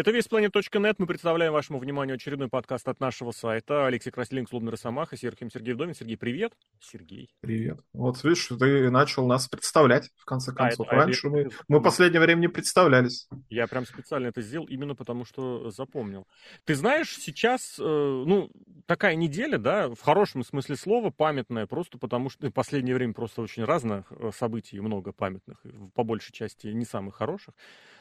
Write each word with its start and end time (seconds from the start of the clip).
Это 0.00 0.12
весьplanet.net. 0.12 0.94
Мы 0.96 1.06
представляем 1.06 1.52
вашему 1.52 1.78
вниманию 1.78 2.14
очередной 2.14 2.48
подкаст 2.48 2.88
от 2.88 3.00
нашего 3.00 3.32
сайта. 3.32 3.84
Алексей 3.84 4.10
Красилин, 4.10 4.46
Клубный 4.46 4.72
Росомаха, 4.72 5.14
Сергей 5.14 5.50
Сергей 5.52 5.74
Вдовин. 5.74 5.92
Сергей, 5.92 6.16
привет. 6.16 6.54
Сергей. 6.80 7.28
Привет. 7.42 7.80
Вот 7.92 8.24
видишь, 8.24 8.46
ты 8.46 8.90
начал 8.90 9.26
нас 9.26 9.46
представлять, 9.46 10.08
в 10.16 10.24
конце 10.24 10.52
а, 10.52 10.54
концов. 10.54 10.86
А, 10.88 10.94
Раньше 10.94 11.28
это... 11.28 11.36
мы, 11.36 11.50
мы 11.68 11.78
в 11.80 11.82
последнее 11.82 12.22
время 12.22 12.40
не 12.40 12.48
представлялись. 12.48 13.28
Я 13.50 13.66
прям 13.66 13.84
специально 13.84 14.28
это 14.28 14.40
сделал 14.40 14.64
именно 14.68 14.94
потому, 14.94 15.26
что 15.26 15.68
запомнил. 15.68 16.26
Ты 16.64 16.76
знаешь, 16.76 17.14
сейчас, 17.18 17.78
э, 17.78 17.82
ну, 17.82 18.50
такая 18.86 19.16
неделя, 19.16 19.58
да, 19.58 19.90
в 19.90 20.00
хорошем 20.00 20.44
смысле 20.44 20.76
слова, 20.76 21.10
памятная, 21.10 21.66
просто 21.66 21.98
потому 21.98 22.30
что 22.30 22.48
в 22.48 22.52
последнее 22.52 22.94
время 22.94 23.12
просто 23.12 23.42
очень 23.42 23.64
разных 23.64 24.10
э, 24.12 24.30
событий, 24.34 24.80
много 24.80 25.12
памятных, 25.12 25.62
по 25.94 26.04
большей 26.04 26.32
части 26.32 26.68
не 26.68 26.86
самых 26.86 27.16
хороших. 27.16 27.52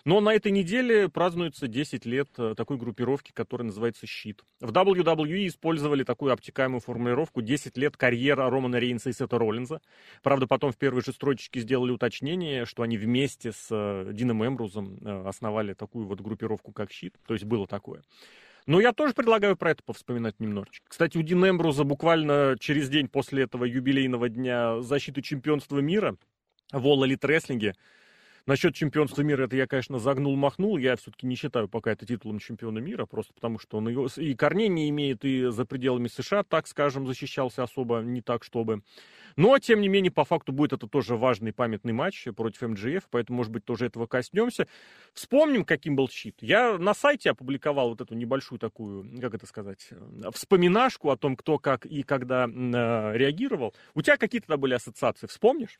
Но 0.05 0.21
на 0.21 0.33
этой 0.33 0.51
неделе 0.51 1.09
празднуется 1.09 1.67
10 1.67 2.05
лет 2.05 2.29
э, 2.37 2.53
такой 2.55 2.77
группировки, 2.77 3.31
которая 3.31 3.65
называется 3.65 4.07
«Щит». 4.07 4.43
В 4.59 4.71
WWE 4.71 5.47
использовали 5.47 6.03
такую 6.03 6.33
обтекаемую 6.33 6.79
формулировку 6.79 7.41
«10 7.41 7.71
лет 7.79 7.97
карьера 7.97 8.49
Романа 8.49 8.77
Рейнса 8.77 9.09
и 9.09 9.13
Сета 9.13 9.37
Роллинза». 9.37 9.81
Правда, 10.23 10.47
потом 10.47 10.71
в 10.71 10.77
первой 10.77 11.01
же 11.01 11.11
строчке 11.11 11.59
сделали 11.59 11.91
уточнение, 11.91 12.65
что 12.65 12.83
они 12.83 12.97
вместе 12.97 13.51
с 13.51 13.67
э, 13.71 14.11
Дином 14.13 14.45
Эмбрузом 14.45 14.97
э, 15.01 15.27
основали 15.27 15.73
такую 15.73 16.07
вот 16.07 16.21
группировку, 16.21 16.71
как 16.71 16.91
«Щит». 16.91 17.15
То 17.27 17.33
есть 17.33 17.45
было 17.45 17.67
такое. 17.67 18.01
Но 18.69 18.79
я 18.79 18.93
тоже 18.93 19.13
предлагаю 19.13 19.57
про 19.57 19.71
это 19.71 19.83
повспоминать 19.83 20.39
немножечко. 20.39 20.85
Кстати, 20.87 21.17
у 21.17 21.23
Дина 21.23 21.49
Эмбруза 21.49 21.83
буквально 21.83 22.55
через 22.59 22.87
день 22.89 23.07
после 23.07 23.43
этого 23.43 23.65
юбилейного 23.65 24.29
дня 24.29 24.81
защиты 24.81 25.21
чемпионства 25.21 25.79
мира 25.79 26.17
в 26.71 26.85
All 26.85 26.99
Elite 26.99 27.21
Wrestling 27.21 27.73
Насчет 28.49 28.73
чемпионства 28.73 29.21
мира 29.21 29.45
это 29.45 29.55
я, 29.55 29.67
конечно, 29.67 29.99
загнул-махнул. 29.99 30.79
Я 30.79 30.95
все-таки 30.95 31.27
не 31.27 31.35
считаю 31.35 31.67
пока 31.67 31.91
это 31.91 32.07
титулом 32.07 32.39
чемпиона 32.39 32.79
мира, 32.79 33.05
просто 33.05 33.31
потому 33.31 33.59
что 33.59 33.77
он 33.77 33.89
его 33.89 34.07
и 34.17 34.33
корней 34.33 34.69
не 34.69 34.89
имеет, 34.89 35.23
и 35.23 35.51
за 35.51 35.65
пределами 35.65 36.07
США, 36.07 36.41
так 36.41 36.65
скажем, 36.65 37.05
защищался 37.05 37.61
особо 37.61 37.99
не 37.99 38.23
так, 38.23 38.43
чтобы. 38.43 38.81
Но, 39.35 39.59
тем 39.59 39.81
не 39.81 39.87
менее, 39.87 40.11
по 40.11 40.25
факту 40.25 40.51
будет 40.51 40.73
это 40.73 40.87
тоже 40.87 41.15
важный 41.15 41.53
памятный 41.53 41.93
матч 41.93 42.25
против 42.35 42.63
МГФ, 42.63 43.07
поэтому, 43.11 43.37
может 43.37 43.51
быть, 43.51 43.65
тоже 43.65 43.85
этого 43.85 44.07
коснемся. 44.07 44.67
Вспомним, 45.13 45.63
каким 45.63 45.95
был 45.95 46.09
щит. 46.09 46.37
Я 46.41 46.79
на 46.79 46.95
сайте 46.95 47.29
опубликовал 47.29 47.89
вот 47.89 48.01
эту 48.01 48.15
небольшую 48.15 48.57
такую, 48.57 49.21
как 49.21 49.35
это 49.35 49.45
сказать, 49.45 49.87
вспоминашку 50.33 51.11
о 51.11 51.17
том, 51.17 51.35
кто 51.35 51.59
как 51.59 51.85
и 51.85 52.01
когда 52.01 52.45
э, 52.47 52.49
реагировал. 53.15 53.75
У 53.93 54.01
тебя 54.01 54.17
какие-то 54.17 54.57
были 54.57 54.73
ассоциации, 54.73 55.27
вспомнишь? 55.27 55.79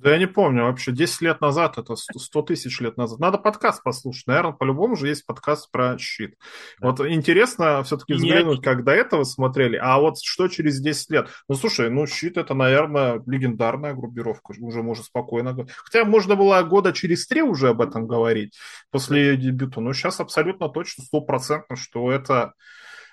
Да 0.00 0.12
я 0.12 0.18
не 0.18 0.26
помню 0.26 0.64
вообще. 0.64 0.92
10 0.92 1.22
лет 1.22 1.40
назад, 1.40 1.76
это 1.76 1.96
100 1.96 2.42
тысяч 2.42 2.80
лет 2.80 2.96
назад. 2.96 3.18
Надо 3.18 3.38
подкаст 3.38 3.82
послушать. 3.82 4.26
Наверное, 4.28 4.52
по-любому 4.52 4.94
же 4.96 5.08
есть 5.08 5.26
подкаст 5.26 5.70
про 5.72 5.98
щит. 5.98 6.36
Да. 6.80 6.88
Вот 6.90 7.00
интересно 7.00 7.82
все-таки 7.82 8.14
взглянуть, 8.14 8.62
как 8.62 8.84
до 8.84 8.92
этого 8.92 9.24
смотрели. 9.24 9.76
А 9.76 9.98
вот 9.98 10.20
что 10.22 10.46
через 10.48 10.80
10 10.80 11.10
лет? 11.10 11.28
Ну, 11.48 11.56
слушай, 11.56 11.90
ну, 11.90 12.06
щит 12.06 12.36
это, 12.36 12.54
наверное, 12.54 13.20
легендарная 13.26 13.94
группировка. 13.94 14.54
Уже 14.60 14.82
можно 14.82 15.02
спокойно 15.02 15.52
говорить. 15.52 15.72
Хотя 15.72 16.04
можно 16.04 16.36
было 16.36 16.62
года 16.62 16.92
через 16.92 17.26
три 17.26 17.42
уже 17.42 17.70
об 17.70 17.80
этом 17.80 18.06
говорить 18.06 18.56
после 18.90 19.22
ее 19.22 19.36
дебюта. 19.36 19.80
Но 19.80 19.92
сейчас 19.92 20.20
абсолютно 20.20 20.68
точно, 20.68 21.04
стопроцентно, 21.04 21.74
что 21.74 22.12
это 22.12 22.52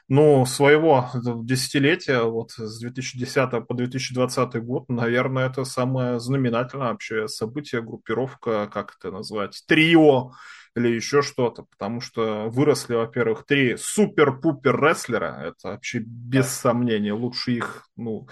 ну, 0.08 0.46
своего 0.46 1.10
десятилетия, 1.44 2.22
вот 2.22 2.52
с 2.52 2.80
2010 2.80 3.68
по 3.68 3.74
2020 3.74 4.64
год, 4.64 4.88
наверное, 4.88 5.50
это 5.50 5.66
самое 5.66 6.20
знаменательное 6.20 6.90
вообще 6.90 7.28
событие, 7.28 7.82
группировка, 7.82 8.68
как 8.68 8.96
это 9.00 9.12
назвать, 9.12 9.64
трио 9.68 10.32
или 10.76 10.90
еще 10.90 11.22
что-то, 11.22 11.64
потому 11.64 12.02
что 12.02 12.50
выросли, 12.50 12.96
во-первых, 12.96 13.46
три 13.46 13.78
супер-пупер 13.78 14.80
рестлера, 14.80 15.42
это 15.42 15.70
вообще 15.70 16.00
без 16.00 16.50
сомнения, 16.50 17.14
лучше 17.14 17.54
их, 17.54 17.88
ну, 17.96 18.28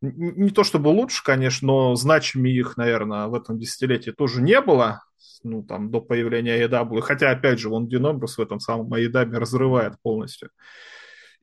не 0.00 0.50
то 0.50 0.64
чтобы 0.64 0.88
лучше, 0.88 1.22
конечно, 1.22 1.66
но 1.66 1.94
значимее 1.96 2.56
их, 2.56 2.76
наверное, 2.78 3.26
в 3.26 3.34
этом 3.34 3.58
десятилетии 3.58 4.12
тоже 4.12 4.40
не 4.40 4.60
было, 4.60 5.02
ну, 5.42 5.62
там, 5.62 5.90
до 5.90 6.00
появления 6.00 6.62
AEW, 6.62 7.00
хотя, 7.00 7.30
опять 7.30 7.58
же, 7.58 7.68
он 7.68 7.88
Динобрус 7.88 8.38
в 8.38 8.40
этом 8.40 8.60
самом 8.60 8.94
AEW 8.94 9.36
разрывает 9.36 9.94
полностью 10.00 10.50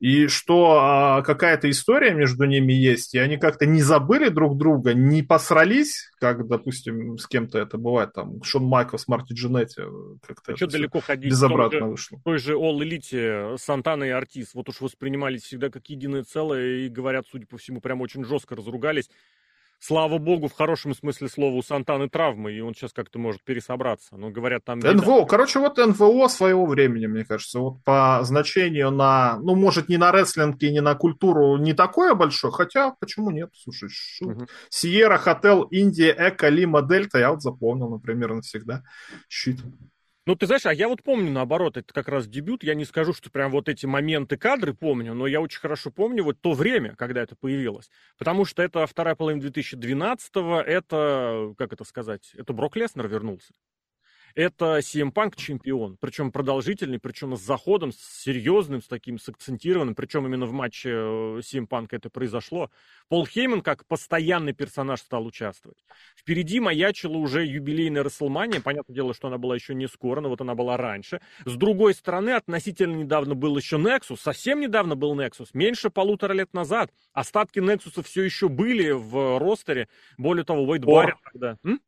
и 0.00 0.28
что 0.28 0.78
а, 0.80 1.22
какая-то 1.22 1.68
история 1.70 2.14
между 2.14 2.44
ними 2.44 2.72
есть, 2.72 3.14
и 3.14 3.18
они 3.18 3.36
как-то 3.36 3.66
не 3.66 3.82
забыли 3.82 4.28
друг 4.28 4.56
друга, 4.56 4.94
не 4.94 5.22
посрались, 5.22 6.10
как, 6.20 6.46
допустим, 6.46 7.18
с 7.18 7.26
кем-то 7.26 7.58
это 7.58 7.78
бывает, 7.78 8.12
там, 8.12 8.42
Шон 8.42 8.64
Майклс, 8.64 9.08
Марти 9.08 9.32
Джинетти, 9.32 9.82
как-то 10.26 10.52
а 10.52 10.56
что 10.56 10.66
далеко 10.68 11.00
ходить? 11.00 11.30
Безобратно 11.30 11.78
же, 11.78 11.84
вышло. 11.86 12.20
той 12.24 12.38
же 12.38 12.54
All 12.54 12.78
Elite 12.78 13.58
Сантана 13.58 14.04
и 14.04 14.10
Артис, 14.10 14.54
вот 14.54 14.68
уж 14.68 14.80
воспринимались 14.80 15.42
всегда 15.42 15.68
как 15.68 15.88
единое 15.88 16.22
целое, 16.22 16.86
и 16.86 16.88
говорят, 16.88 17.26
судя 17.30 17.46
по 17.46 17.58
всему, 17.58 17.80
прям 17.80 18.00
очень 18.00 18.24
жестко 18.24 18.54
разругались 18.54 19.10
слава 19.78 20.18
богу, 20.18 20.48
в 20.48 20.52
хорошем 20.52 20.94
смысле 20.94 21.28
слова, 21.28 21.54
у 21.54 21.62
Сантаны 21.62 22.08
травмы, 22.08 22.52
и 22.52 22.60
он 22.60 22.74
сейчас 22.74 22.92
как-то 22.92 23.18
может 23.18 23.42
пересобраться. 23.44 24.16
Но 24.16 24.30
говорят, 24.30 24.64
там... 24.64 24.80
НВО, 24.80 25.24
короче, 25.24 25.58
вот 25.58 25.78
НВО 25.78 26.28
своего 26.28 26.66
времени, 26.66 27.06
мне 27.06 27.24
кажется, 27.24 27.60
вот 27.60 27.82
по 27.84 28.20
значению 28.22 28.90
на, 28.90 29.38
ну, 29.40 29.54
может, 29.54 29.88
не 29.88 29.96
на 29.96 30.12
рестлинг 30.12 30.62
и 30.62 30.70
не 30.70 30.80
на 30.80 30.94
культуру 30.94 31.56
не 31.56 31.74
такое 31.74 32.14
большое, 32.14 32.52
хотя, 32.52 32.90
почему 32.98 33.30
нет, 33.30 33.50
слушай, 33.54 33.88
шут. 33.90 34.36
Угу. 34.36 34.46
Сиера, 34.70 35.18
Хотел, 35.18 35.62
Индия, 35.62 36.14
Эко, 36.18 36.48
Лима, 36.48 36.82
Дельта, 36.82 37.18
я 37.18 37.30
вот 37.30 37.42
запомнил, 37.42 37.88
например, 37.88 38.34
навсегда. 38.34 38.82
Щит. 39.28 39.58
Ну, 40.28 40.36
ты 40.36 40.44
знаешь, 40.44 40.66
а 40.66 40.74
я 40.74 40.88
вот 40.88 41.02
помню, 41.02 41.32
наоборот, 41.32 41.78
это 41.78 41.90
как 41.94 42.06
раз 42.06 42.26
дебют. 42.28 42.62
Я 42.62 42.74
не 42.74 42.84
скажу, 42.84 43.14
что 43.14 43.30
прям 43.30 43.50
вот 43.50 43.66
эти 43.66 43.86
моменты, 43.86 44.36
кадры 44.36 44.74
помню, 44.74 45.14
но 45.14 45.26
я 45.26 45.40
очень 45.40 45.58
хорошо 45.58 45.90
помню 45.90 46.22
вот 46.22 46.38
то 46.38 46.52
время, 46.52 46.94
когда 46.96 47.22
это 47.22 47.34
появилось. 47.34 47.88
Потому 48.18 48.44
что 48.44 48.62
это 48.62 48.86
вторая 48.86 49.14
половина 49.14 49.40
2012-го, 49.42 50.60
это, 50.60 51.54
как 51.56 51.72
это 51.72 51.84
сказать, 51.84 52.32
это 52.34 52.52
Брок 52.52 52.76
Леснер 52.76 53.08
вернулся. 53.08 53.54
Это 54.34 54.78
CM 54.78 55.12
Punk 55.12 55.34
чемпион, 55.36 55.96
причем 56.00 56.30
продолжительный, 56.30 56.98
причем 56.98 57.36
с 57.36 57.40
заходом, 57.40 57.92
с 57.92 58.22
серьезным, 58.22 58.82
с 58.82 58.86
таким, 58.86 59.18
с 59.18 59.28
акцентированным, 59.28 59.94
причем 59.94 60.26
именно 60.26 60.46
в 60.46 60.52
матче 60.52 60.90
э, 60.90 61.40
CM 61.40 61.66
Punk 61.66 61.88
это 61.92 62.10
произошло. 62.10 62.70
Пол 63.08 63.26
Хейман 63.26 63.62
как 63.62 63.86
постоянный 63.86 64.52
персонаж 64.52 65.00
стал 65.00 65.26
участвовать. 65.26 65.78
Впереди 66.16 66.60
маячила 66.60 67.16
уже 67.16 67.44
юбилейная 67.44 68.02
Расселмания, 68.02 68.60
понятное 68.60 68.94
дело, 68.94 69.14
что 69.14 69.28
она 69.28 69.38
была 69.38 69.54
еще 69.54 69.74
не 69.74 69.88
скоро, 69.88 70.20
но 70.20 70.28
вот 70.28 70.40
она 70.40 70.54
была 70.54 70.76
раньше. 70.76 71.20
С 71.44 71.54
другой 71.56 71.94
стороны, 71.94 72.30
относительно 72.30 72.96
недавно 72.96 73.34
был 73.34 73.56
еще 73.56 73.76
Nexus, 73.76 74.18
совсем 74.18 74.60
недавно 74.60 74.94
был 74.94 75.18
Nexus, 75.18 75.48
меньше 75.52 75.90
полутора 75.90 76.32
лет 76.32 76.52
назад. 76.52 76.92
Остатки 77.12 77.58
Nexus 77.58 78.02
все 78.02 78.22
еще 78.22 78.48
были 78.48 78.90
в 78.90 79.38
ростере, 79.38 79.88
более 80.16 80.44
того, 80.44 80.62
Уэйд 80.64 80.84
Барретт 80.84 81.18
тогда... 81.32 81.56
М? 81.64 81.80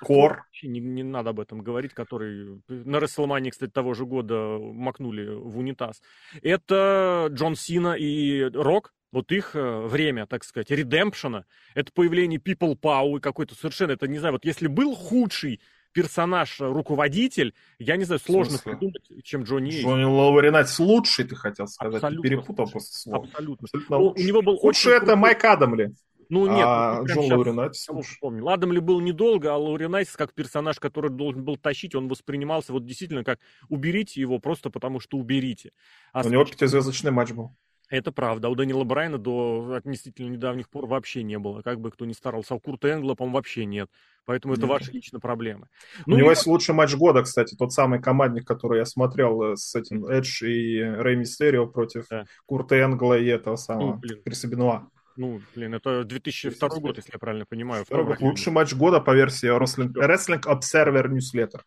Кор. 0.00 0.44
Не, 0.62 0.80
не 0.80 1.02
надо 1.02 1.30
об 1.30 1.40
этом 1.40 1.62
говорить, 1.62 1.94
который 1.94 2.62
на 2.68 3.00
Расселмане, 3.00 3.50
кстати, 3.50 3.70
того 3.70 3.94
же 3.94 4.06
года 4.06 4.58
макнули 4.58 5.34
в 5.34 5.58
унитаз. 5.58 6.02
Это 6.42 7.28
Джон 7.30 7.56
Сина 7.56 7.94
и 7.94 8.42
Рок. 8.44 8.94
Вот 9.12 9.30
их 9.30 9.54
э, 9.54 9.80
время, 9.86 10.26
так 10.26 10.42
сказать, 10.42 10.70
редемпшена, 10.70 11.44
это 11.74 11.92
появление 11.92 12.40
People 12.40 12.74
Power 12.80 13.20
какой-то 13.20 13.54
совершенно, 13.54 13.92
это 13.92 14.08
не 14.08 14.18
знаю, 14.18 14.32
вот 14.32 14.46
если 14.46 14.68
был 14.68 14.94
худший 14.94 15.60
персонаж, 15.92 16.60
э, 16.62 16.66
руководитель, 16.66 17.52
я 17.78 17.96
не 17.96 18.04
знаю, 18.04 18.20
сложно 18.20 18.56
придумать, 18.58 19.02
чем 19.22 19.42
Джонни. 19.42 19.82
Джонни 19.82 20.04
Лоуринатс 20.04 20.78
лучший, 20.78 21.26
ты 21.26 21.36
хотел 21.36 21.66
сказать, 21.68 21.96
абсолютно, 21.96 22.22
ты 22.22 22.28
перепутал 22.28 22.70
просто 22.70 22.98
слово. 22.98 23.24
Абсолютно. 23.24 23.66
абсолютно 23.66 23.98
у, 23.98 24.12
у 24.12 24.18
него 24.18 24.40
был 24.40 24.56
Худший 24.56 24.94
это 24.94 25.14
Майк 25.14 25.44
Адамли. 25.44 25.92
Ну 26.32 26.46
нет, 26.46 26.64
а 26.66 27.00
ну, 27.00 27.06
Джон 27.06 27.30
Лауринайтис. 27.30 27.86
Помню. 28.18 28.42
Ладом 28.42 28.72
ли 28.72 28.80
был 28.80 29.00
недолго, 29.00 29.52
а 29.52 29.58
Лауринайтис 29.58 30.16
как 30.16 30.32
персонаж, 30.32 30.80
который 30.80 31.10
должен 31.10 31.44
был 31.44 31.58
тащить, 31.58 31.94
он 31.94 32.08
воспринимался 32.08 32.72
вот 32.72 32.86
действительно 32.86 33.22
как 33.22 33.38
уберите 33.68 34.18
его 34.18 34.38
просто 34.38 34.70
потому, 34.70 34.98
что 34.98 35.18
уберите. 35.18 35.72
А 36.14 36.22
У 36.22 36.30
него 36.30 36.46
пятизвездочный 36.46 37.10
матч 37.10 37.32
был. 37.32 37.54
Это 37.90 38.12
правда. 38.12 38.48
У 38.48 38.54
Данила 38.54 38.84
Брайна 38.84 39.18
до 39.18 39.74
относительно 39.76 40.30
недавних 40.30 40.70
пор 40.70 40.86
вообще 40.86 41.22
не 41.22 41.38
было. 41.38 41.60
Как 41.60 41.78
бы 41.78 41.90
кто 41.90 42.06
ни 42.06 42.14
старался. 42.14 42.54
А 42.54 42.56
у 42.56 42.60
Курта 42.60 42.88
Энгла, 42.88 43.14
по 43.14 43.28
вообще 43.28 43.66
нет. 43.66 43.90
Поэтому 44.24 44.54
это 44.54 44.62
нет. 44.62 44.70
ваши 44.70 44.90
личные 44.90 45.20
проблемы. 45.20 45.68
Ну, 46.06 46.14
У 46.14 46.18
него 46.18 46.30
есть 46.30 46.46
лучший 46.46 46.74
матч 46.74 46.94
года, 46.94 47.20
кстати. 47.20 47.54
Тот 47.54 47.74
самый 47.74 48.00
командник, 48.00 48.46
который 48.46 48.78
я 48.78 48.86
смотрел 48.86 49.42
э, 49.42 49.56
с 49.56 49.74
этим 49.74 50.06
Эдж 50.06 50.42
и 50.42 50.80
Рэй 50.80 51.16
Мистерио 51.16 51.66
против 51.66 52.06
да. 52.08 52.24
Курта 52.46 52.80
Энгла 52.80 53.18
и 53.18 53.26
этого 53.26 53.56
самого 53.56 54.00
ну, 54.02 54.22
Криса 54.24 54.48
Бенуа. 54.48 54.88
Ну, 55.16 55.40
блин, 55.54 55.74
это 55.74 56.04
2002 56.04 56.68
год, 56.80 56.96
если 56.96 57.12
я 57.12 57.18
правильно 57.18 57.46
понимаю. 57.46 57.84
Лучший 58.20 58.52
матч 58.52 58.74
года 58.74 59.00
по 59.00 59.14
версии 59.14 59.48
Wrestling, 59.48 59.92
Wrestling 59.92 60.42
Observer 60.42 61.06
Newsletter. 61.06 61.60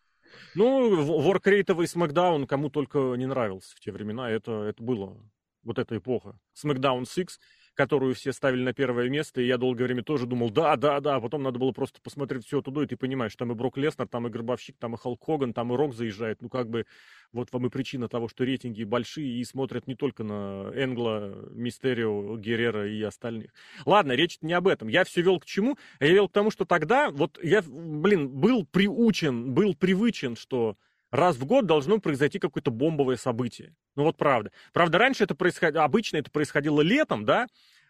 Ну, 0.54 1.22
Воркрейтовый 1.22 1.86
Смакдаун 1.86 2.46
кому 2.46 2.70
только 2.70 2.98
не 3.16 3.26
нравился 3.26 3.76
в 3.76 3.80
те 3.80 3.92
времена. 3.92 4.30
Это, 4.30 4.62
это 4.62 4.82
было 4.82 5.16
вот 5.62 5.78
эта 5.78 5.96
эпоха. 5.96 6.38
Смакдаун 6.54 7.06
6, 7.06 7.40
которую 7.76 8.14
все 8.14 8.32
ставили 8.32 8.62
на 8.62 8.72
первое 8.72 9.08
место, 9.08 9.40
и 9.40 9.46
я 9.46 9.58
долгое 9.58 9.84
время 9.84 10.02
тоже 10.02 10.26
думал, 10.26 10.50
да, 10.50 10.76
да, 10.76 10.98
да, 11.00 11.16
а 11.16 11.20
потом 11.20 11.42
надо 11.42 11.58
было 11.58 11.72
просто 11.72 12.00
посмотреть 12.00 12.46
все 12.46 12.62
туда, 12.62 12.82
и 12.82 12.86
ты 12.86 12.96
понимаешь, 12.96 13.36
там 13.36 13.52
и 13.52 13.54
Брок 13.54 13.76
Леснер, 13.76 14.08
там 14.08 14.26
и 14.26 14.30
Гробовщик, 14.30 14.76
там 14.78 14.94
и 14.94 14.98
Халк 14.98 15.24
Хоган, 15.24 15.52
там 15.52 15.72
и 15.72 15.76
Рок 15.76 15.94
заезжает, 15.94 16.40
ну 16.40 16.48
как 16.48 16.68
бы 16.70 16.86
вот 17.32 17.52
вам 17.52 17.66
и 17.66 17.70
причина 17.70 18.08
того, 18.08 18.28
что 18.28 18.44
рейтинги 18.44 18.82
большие 18.82 19.28
и 19.28 19.44
смотрят 19.44 19.86
не 19.86 19.94
только 19.94 20.24
на 20.24 20.70
Энгла, 20.74 21.48
Мистерио, 21.50 22.36
Геррера 22.38 22.88
и 22.88 23.00
остальных. 23.02 23.52
Ладно, 23.84 24.12
речь 24.12 24.38
не 24.40 24.54
об 24.54 24.66
этом. 24.68 24.88
Я 24.88 25.04
все 25.04 25.20
вел 25.20 25.38
к 25.38 25.44
чему? 25.44 25.76
Я 26.00 26.08
вел 26.08 26.28
к 26.28 26.32
тому, 26.32 26.50
что 26.50 26.64
тогда 26.64 27.10
вот 27.10 27.38
я, 27.42 27.62
блин, 27.62 28.30
был 28.30 28.64
приучен, 28.64 29.52
был 29.52 29.74
привычен, 29.74 30.34
что 30.36 30.76
раз 31.16 31.36
в 31.36 31.44
год 31.44 31.66
должно 31.66 31.98
произойти 31.98 32.38
какое-то 32.38 32.70
бомбовое 32.70 33.16
событие. 33.16 33.74
Ну 33.96 34.04
вот 34.04 34.16
правда. 34.16 34.52
Правда, 34.72 34.98
раньше 34.98 35.24
это 35.24 35.34
происходило, 35.34 35.84
обычно 35.84 36.18
это 36.18 36.30
происходило 36.30 36.80
летом, 36.80 37.24
да, 37.24 37.46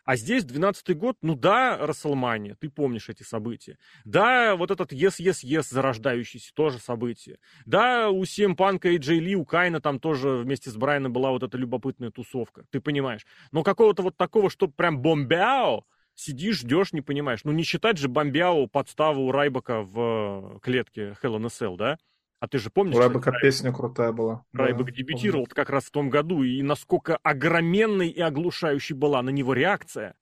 а 0.06 0.14
здесь 0.14 0.44
12-й 0.44 0.94
год, 0.94 1.16
ну 1.20 1.34
да, 1.34 1.78
Расселмания, 1.78 2.56
ты 2.60 2.70
помнишь 2.70 3.08
эти 3.08 3.24
события. 3.24 3.76
Да, 4.04 4.54
вот 4.54 4.70
этот 4.70 4.92
Yes, 4.92 5.16
Yes, 5.18 5.66
зарождающийся, 5.68 6.54
тоже 6.54 6.78
событие. 6.78 7.38
Да, 7.66 8.08
у 8.10 8.22
CM 8.22 8.54
Панка 8.54 8.90
и 8.90 8.98
Джей 8.98 9.18
Ли, 9.18 9.34
у 9.34 9.44
Кайна 9.44 9.80
там 9.80 9.98
тоже 9.98 10.28
вместе 10.28 10.70
с 10.70 10.76
Брайаном 10.76 11.12
была 11.12 11.32
вот 11.32 11.42
эта 11.42 11.58
любопытная 11.58 12.12
тусовка, 12.12 12.64
ты 12.70 12.80
понимаешь. 12.80 13.26
Но 13.50 13.64
какого-то 13.64 14.02
вот 14.02 14.16
такого, 14.16 14.48
что 14.48 14.68
прям 14.68 15.02
бомбяо, 15.02 15.82
сидишь, 16.14 16.60
ждешь, 16.60 16.92
не 16.92 17.00
понимаешь. 17.00 17.40
Ну 17.42 17.50
не 17.50 17.64
считать 17.64 17.98
же 17.98 18.08
бомбяо 18.08 18.68
подставу 18.68 19.32
Райбака 19.32 19.82
в 19.82 20.60
клетке 20.62 21.16
Hell 21.20 21.36
in 21.36 21.46
a 21.46 21.48
Cell, 21.48 21.76
да? 21.76 21.98
А 22.38 22.48
ты 22.48 22.58
же 22.58 22.70
помнишь? 22.70 22.96
Райбека 22.96 23.32
песня 23.40 23.72
крутая 23.72 24.12
была. 24.12 24.44
Райбек 24.52 24.86
да, 24.86 24.92
дебютировал 24.92 25.44
помню. 25.44 25.54
как 25.54 25.70
раз 25.70 25.84
в 25.84 25.90
том 25.90 26.10
году, 26.10 26.42
и 26.42 26.62
насколько 26.62 27.16
огроменной 27.16 28.08
и 28.08 28.20
оглушающей 28.20 28.94
была 28.94 29.22
на 29.22 29.30
него 29.30 29.54
реакция. 29.54 30.14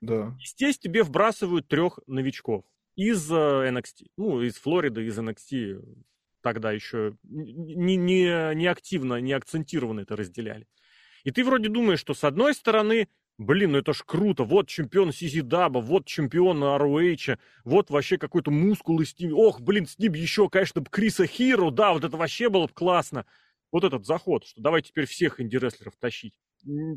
Да. 0.00 0.36
Здесь 0.44 0.78
тебе 0.78 1.02
вбрасывают 1.02 1.68
трех 1.68 2.00
новичков 2.06 2.64
из 2.96 3.30
NXT. 3.30 4.02
Э, 4.02 4.06
ну, 4.16 4.42
из 4.42 4.56
Флориды, 4.56 5.04
из 5.06 5.18
NXT. 5.18 5.82
Тогда 6.42 6.72
еще 6.72 7.16
не, 7.22 7.96
не, 7.96 8.54
не 8.54 8.66
активно, 8.66 9.20
не 9.20 9.32
акцентированно 9.32 10.00
это 10.00 10.16
разделяли. 10.16 10.66
И 11.22 11.30
ты 11.30 11.44
вроде 11.44 11.68
думаешь, 11.68 12.00
что 12.00 12.14
с 12.14 12.24
одной 12.24 12.54
стороны 12.54 13.08
Блин, 13.40 13.72
ну 13.72 13.78
это 13.78 13.94
ж 13.94 14.02
круто. 14.04 14.44
Вот 14.44 14.68
чемпион 14.68 15.14
Сизидаба, 15.14 15.78
вот 15.78 16.04
чемпион 16.04 16.62
ROH, 16.62 17.38
вот 17.64 17.88
вообще 17.88 18.18
какой-то 18.18 18.50
мускул 18.50 19.00
из 19.00 19.18
ним. 19.18 19.32
Ох, 19.32 19.62
блин, 19.62 19.86
с 19.86 19.98
ним 19.98 20.12
еще, 20.12 20.50
конечно, 20.50 20.84
Криса 20.84 21.26
Хиру, 21.26 21.70
да, 21.70 21.94
вот 21.94 22.04
это 22.04 22.18
вообще 22.18 22.50
было 22.50 22.66
бы 22.66 22.72
классно. 22.74 23.24
Вот 23.72 23.82
этот 23.82 24.04
заход, 24.04 24.44
что 24.44 24.60
давай 24.60 24.82
теперь 24.82 25.06
всех 25.06 25.40
инди-рестлеров 25.40 25.94
тащить. 25.98 26.34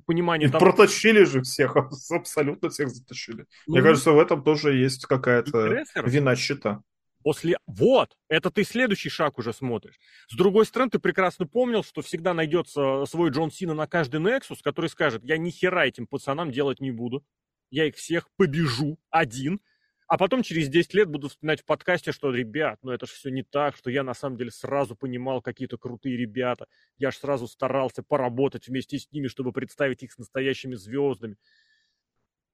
Понимание 0.05 0.49
там... 0.49 0.59
Протащили 0.59 1.23
же 1.23 1.43
всех, 1.43 1.77
абсолютно 1.77 2.69
всех 2.69 2.89
затащили. 2.89 3.45
Ну, 3.65 3.75
Мне 3.75 3.81
кажется, 3.81 4.11
в 4.11 4.19
этом 4.19 4.43
тоже 4.43 4.75
есть 4.75 5.05
какая-то 5.05 5.85
вина 6.03 6.35
счета. 6.35 6.83
После... 7.23 7.57
Вот, 7.67 8.15
это 8.27 8.51
ты 8.51 8.63
следующий 8.63 9.09
шаг 9.09 9.39
уже 9.39 9.53
смотришь. 9.53 9.99
С 10.27 10.35
другой 10.35 10.65
стороны, 10.65 10.91
ты 10.91 10.99
прекрасно 10.99 11.47
помнил, 11.47 11.83
что 11.83 12.01
всегда 12.01 12.33
найдется 12.33 13.05
свой 13.05 13.31
Джон 13.31 13.51
Сина 13.51 13.73
на 13.73 13.87
каждый 13.87 14.19
Nexus, 14.19 14.57
который 14.61 14.89
скажет, 14.89 15.23
я 15.23 15.37
ни 15.37 15.49
хера 15.49 15.85
этим 15.85 16.05
пацанам 16.05 16.51
делать 16.51 16.79
не 16.79 16.91
буду. 16.91 17.25
Я 17.71 17.85
их 17.85 17.95
всех 17.95 18.29
побежу 18.35 18.99
один. 19.09 19.61
А 20.07 20.17
потом 20.17 20.43
через 20.43 20.67
10 20.69 20.93
лет 20.93 21.09
буду 21.09 21.29
вспоминать 21.29 21.61
в 21.61 21.65
подкасте, 21.65 22.11
что, 22.11 22.29
ребят, 22.29 22.77
ну 22.83 22.91
это 22.91 23.05
же 23.07 23.13
все 23.13 23.29
не 23.29 23.41
так, 23.41 23.75
что 23.75 23.89
я 23.89 24.03
на 24.03 24.13
самом 24.13 24.37
деле 24.37 24.51
сразу 24.51 24.95
понимал 24.95 25.41
какие-то 25.41 25.77
крутые 25.77 26.17
ребята. 26.17 26.67
Я 26.97 27.09
же 27.09 27.17
сразу 27.17 27.47
старался 27.47 28.03
поработать 28.03 28.67
вместе 28.67 28.99
с 28.99 29.11
ними, 29.11 29.27
чтобы 29.27 29.53
представить 29.53 30.03
их 30.03 30.11
с 30.11 30.17
настоящими 30.17 30.75
звездами. 30.75 31.37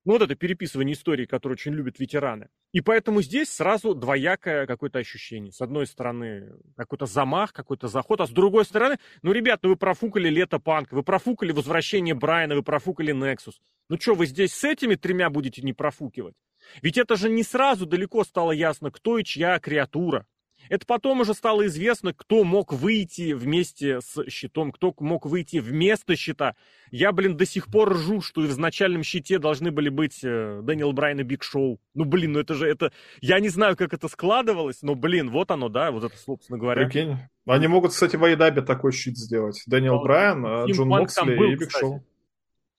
Ну, 0.06 0.14
вот 0.14 0.22
это 0.22 0.36
переписывание 0.36 0.94
истории, 0.94 1.26
которую 1.26 1.56
очень 1.56 1.74
любят 1.74 2.00
ветераны. 2.00 2.50
И 2.72 2.82
поэтому 2.82 3.22
здесь 3.22 3.50
сразу 3.50 3.94
двоякое 3.94 4.66
какое-то 4.66 5.00
ощущение. 5.00 5.52
С 5.52 5.62
одной 5.62 5.88
стороны, 5.88 6.54
какой-то 6.78 7.06
замах, 7.06 7.52
какой-то 7.52 7.88
заход, 7.88 8.22
а 8.22 8.28
с 8.28 8.30
другой 8.30 8.64
стороны, 8.66 8.98
ну, 9.22 9.32
ребят, 9.32 9.60
ну 9.62 9.70
вы 9.70 9.76
профукали 9.76 10.30
лето 10.30 10.60
панк, 10.60 10.92
вы 10.92 11.04
профукали 11.04 11.52
возвращение 11.52 12.16
Брайана, 12.16 12.56
вы 12.56 12.64
профукали 12.64 13.14
Nexus. 13.14 13.56
Ну 13.90 14.00
что, 14.00 14.16
вы 14.16 14.26
здесь 14.26 14.54
с 14.54 14.64
этими 14.64 14.96
тремя 14.96 15.30
будете 15.30 15.62
не 15.62 15.74
профукивать? 15.74 16.36
Ведь 16.82 16.98
это 16.98 17.16
же 17.16 17.30
не 17.30 17.44
сразу 17.44 17.86
далеко 17.86 18.24
стало 18.24 18.52
ясно, 18.52 18.92
кто 18.92 19.18
и 19.18 19.24
чья 19.24 19.60
креатура. 19.60 20.26
Это 20.70 20.86
потом 20.86 21.22
уже 21.22 21.34
стало 21.34 21.66
известно, 21.66 22.14
кто 22.14 22.44
мог 22.44 22.72
выйти 22.72 23.34
вместе 23.34 24.00
с 24.02 24.24
щитом, 24.30 24.72
кто 24.72 24.94
мог 25.00 25.26
выйти 25.26 25.58
вместо 25.58 26.16
щита. 26.16 26.56
Я, 26.92 27.12
блин, 27.12 27.36
до 27.36 27.46
сих 27.46 27.68
пор 27.68 27.94
ржу, 27.94 28.22
что 28.22 28.42
в 28.42 28.46
изначальном 28.46 29.04
щите 29.04 29.40
должны 29.40 29.72
были 29.72 29.90
быть 29.90 30.24
э, 30.24 30.62
Дэниел 30.64 30.94
Брайан 30.94 31.20
и 31.20 31.24
Биг 31.24 31.44
Шоу. 31.44 31.80
Ну, 31.96 32.06
блин, 32.06 32.34
ну 32.34 32.40
это 32.40 32.54
же, 32.54 32.68
это... 32.68 32.92
Я 33.20 33.40
не 33.40 33.50
знаю, 33.50 33.76
как 33.76 33.94
это 33.94 34.08
складывалось, 34.08 34.82
но, 34.84 34.96
блин, 34.96 35.32
вот 35.32 35.52
оно, 35.52 35.70
да, 35.70 35.92
вот 35.92 36.04
это, 36.04 36.18
собственно 36.18 36.60
говоря. 36.60 36.86
Прикинь. 36.86 37.18
Они 37.46 37.68
могут, 37.68 37.92
кстати, 37.92 38.16
в 38.16 38.24
AEW 38.24 38.62
такой 38.62 38.92
щит 38.92 39.18
сделать. 39.18 39.64
Дэниел 39.66 39.96
но, 39.96 40.04
Брайан, 40.04 40.46
а 40.46 40.66
Джон 40.66 40.88
Моксли 40.88 41.52
и 41.52 41.56
Биг 41.56 41.72
Шоу. 41.72 42.04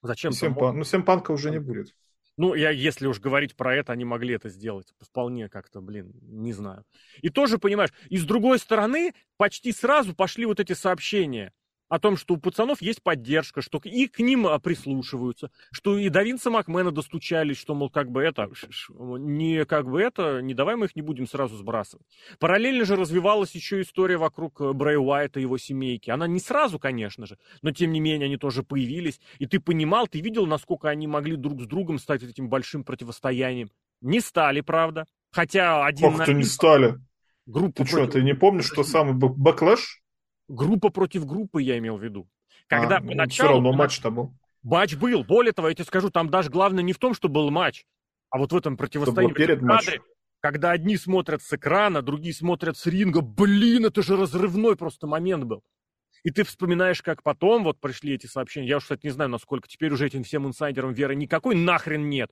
Зачем? 0.01 0.31
Семпан... 0.31 0.77
Ну, 0.77 0.83
Семпанка 0.83 1.31
уже 1.31 1.51
не 1.51 1.59
будет. 1.59 1.93
Ну, 2.37 2.53
я, 2.55 2.69
если 2.71 3.07
уж 3.07 3.19
говорить 3.19 3.55
про 3.55 3.75
это, 3.75 3.93
они 3.93 4.05
могли 4.05 4.35
это 4.35 4.49
сделать. 4.49 4.93
Вполне 4.99 5.49
как-то, 5.49 5.81
блин, 5.81 6.13
не 6.21 6.53
знаю. 6.53 6.85
И 7.21 7.29
тоже, 7.29 7.57
понимаешь, 7.57 7.91
и 8.09 8.17
с 8.17 8.23
другой 8.23 8.59
стороны, 8.59 9.13
почти 9.37 9.71
сразу 9.71 10.15
пошли 10.15 10.45
вот 10.45 10.59
эти 10.59 10.73
сообщения 10.73 11.53
о 11.91 11.99
том, 11.99 12.15
что 12.15 12.35
у 12.35 12.37
пацанов 12.37 12.81
есть 12.81 13.03
поддержка, 13.03 13.61
что 13.61 13.81
и 13.83 14.07
к 14.07 14.19
ним 14.19 14.47
а, 14.47 14.57
прислушиваются, 14.59 15.51
что 15.73 15.97
и 15.97 16.07
до 16.07 16.23
Винса 16.23 16.49
Макмена 16.49 16.89
достучались, 16.89 17.57
что, 17.57 17.75
мол, 17.75 17.89
как 17.89 18.09
бы 18.09 18.23
это, 18.23 18.49
не 18.89 19.65
как 19.65 19.89
бы 19.89 20.01
это, 20.01 20.41
не 20.41 20.53
давай 20.53 20.77
мы 20.77 20.85
их 20.85 20.95
не 20.95 21.01
будем 21.01 21.27
сразу 21.27 21.57
сбрасывать. 21.57 22.07
Параллельно 22.39 22.85
же 22.85 22.95
развивалась 22.95 23.51
еще 23.51 23.81
история 23.81 24.15
вокруг 24.15 24.61
э, 24.61 24.71
Брэй 24.71 24.95
Уайта 24.95 25.41
и 25.41 25.43
его 25.43 25.57
семейки. 25.57 26.09
Она 26.09 26.27
не 26.27 26.39
сразу, 26.39 26.79
конечно 26.79 27.25
же, 27.25 27.37
но 27.61 27.71
тем 27.71 27.91
не 27.91 27.99
менее 27.99 28.27
они 28.27 28.37
тоже 28.37 28.63
появились, 28.63 29.19
и 29.39 29.45
ты 29.45 29.59
понимал, 29.59 30.07
ты 30.07 30.21
видел, 30.21 30.45
насколько 30.45 30.87
они 30.87 31.07
могли 31.07 31.35
друг 31.35 31.61
с 31.61 31.67
другом 31.67 31.99
стать 31.99 32.23
этим 32.23 32.47
большим 32.47 32.85
противостоянием. 32.85 33.69
Не 33.99 34.21
стали, 34.21 34.61
правда. 34.61 35.07
Хотя 35.29 35.85
один... 35.85 36.05
Ох, 36.05 36.23
ты 36.23 36.33
не 36.33 36.45
стали. 36.45 36.95
Группа 37.45 37.83
ты 37.83 37.91
против... 37.91 38.11
что, 38.11 38.19
ты 38.19 38.23
не 38.23 38.33
помнишь, 38.33 38.67
что 38.67 38.85
самый 38.85 39.13
backlash 39.13 40.01
Группа 40.51 40.89
против 40.89 41.25
группы, 41.25 41.61
я 41.61 41.77
имел 41.77 41.97
в 41.97 42.03
виду. 42.03 42.27
Когда 42.67 42.97
а, 42.97 43.01
поначалу... 43.01 43.49
Все 43.49 43.53
равно 43.55 43.71
матч-то 43.71 44.11
был. 44.11 44.33
Матч 44.63 44.95
был. 44.95 45.23
Более 45.23 45.53
того, 45.53 45.69
я 45.69 45.73
тебе 45.73 45.85
скажу, 45.85 46.09
там 46.09 46.29
даже 46.29 46.49
главное 46.49 46.83
не 46.83 46.93
в 46.93 46.99
том, 46.99 47.13
что 47.13 47.29
был 47.29 47.49
матч, 47.49 47.85
а 48.29 48.37
вот 48.37 48.51
в 48.51 48.55
этом 48.57 48.77
противостоянии. 48.77 49.33
Перед 49.33 49.61
в 49.61 49.65
кадре, 49.65 50.01
когда 50.41 50.71
одни 50.71 50.97
смотрят 50.97 51.41
с 51.41 51.53
экрана, 51.53 52.01
другие 52.01 52.33
смотрят 52.33 52.77
с 52.77 52.85
ринга. 52.85 53.21
Блин, 53.21 53.85
это 53.85 54.03
же 54.03 54.17
разрывной 54.17 54.75
просто 54.75 55.07
момент 55.07 55.45
был. 55.45 55.63
И 56.23 56.31
ты 56.31 56.43
вспоминаешь, 56.43 57.01
как 57.01 57.23
потом 57.23 57.63
вот 57.63 57.79
пришли 57.79 58.13
эти 58.13 58.27
сообщения. 58.27 58.67
Я 58.67 58.77
уж, 58.77 58.83
кстати, 58.83 59.05
не 59.05 59.11
знаю, 59.11 59.29
насколько 59.29 59.67
теперь 59.67 59.91
уже 59.91 60.05
этим 60.05 60.23
всем 60.23 60.45
инсайдерам 60.45 60.93
веры 60.93 61.15
никакой 61.15 61.55
нахрен 61.55 62.09
нет. 62.09 62.31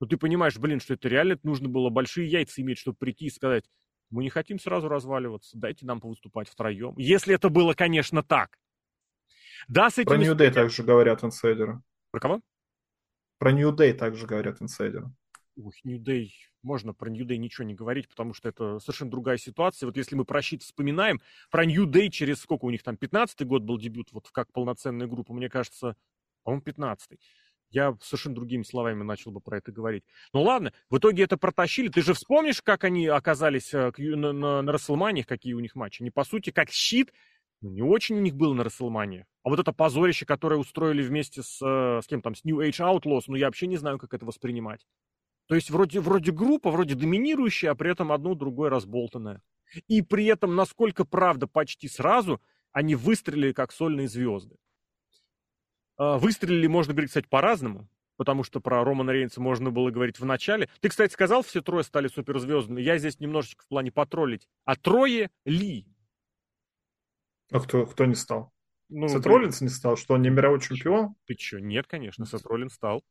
Но 0.00 0.06
ты 0.06 0.16
понимаешь, 0.16 0.56
блин, 0.56 0.80
что 0.80 0.94
это 0.94 1.08
реально 1.08 1.38
нужно 1.42 1.68
было 1.68 1.90
большие 1.90 2.28
яйца 2.28 2.62
иметь, 2.62 2.78
чтобы 2.78 2.96
прийти 2.98 3.26
и 3.26 3.30
сказать, 3.30 3.64
мы 4.10 4.22
не 4.22 4.30
хотим 4.30 4.58
сразу 4.58 4.88
разваливаться, 4.88 5.58
дайте 5.58 5.86
нам 5.86 6.00
повыступать 6.00 6.48
втроем. 6.48 6.94
Если 6.96 7.34
это 7.34 7.48
было, 7.48 7.74
конечно, 7.74 8.22
так. 8.22 8.58
Да, 9.68 9.90
с 9.90 9.98
этим... 9.98 10.10
Про 10.10 10.18
New 10.18 10.34
Day 10.34 10.50
также 10.50 10.82
говорят 10.82 11.24
инсайдеры. 11.24 11.80
Про 12.10 12.20
кого? 12.20 12.40
Про 13.38 13.52
New 13.52 13.74
Day 13.74 13.92
также 13.92 14.26
говорят 14.26 14.62
инсайдеры. 14.62 15.12
Ух, 15.56 15.74
New 15.84 15.98
Day, 15.98 16.28
можно 16.62 16.92
про 16.92 17.10
New 17.10 17.26
Day 17.26 17.36
ничего 17.36 17.66
не 17.66 17.74
говорить, 17.74 18.08
потому 18.08 18.34
что 18.34 18.48
это 18.48 18.78
совершенно 18.78 19.10
другая 19.10 19.38
ситуация. 19.38 19.86
Вот 19.86 19.96
если 19.96 20.14
мы 20.14 20.24
про 20.24 20.42
щит 20.42 20.62
вспоминаем, 20.62 21.20
про 21.50 21.64
New 21.64 21.86
Day 21.86 22.10
через 22.10 22.40
сколько 22.40 22.66
у 22.66 22.70
них 22.70 22.82
там, 22.82 22.94
15-й 22.96 23.44
год 23.44 23.62
был 23.62 23.78
дебют, 23.78 24.12
вот 24.12 24.28
как 24.30 24.52
полноценная 24.52 25.06
группа, 25.06 25.32
мне 25.32 25.48
кажется, 25.48 25.96
по-моему, 26.44 26.62
15-й 26.64 27.18
я 27.70 27.96
совершенно 28.00 28.34
другими 28.34 28.62
словами 28.62 29.02
начал 29.02 29.32
бы 29.32 29.40
про 29.40 29.58
это 29.58 29.72
говорить. 29.72 30.04
Ну 30.32 30.42
ладно, 30.42 30.72
в 30.90 30.98
итоге 30.98 31.24
это 31.24 31.36
протащили. 31.36 31.88
Ты 31.88 32.02
же 32.02 32.14
вспомнишь, 32.14 32.62
как 32.62 32.84
они 32.84 33.06
оказались 33.06 33.72
э, 33.74 33.92
на, 33.98 34.32
на, 34.32 34.62
на 34.62 34.72
Расселманиях, 34.72 35.26
какие 35.26 35.54
у 35.54 35.60
них 35.60 35.74
матчи? 35.74 36.02
Они, 36.02 36.10
по 36.10 36.24
сути, 36.24 36.50
как 36.50 36.70
щит, 36.70 37.12
ну, 37.60 37.70
не 37.70 37.82
очень 37.82 38.16
у 38.16 38.20
них 38.20 38.34
было 38.34 38.54
на 38.54 38.64
Расселманиях. 38.64 39.26
А 39.42 39.48
вот 39.48 39.58
это 39.58 39.72
позорище, 39.72 40.26
которое 40.26 40.56
устроили 40.56 41.02
вместе 41.02 41.42
с, 41.42 41.60
э, 41.62 42.02
с 42.02 42.06
кем 42.06 42.22
там, 42.22 42.34
с 42.34 42.44
New 42.44 42.58
Age 42.58 42.80
Outlaws, 42.80 43.24
ну 43.28 43.36
я 43.36 43.46
вообще 43.46 43.66
не 43.66 43.76
знаю, 43.76 43.98
как 43.98 44.14
это 44.14 44.24
воспринимать. 44.24 44.86
То 45.48 45.54
есть 45.54 45.70
вроде, 45.70 46.00
вроде 46.00 46.32
группа, 46.32 46.70
вроде 46.70 46.94
доминирующая, 46.94 47.70
а 47.70 47.74
при 47.74 47.90
этом 47.90 48.12
одно 48.12 48.34
другое 48.34 48.70
разболтанное. 48.70 49.42
И 49.88 50.02
при 50.02 50.26
этом, 50.26 50.54
насколько 50.54 51.04
правда, 51.04 51.46
почти 51.46 51.88
сразу 51.88 52.40
они 52.72 52.94
выстрелили 52.94 53.52
как 53.52 53.72
сольные 53.72 54.08
звезды. 54.08 54.56
А, 55.96 56.18
выстрелили, 56.18 56.66
можно 56.66 56.92
говорить, 56.92 57.10
кстати, 57.10 57.26
по-разному, 57.28 57.88
потому 58.16 58.44
что 58.44 58.60
про 58.60 58.84
Романа 58.84 59.10
Рейнса 59.10 59.40
можно 59.40 59.70
было 59.70 59.90
говорить 59.90 60.18
в 60.18 60.24
начале. 60.24 60.68
Ты, 60.80 60.88
кстати, 60.88 61.12
сказал, 61.12 61.42
все 61.42 61.62
трое 61.62 61.84
стали 61.84 62.08
суперзвездами. 62.08 62.80
Я 62.80 62.98
здесь 62.98 63.20
немножечко 63.20 63.64
в 63.64 63.68
плане 63.68 63.92
потроллить. 63.92 64.48
А 64.64 64.76
трое 64.76 65.30
ли? 65.44 65.86
А 67.50 67.60
кто, 67.60 67.86
кто 67.86 68.04
не 68.04 68.14
стал? 68.14 68.52
Ну, 68.88 69.08
Сет 69.08 69.26
Роллинс 69.26 69.60
не 69.60 69.68
стал, 69.68 69.96
что 69.96 70.14
он 70.14 70.22
не 70.22 70.30
мировой 70.30 70.60
чемпион? 70.60 71.14
Ты 71.26 71.34
что, 71.38 71.60
нет, 71.60 71.86
конечно, 71.88 72.24
Сет 72.24 72.44
Роллинс 72.44 72.74
стал. 72.74 73.02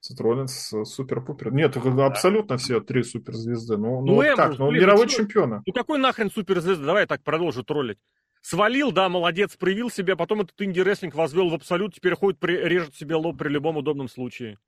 Сет 0.00 0.18
Роллинс 0.20 0.72
супер-пупер. 0.84 1.52
Нет, 1.52 1.76
да. 1.84 2.06
абсолютно 2.06 2.56
все 2.56 2.80
три 2.80 3.02
суперзвезды. 3.02 3.76
Ну, 3.76 4.00
ну, 4.00 4.06
ну 4.06 4.14
вот 4.14 4.36
как? 4.36 4.58
Ну, 4.58 4.68
блин, 4.68 4.82
мировой 4.82 5.04
ну, 5.04 5.10
чемпион. 5.10 5.62
Ну 5.66 5.72
какой 5.74 5.98
нахрен 5.98 6.30
суперзвезда? 6.30 6.86
Давай 6.86 7.02
я 7.02 7.06
так 7.06 7.22
продолжу 7.22 7.62
троллить. 7.62 7.98
Свалил, 8.42 8.90
да, 8.90 9.08
молодец, 9.08 9.56
проявил 9.56 9.90
себя, 9.90 10.16
потом 10.16 10.40
этот 10.42 10.60
инди-рестлинг 10.60 11.14
возвел 11.14 11.50
в 11.50 11.54
абсолют, 11.54 11.94
теперь 11.94 12.14
ходит, 12.14 12.38
при, 12.40 12.56
режет 12.56 12.94
себе 12.94 13.14
лоб 13.16 13.38
при 13.38 13.48
любом 13.48 13.76
удобном 13.76 14.08
случае. 14.08 14.58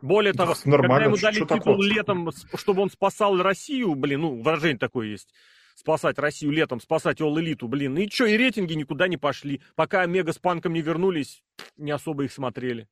Более 0.00 0.32
того, 0.32 0.54
да, 0.64 0.78
когда 0.78 1.04
ему 1.04 1.16
дали 1.16 1.34
титул 1.34 1.58
такое? 1.58 1.88
летом, 1.88 2.30
чтобы 2.54 2.82
он 2.82 2.90
спасал 2.90 3.42
Россию, 3.42 3.94
блин, 3.94 4.20
ну, 4.22 4.40
выражение 4.40 4.78
такое 4.78 5.08
есть, 5.08 5.28
спасать 5.74 6.18
Россию 6.18 6.52
летом, 6.52 6.80
спасать 6.80 7.20
All 7.20 7.38
Элиту, 7.38 7.68
блин, 7.68 7.98
и 7.98 8.08
что, 8.08 8.26
и 8.26 8.36
рейтинги 8.36 8.74
никуда 8.74 9.08
не 9.08 9.16
пошли. 9.16 9.60
Пока 9.74 10.02
Омега 10.02 10.32
с 10.32 10.38
Панком 10.38 10.72
не 10.72 10.80
вернулись, 10.80 11.42
не 11.76 11.90
особо 11.90 12.24
их 12.24 12.32
смотрели. 12.32 12.88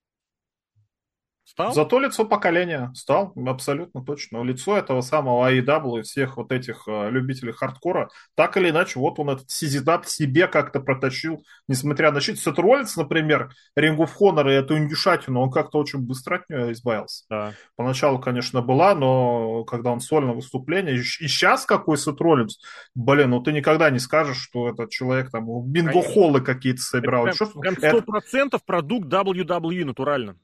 Стал? 1.48 1.72
Зато 1.72 1.98
лицо 1.98 2.26
поколения 2.26 2.92
стал, 2.94 3.32
абсолютно 3.46 4.04
точно. 4.04 4.42
Лицо 4.42 4.76
этого 4.76 5.00
самого 5.00 5.50
AEW 5.50 6.00
и 6.00 6.02
всех 6.02 6.36
вот 6.36 6.52
этих 6.52 6.86
uh, 6.86 7.08
любителей 7.08 7.52
хардкора, 7.52 8.10
так 8.34 8.58
или 8.58 8.68
иначе, 8.68 9.00
вот 9.00 9.18
он 9.18 9.30
этот 9.30 9.50
сизидап 9.50 10.04
себе 10.04 10.46
как-то 10.46 10.78
протащил, 10.80 11.42
несмотря 11.66 12.12
на 12.12 12.20
щит. 12.20 12.38
Сет 12.38 12.58
Роллинс, 12.58 12.96
например, 12.96 13.50
Ring 13.78 13.96
of 13.96 14.10
Honor 14.20 14.50
и 14.50 14.56
эту 14.56 14.76
индюшатину, 14.76 15.40
он 15.40 15.50
как-то 15.50 15.78
очень 15.78 16.00
быстро 16.00 16.36
от 16.36 16.50
нее 16.50 16.72
избавился. 16.72 17.24
Да. 17.30 17.54
Поначалу, 17.76 18.18
конечно, 18.18 18.60
была, 18.60 18.94
но 18.94 19.64
когда 19.64 19.90
он 19.90 20.00
сольно 20.00 20.34
выступление, 20.34 20.96
и, 20.96 20.98
и 20.98 21.28
сейчас 21.28 21.64
какой 21.64 21.96
Сет 21.96 22.20
Роллинс, 22.20 22.60
блин, 22.94 23.30
ну 23.30 23.40
ты 23.40 23.52
никогда 23.52 23.88
не 23.88 24.00
скажешь, 24.00 24.36
что 24.36 24.68
этот 24.68 24.90
человек 24.90 25.30
там 25.30 25.46
бинго-холлы 25.64 26.42
какие-то 26.42 26.82
собирал. 26.82 27.26
Это 27.26 27.46
прям, 27.46 27.74
прям 27.74 27.96
100% 27.96 28.04
это... 28.32 28.58
продукт 28.58 29.06
WWE 29.06 29.86
натурально. 29.86 30.36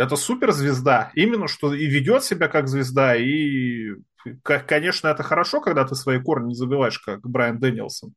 Это 0.00 0.16
суперзвезда, 0.16 1.12
именно 1.14 1.46
что 1.46 1.74
и 1.74 1.84
ведет 1.84 2.24
себя 2.24 2.48
как 2.48 2.68
звезда, 2.68 3.16
и, 3.16 3.96
конечно, 4.44 5.08
это 5.08 5.22
хорошо, 5.22 5.60
когда 5.60 5.84
ты 5.84 5.94
свои 5.94 6.18
корни 6.18 6.48
не 6.48 6.54
забываешь, 6.54 6.98
как 6.98 7.20
Брайан 7.20 7.58
Дэнилсон. 7.58 8.14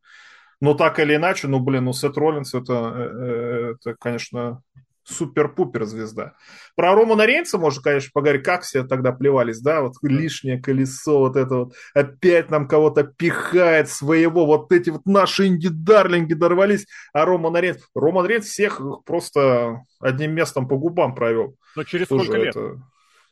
Но 0.62 0.76
так 0.76 0.98
или 1.00 1.18
иначе, 1.18 1.50
ну, 1.50 1.60
блин, 1.60 1.84
ну, 1.84 1.92
Сет 1.92 2.16
Роллинс, 2.16 2.54
это, 2.54 2.74
э, 2.74 3.02
э, 3.02 3.74
это 3.74 3.98
конечно, 4.00 4.62
супер-пупер 5.04 5.86
звезда. 5.86 6.34
Про 6.76 6.96
Романа 6.96 7.26
Рейнса 7.26 7.58
можно, 7.58 7.82
конечно, 7.82 8.12
поговорить, 8.14 8.44
как 8.44 8.64
все 8.64 8.84
тогда 8.84 9.12
плевались, 9.12 9.60
да, 9.60 9.82
вот 9.82 9.94
лишнее 10.02 10.62
колесо, 10.62 11.20
вот 11.20 11.36
это 11.36 11.56
вот, 11.56 11.74
опять 11.94 12.50
нам 12.50 12.68
кого-то 12.68 13.04
пихает 13.04 13.90
своего, 13.90 14.46
вот 14.46 14.72
эти 14.72 14.90
вот 14.90 15.06
наши 15.06 15.48
инди-дарлинги 15.48 16.34
дорвались, 16.34 16.88
а 17.14 17.26
Роман 17.26 17.56
Рейнс, 17.58 17.80
Роман 17.96 18.26
Рейнс 18.26 18.46
всех 18.46 18.82
просто 19.06 19.82
одним 20.00 20.34
местом 20.34 20.68
по 20.68 20.78
губам 20.78 21.16
провел. 21.16 21.58
Но 21.76 21.84
через 21.84 22.08
Тоже 22.08 22.26
сколько 22.26 22.42
лет? 22.42 22.56
Это... 22.56 22.82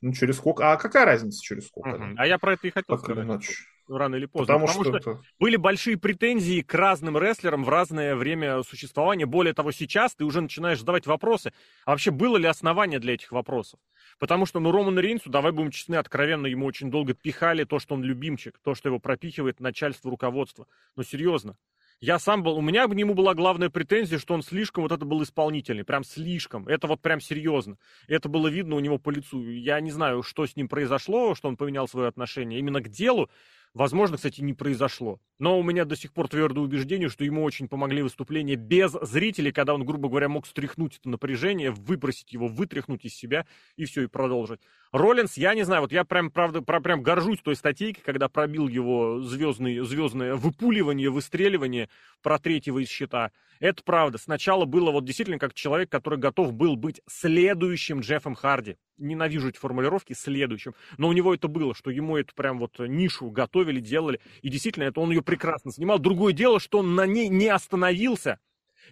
Ну, 0.01 0.13
через 0.13 0.38
сколько? 0.38 0.72
А 0.72 0.78
какая 0.78 1.06
разница 1.06 1.40
через 1.42 1.68
сколько? 1.68 1.90
Угу. 1.90 2.16
А 2.18 2.25
я 2.25 2.40
про 2.40 2.54
это 2.54 2.68
и 2.68 2.72
хотел 2.72 2.98
так 2.98 3.06
сказать. 3.06 3.24
Иначе 3.25 3.54
рано 3.88 4.16
или 4.16 4.26
поздно. 4.26 4.54
Потому, 4.54 4.68
потому 4.68 4.84
что, 4.86 5.00
что 5.00 5.12
это... 5.12 5.24
были 5.40 5.56
большие 5.56 5.98
претензии 5.98 6.62
к 6.62 6.74
разным 6.74 7.18
рестлерам 7.18 7.64
в 7.64 7.70
разное 7.70 8.16
время 8.16 8.64
существования. 8.64 9.26
Более 9.26 9.54
того, 9.54 9.72
сейчас 9.72 10.16
ты 10.16 10.26
уже 10.26 10.42
начинаешь 10.42 10.80
задавать 10.80 11.08
вопросы. 11.08 11.54
А 11.86 11.92
вообще 11.92 12.12
было 12.12 12.38
ли 12.38 12.48
основание 12.48 13.00
для 13.00 13.14
этих 13.14 13.32
вопросов? 13.32 13.80
Потому 14.20 14.46
что, 14.46 14.60
ну, 14.60 14.72
Роману 14.72 15.02
Рейнсу, 15.02 15.30
давай 15.30 15.52
будем 15.52 15.72
честны, 15.72 15.96
откровенно, 15.96 16.48
ему 16.48 16.66
очень 16.66 16.92
долго 16.92 17.14
пихали 17.14 17.64
то, 17.64 17.80
что 17.80 17.96
он 17.96 18.04
любимчик, 18.04 18.60
то, 18.64 18.76
что 18.76 18.90
его 18.90 19.00
пропихивает 19.00 19.60
начальство, 19.60 20.12
руководство. 20.12 20.68
Ну, 20.96 21.04
серьезно. 21.04 21.58
Я 22.04 22.18
сам 22.18 22.42
был, 22.42 22.58
у 22.58 22.62
меня 22.62 22.88
к 22.88 22.96
нему 22.96 23.14
была 23.14 23.36
главная 23.36 23.70
претензия, 23.70 24.18
что 24.18 24.34
он 24.34 24.42
слишком 24.42 24.82
вот 24.82 24.92
это 24.92 25.06
был 25.06 25.22
исполнительный, 25.22 25.84
прям 25.84 26.04
слишком. 26.04 26.68
Это 26.68 26.88
вот 26.88 27.00
прям 27.00 27.22
серьезно. 27.22 27.78
Это 28.08 28.28
было 28.28 28.48
видно 28.48 28.76
у 28.76 28.80
него 28.80 28.98
по 28.98 29.12
лицу. 29.12 29.48
Я 29.48 29.80
не 29.82 29.92
знаю, 29.92 30.24
что 30.24 30.48
с 30.48 30.56
ним 30.56 30.68
произошло, 30.68 31.36
что 31.36 31.48
он 31.48 31.58
поменял 31.58 31.88
свое 31.88 32.08
отношение 32.08 32.58
именно 32.58 32.82
к 32.82 32.90
делу, 32.90 33.30
Возможно, 33.74 34.18
кстати, 34.18 34.42
не 34.42 34.54
произошло. 34.54 35.22
Но 35.40 35.58
у 35.58 35.63
меня 35.63 35.86
до 35.86 35.96
сих 35.96 36.12
пор 36.12 36.28
твердое 36.28 36.62
убеждение, 36.62 37.08
что 37.08 37.24
ему 37.24 37.44
очень 37.44 37.70
помогли 37.70 38.01
выступления 38.01 38.56
без 38.56 38.92
зрителей, 38.92 39.54
когда 39.54 39.74
он, 39.74 39.86
грубо 39.86 40.10
говоря, 40.10 40.28
мог 40.28 40.46
стряхнуть 40.46 40.98
это 40.98 41.10
напряжение, 41.10 41.72
выбросить 41.72 42.34
его, 42.34 42.48
вытряхнуть 42.48 43.06
из 43.06 43.16
себя 43.16 43.46
и 43.78 43.86
все, 43.86 44.04
и 44.04 44.08
продолжить. 44.08 44.60
Роллинс, 44.92 45.38
я 45.38 45.56
не 45.56 45.63
знаю, 45.63 45.84
вот 45.84 45.94
я 45.94 46.04
прям, 46.04 46.32
правда, 46.32 46.62
прям 46.62 47.01
горжусь 47.01 47.40
той 47.40 47.56
статейкой, 47.56 48.04
когда 48.04 48.28
пробил 48.28 48.68
его 48.68 49.22
звездный, 49.22 49.80
звездное 49.80 50.36
выпуливание, 50.36 51.10
выстреливание 51.10 51.88
про 52.22 52.40
третьего 52.40 52.80
из 52.80 52.90
щита. 52.90 53.32
Это 53.62 53.84
правда. 53.84 54.18
Сначала 54.18 54.66
было 54.66 54.92
вот 54.92 55.06
действительно 55.06 55.40
как 55.40 55.54
человек, 55.54 55.90
который 55.90 56.20
готов 56.20 56.51
был 56.51 56.75
быть 56.75 57.00
следующим 57.08 58.01
Джеффом 58.01 58.36
Харди. 58.36 58.75
Ненавижу 59.01 59.50
эти 59.50 59.58
формулировки, 59.58 60.13
следующим. 60.13 60.74
Но 60.98 61.10
у 61.10 61.13
него 61.13 61.34
это 61.34 61.48
было, 61.48 61.74
что 61.74 61.89
ему 61.89 62.17
эту 62.17 62.34
прям 62.36 62.60
вот 62.60 62.79
нишу 62.79 63.29
готовили, 63.29 63.79
делали. 63.79 64.20
И 64.41 64.50
действительно, 64.50 64.84
это 64.84 65.00
он 65.00 65.12
ее 65.12 65.22
прекрасно 65.22 65.72
снимал. 65.72 66.00
Другое 66.00 66.34
дело, 66.34 66.60
что 66.60 66.79
он 66.79 66.96
на 66.96 67.05
ней 67.05 67.27
не 67.27 67.48
остановился. 67.48 68.39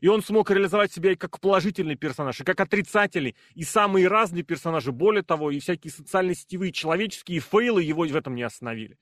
И 0.02 0.08
он 0.08 0.22
смог 0.22 0.50
реализовать 0.52 0.92
себя 0.92 1.12
и 1.12 1.16
как 1.16 1.40
положительный 1.40 1.96
персонаж, 1.96 2.40
и 2.40 2.44
как 2.44 2.60
отрицательный, 2.60 3.36
и 3.54 3.64
самые 3.64 4.08
разные 4.08 4.44
персонажи. 4.44 4.92
Более 4.92 5.24
того, 5.24 5.52
и 5.52 5.60
всякие 5.60 5.92
социальные 5.92 6.36
сетевые 6.36 6.72
человеческие 6.72 7.40
фейлы 7.40 7.84
его 7.84 8.06
в 8.06 8.16
этом 8.16 8.36
не 8.36 8.44
остановили. 8.44 8.98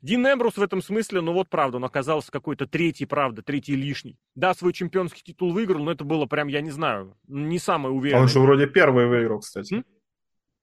Дин 0.00 0.26
Эмбрус 0.26 0.56
в 0.56 0.62
этом 0.62 0.82
смысле, 0.82 1.20
ну 1.20 1.32
вот 1.32 1.48
правда, 1.48 1.76
он 1.76 1.84
оказался 1.84 2.32
какой-то 2.32 2.66
третий, 2.66 3.06
правда, 3.06 3.42
третий 3.42 3.76
лишний. 3.76 4.18
Да, 4.34 4.54
свой 4.54 4.72
чемпионский 4.72 5.22
титул 5.22 5.52
выиграл, 5.52 5.84
но 5.84 5.92
это 5.92 6.04
было 6.04 6.26
прям, 6.26 6.48
я 6.48 6.60
не 6.60 6.70
знаю, 6.70 7.16
не 7.28 7.58
самое 7.58 7.94
уверенное. 7.94 8.22
Он 8.22 8.28
же 8.28 8.40
вроде 8.40 8.66
первый 8.66 9.06
выиграл, 9.06 9.40
кстати. 9.40 9.74
М? 9.74 9.84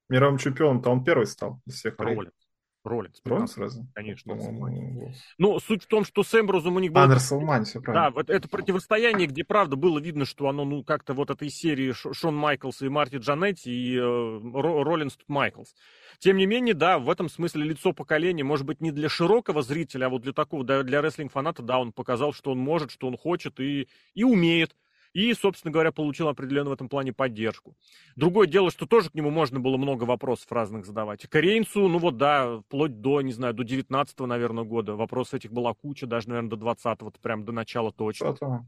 Мировым 0.10 0.38
чемпионом-то 0.38 0.90
он 0.90 1.04
первый 1.04 1.28
стал 1.28 1.62
из 1.66 1.76
всех. 1.76 1.96
Роллинс. 2.00 2.34
Роллинс. 2.84 3.22
Роллинс 3.26 3.52
сразу? 3.52 3.88
Конечно. 3.94 4.36
Ну, 5.38 5.60
суть 5.60 5.84
в 5.84 5.88
том, 5.88 6.06
что 6.06 6.24
с 6.24 6.34
Эмбрузом 6.34 6.78
у 6.78 6.80
них 6.80 6.94
был... 6.94 7.02
Андерсон 7.02 7.44
Мань, 7.44 7.66
все 7.66 7.82
правильно. 7.82 8.08
Да, 8.08 8.12
вот 8.12 8.30
это 8.30 8.48
противостояние, 8.48 9.28
где, 9.28 9.44
правда, 9.44 9.76
было 9.76 10.00
видно, 10.00 10.26
что 10.26 10.48
оно, 10.48 10.64
ну, 10.64 10.84
как-то 10.84 11.14
вот 11.14 11.30
этой 11.30 11.50
серии 11.50 11.92
Шон 11.92 12.36
Майклс 12.36 12.82
и 12.82 12.90
Марти 12.90 13.18
Джанетти 13.18 13.70
и 13.70 13.98
э, 13.98 14.02
Роллинс 14.02 15.18
Майклс. 15.28 15.76
Тем 16.20 16.38
не 16.38 16.46
менее, 16.46 16.74
да, 16.74 17.00
в 17.00 17.10
этом 17.10 17.30
смысле 17.30 17.66
лицо 17.66 17.92
поколения, 17.92 18.44
может 18.44 18.66
быть, 18.66 18.82
не 18.82 18.92
для 18.92 19.10
широкого 19.10 19.62
зрителя, 19.62 20.06
а 20.06 20.10
вот 20.10 20.22
для 20.22 20.34
такого, 20.34 20.64
да, 20.64 20.84
для 20.84 21.02
рестлинг-фаната, 21.02 21.62
да, 21.62 21.80
он 21.80 21.92
показал, 21.92 22.34
что 22.34 22.52
он 22.52 22.60
может, 22.60 22.92
что 22.92 23.08
он 23.08 23.18
хочет 23.18 23.60
и, 23.60 23.90
и 24.14 24.24
умеет. 24.24 24.76
И, 25.14 25.34
собственно 25.34 25.72
говоря, 25.72 25.92
получил 25.92 26.28
определенную 26.28 26.72
в 26.72 26.74
этом 26.74 26.90
плане 26.90 27.14
поддержку. 27.14 27.76
Другое 28.16 28.48
дело, 28.48 28.70
что 28.72 28.86
тоже 28.86 29.10
к 29.10 29.16
нему 29.16 29.32
можно 29.32 29.60
было 29.60 29.78
много 29.78 30.04
вопросов 30.04 30.52
разных 30.52 30.86
задавать. 30.86 31.28
К 31.28 31.36
Рейнсу, 31.36 31.88
ну 31.88 31.98
вот 31.98 32.18
да, 32.18 32.60
вплоть 32.60 33.02
до, 33.02 33.22
не 33.22 33.32
знаю, 33.32 33.54
до 33.54 33.64
19 33.64 34.20
наверное, 34.20 34.64
года. 34.64 34.96
Вопросов 34.96 35.36
этих 35.36 35.52
была 35.52 35.74
куча, 35.74 36.06
даже, 36.06 36.30
наверное, 36.30 36.52
до 36.52 36.58
20-го, 36.58 37.12
прям 37.22 37.44
до 37.46 37.52
начала 37.52 37.92
точно. 37.92 38.36
Что-то. 38.36 38.68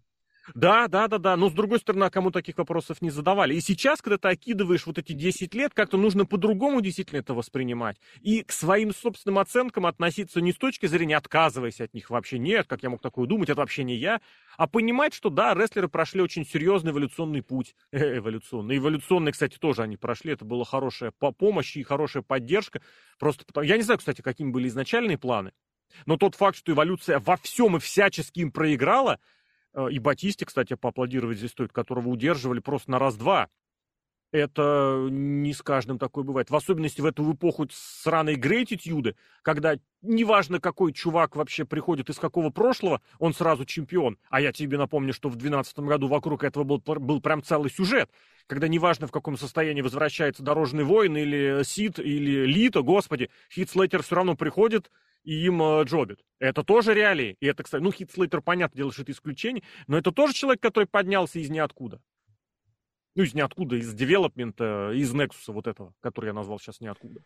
Да, 0.55 0.87
да, 0.87 1.07
да, 1.07 1.17
да. 1.17 1.37
Но 1.37 1.49
с 1.49 1.53
другой 1.53 1.79
стороны, 1.79 2.05
а 2.05 2.09
кому 2.09 2.31
таких 2.31 2.57
вопросов 2.57 3.01
не 3.01 3.09
задавали? 3.09 3.55
И 3.55 3.61
сейчас, 3.61 4.01
когда 4.01 4.17
ты 4.17 4.27
окидываешь 4.29 4.85
вот 4.85 4.97
эти 4.97 5.13
10 5.13 5.53
лет, 5.53 5.73
как-то 5.73 5.97
нужно 5.97 6.25
по-другому 6.25 6.81
действительно 6.81 7.19
это 7.19 7.33
воспринимать. 7.33 7.97
И 8.21 8.43
к 8.43 8.51
своим 8.51 8.93
собственным 8.93 9.39
оценкам 9.39 9.85
относиться 9.85 10.41
не 10.41 10.51
с 10.51 10.57
точки 10.57 10.85
зрения 10.85 11.17
отказываясь 11.17 11.81
от 11.81 11.93
них 11.93 12.09
вообще 12.09 12.39
нет, 12.39 12.67
как 12.67 12.83
я 12.83 12.89
мог 12.89 13.01
такое 13.01 13.27
думать, 13.27 13.49
это 13.49 13.59
вообще 13.59 13.83
не 13.83 13.95
я, 13.95 14.21
а 14.57 14.67
понимать, 14.67 15.13
что 15.13 15.29
да, 15.29 15.53
рестлеры 15.53 15.87
прошли 15.87 16.21
очень 16.21 16.45
серьезный 16.45 16.91
эволюционный 16.91 17.41
путь. 17.41 17.75
Э, 17.91 18.17
эволюционный. 18.17 18.77
Эволюционный, 18.77 19.31
кстати, 19.31 19.57
тоже 19.57 19.83
они 19.83 19.97
прошли. 19.97 20.33
Это 20.33 20.45
была 20.45 20.65
хорошая 20.65 21.11
помощь 21.11 21.75
и 21.77 21.83
хорошая 21.83 22.23
поддержка. 22.23 22.81
Просто 23.19 23.45
потому... 23.45 23.65
Я 23.65 23.77
не 23.77 23.83
знаю, 23.83 23.99
кстати, 23.99 24.21
какими 24.21 24.49
были 24.49 24.67
изначальные 24.67 25.17
планы. 25.17 25.51
Но 26.05 26.17
тот 26.17 26.35
факт, 26.35 26.57
что 26.57 26.71
эволюция 26.71 27.19
во 27.19 27.37
всем 27.37 27.77
и 27.77 27.79
всячески 27.79 28.39
им 28.39 28.51
проиграла, 28.51 29.19
и 29.89 29.99
Батисте, 29.99 30.45
кстати, 30.45 30.75
поаплодировать 30.75 31.37
здесь 31.37 31.51
стоит, 31.51 31.71
которого 31.71 32.09
удерживали 32.09 32.59
просто 32.59 32.91
на 32.91 32.99
раз-два. 32.99 33.49
Это 34.31 35.07
не 35.09 35.53
с 35.53 35.61
каждым 35.61 35.99
такое 35.99 36.23
бывает. 36.23 36.49
В 36.49 36.55
особенности 36.55 37.01
в 37.01 37.05
эту 37.05 37.33
эпоху 37.33 37.67
сраной 37.69 38.35
грейтитюды, 38.35 39.15
когда 39.41 39.75
неважно, 40.01 40.61
какой 40.61 40.93
чувак 40.93 41.35
вообще 41.35 41.65
приходит 41.65 42.09
из 42.09 42.17
какого 42.17 42.49
прошлого, 42.49 43.01
он 43.19 43.33
сразу 43.33 43.65
чемпион. 43.65 44.17
А 44.29 44.39
я 44.39 44.53
тебе 44.53 44.77
напомню, 44.77 45.13
что 45.13 45.27
в 45.27 45.35
2012 45.35 45.79
году 45.79 46.07
вокруг 46.07 46.45
этого 46.45 46.63
был, 46.63 46.77
был 46.79 47.19
прям 47.19 47.43
целый 47.43 47.69
сюжет. 47.69 48.09
Когда 48.47 48.69
неважно, 48.69 49.07
в 49.07 49.11
каком 49.11 49.37
состоянии 49.37 49.81
возвращается 49.81 50.43
Дорожный 50.43 50.85
воин 50.85 51.17
или 51.17 51.61
Сид, 51.63 51.99
или 51.99 52.45
Лито, 52.45 52.83
господи, 52.83 53.29
Хитслейтер 53.53 54.01
все 54.01 54.15
равно 54.15 54.35
приходит 54.35 54.89
и 55.23 55.45
им 55.45 55.61
э, 55.61 55.83
джобит. 55.83 56.23
Это 56.39 56.63
тоже 56.63 56.93
реалии. 56.93 57.35
И 57.39 57.45
это, 57.45 57.63
кстати, 57.63 57.81
ну, 57.81 57.91
Хитслейтер, 57.91 58.41
понятно, 58.41 58.77
делает 58.77 58.97
это 58.97 59.11
исключение, 59.11 59.63
но 59.87 59.97
это 59.97 60.11
тоже 60.11 60.33
человек, 60.33 60.61
который 60.61 60.85
поднялся 60.85 61.39
из 61.39 61.49
ниоткуда. 61.49 62.01
Ну, 63.15 63.23
из 63.23 63.33
ниоткуда, 63.33 63.75
из 63.75 63.93
девелопмента, 63.93 64.91
из 64.93 65.13
Nexus 65.13 65.51
вот 65.51 65.67
этого, 65.67 65.93
который 65.99 66.27
я 66.27 66.33
назвал 66.33 66.59
сейчас 66.59 66.79
ниоткуда. 66.79 67.21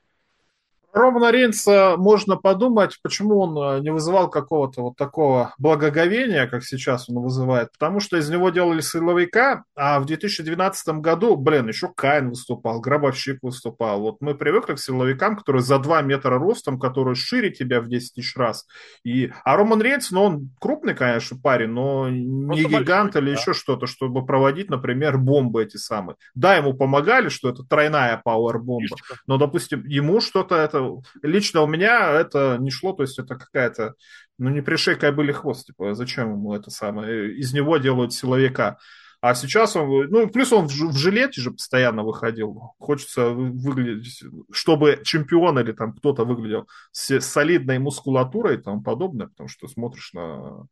Романа 0.96 1.30
Рейнса 1.30 1.96
можно 1.98 2.38
подумать, 2.38 2.98
почему 3.04 3.42
он 3.42 3.58
э, 3.58 3.82
не 3.82 3.92
вызывал 3.92 4.30
какого-то 4.30 4.82
вот 4.82 4.96
такого 4.96 5.54
благоговения, 5.58 6.48
как 6.48 6.64
сейчас 6.64 7.10
он 7.10 7.22
вызывает. 7.22 7.70
Потому 7.74 8.00
что 8.00 8.16
из 8.16 8.30
него 8.30 8.50
делали 8.50 8.80
силовика, 8.80 9.66
а 9.76 10.00
в 10.00 10.06
2012 10.06 10.88
году, 11.02 11.36
блин, 11.36 11.68
еще 11.68 11.90
Кайн 11.94 12.30
выступал, 12.30 12.80
Гробовщик 12.80 13.40
выступал. 13.42 14.00
Вот 14.00 14.22
мы 14.22 14.36
привыкли 14.36 14.76
к 14.76 14.80
силовикам, 14.80 15.36
которые 15.36 15.64
за 15.64 15.80
2 15.80 16.02
метра 16.04 16.40
ростом, 16.40 16.80
которые 16.80 17.16
шире 17.16 17.52
тебя 17.52 17.82
в 17.82 17.90
10 17.90 18.14
тысяч 18.14 18.34
раз. 18.38 18.66
И... 19.04 19.34
А 19.44 19.58
Роман 19.58 19.82
Рейнс, 19.82 20.12
ну 20.12 20.24
он 20.24 20.50
крупный, 20.62 20.96
конечно, 20.96 21.38
парень, 21.38 21.72
но 21.72 22.08
не 22.08 22.62
Просто 22.62 22.70
гигант 22.70 23.14
большой, 23.16 23.22
или 23.22 23.36
да. 23.36 23.42
еще 23.42 23.54
что-то, 23.54 23.86
чтобы 23.86 24.26
проводить, 24.26 24.70
например, 24.70 25.18
бомбы 25.18 25.62
эти 25.62 25.76
самые. 25.76 26.16
Да, 26.36 26.56
ему 26.56 26.74
помогали, 26.74 27.28
что 27.28 27.50
это 27.50 27.64
тройная 27.64 28.22
пауэр-бомба, 28.24 28.96
но, 29.28 29.38
допустим, 29.38 29.84
ему 29.86 30.22
что-то 30.22 30.56
это 30.56 30.85
лично 31.22 31.62
у 31.62 31.68
меня 31.68 32.12
это 32.12 32.58
не 32.60 32.72
шло, 32.72 32.94
то 32.94 33.04
есть 33.04 33.20
это 33.20 33.36
какая-то, 33.36 33.96
ну 34.38 34.50
не 34.50 34.62
пришей 34.62 34.96
были 35.12 35.32
хвост, 35.32 35.68
типа, 35.68 35.94
зачем 35.96 36.32
ему 36.32 36.54
это 36.54 36.72
самое, 36.72 37.36
из 37.36 37.54
него 37.54 37.78
делают 37.78 38.14
силовика. 38.14 38.78
А 39.22 39.34
сейчас 39.34 39.76
он, 39.76 40.08
ну, 40.10 40.28
плюс 40.30 40.54
он 40.54 40.68
в, 40.68 40.72
в 40.72 40.98
жилете 40.98 41.42
же 41.42 41.50
постоянно 41.50 42.04
выходил. 42.04 42.76
Хочется 42.78 43.30
выглядеть, 43.30 44.24
чтобы 44.52 45.02
чемпион 45.04 45.58
или 45.58 45.72
там 45.72 45.94
кто-то 45.94 46.26
выглядел 46.26 46.68
с 46.92 47.20
солидной 47.22 47.80
мускулатурой 47.80 48.56
и 48.56 48.62
тому 48.62 48.84
подобное, 48.84 49.28
потому 49.28 49.50
что 49.50 49.68
смотришь 49.68 50.14
на 50.14 50.68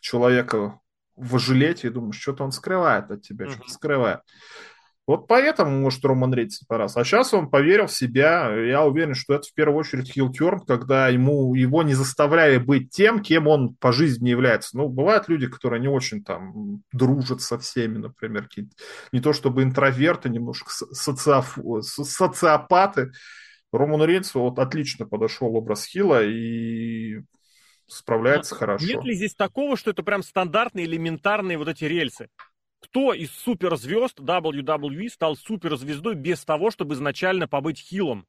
человека 0.00 0.80
в 1.16 1.38
жилете 1.38 1.86
и 1.86 1.90
думаешь, 1.90 2.20
что-то 2.20 2.44
он 2.44 2.52
скрывает 2.52 3.10
от 3.10 3.22
тебя, 3.22 3.46
mm-hmm. 3.46 3.52
что-то 3.52 3.70
скрывает. 3.70 4.20
Вот 5.06 5.28
поэтому, 5.28 5.82
может, 5.82 6.02
Роман 6.04 6.32
Рейнс 6.32 6.62
раз. 6.68 6.96
А 6.96 7.04
сейчас 7.04 7.34
он 7.34 7.50
поверил 7.50 7.86
в 7.86 7.92
себя. 7.92 8.50
Я 8.54 8.84
уверен, 8.84 9.14
что 9.14 9.34
это 9.34 9.46
в 9.46 9.52
первую 9.52 9.80
очередь 9.80 10.10
хилтерн, 10.10 10.60
когда 10.60 11.08
ему, 11.08 11.54
его 11.54 11.82
не 11.82 11.92
заставляли 11.92 12.56
быть 12.56 12.90
тем, 12.90 13.20
кем 13.20 13.46
он 13.46 13.74
по 13.74 13.92
жизни 13.92 14.30
является. 14.30 14.78
Ну, 14.78 14.88
бывают 14.88 15.28
люди, 15.28 15.46
которые 15.46 15.80
не 15.80 15.88
очень 15.88 16.24
там 16.24 16.80
дружат 16.90 17.42
со 17.42 17.58
всеми, 17.58 17.98
например, 17.98 18.48
не 19.12 19.20
то 19.20 19.34
чтобы 19.34 19.62
интроверты, 19.62 20.30
немножко 20.30 20.70
социоф... 20.70 21.58
социопаты. 21.82 23.12
Роману 23.72 24.06
Рейнсу 24.06 24.40
вот 24.40 24.58
отлично 24.58 25.04
подошел 25.04 25.54
образ 25.54 25.84
Хила 25.84 26.24
и 26.24 27.20
справляется 27.86 28.54
Но 28.54 28.58
хорошо. 28.60 28.86
Нет 28.86 29.04
ли 29.04 29.14
здесь 29.14 29.34
такого, 29.34 29.76
что 29.76 29.90
это 29.90 30.02
прям 30.02 30.22
стандартные, 30.22 30.86
элементарные 30.86 31.58
вот 31.58 31.68
эти 31.68 31.84
рельсы? 31.84 32.28
Кто 32.94 33.12
из 33.12 33.32
суперзвезд 33.32 34.20
WWE 34.20 35.08
стал 35.08 35.34
суперзвездой 35.34 36.14
без 36.14 36.44
того, 36.44 36.70
чтобы 36.70 36.94
изначально 36.94 37.48
побыть 37.48 37.80
хилом? 37.80 38.24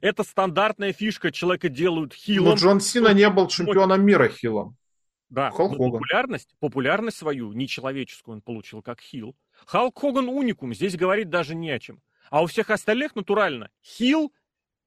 Это 0.00 0.22
стандартная 0.22 0.92
фишка, 0.92 1.32
человека 1.32 1.68
делают 1.68 2.14
хилом. 2.14 2.50
Но 2.50 2.54
Джон 2.54 2.78
Сина 2.78 3.12
не 3.12 3.28
был 3.28 3.48
чемпионом 3.48 4.04
мира 4.06 4.28
хилом. 4.28 4.76
Да, 5.30 5.50
Халк 5.50 5.76
но 5.76 5.90
популярность, 5.90 6.54
популярность 6.60 7.16
свою, 7.16 7.52
нечеловеческую, 7.54 8.36
он 8.36 8.42
получил 8.42 8.82
как 8.82 9.00
хил. 9.00 9.34
Халк 9.66 9.98
Хоган 9.98 10.28
уникум, 10.28 10.72
здесь 10.74 10.94
говорить 10.94 11.28
даже 11.28 11.56
не 11.56 11.72
о 11.72 11.80
чем. 11.80 12.00
А 12.30 12.44
у 12.44 12.46
всех 12.46 12.70
остальных 12.70 13.16
натурально. 13.16 13.68
Хил, 13.84 14.32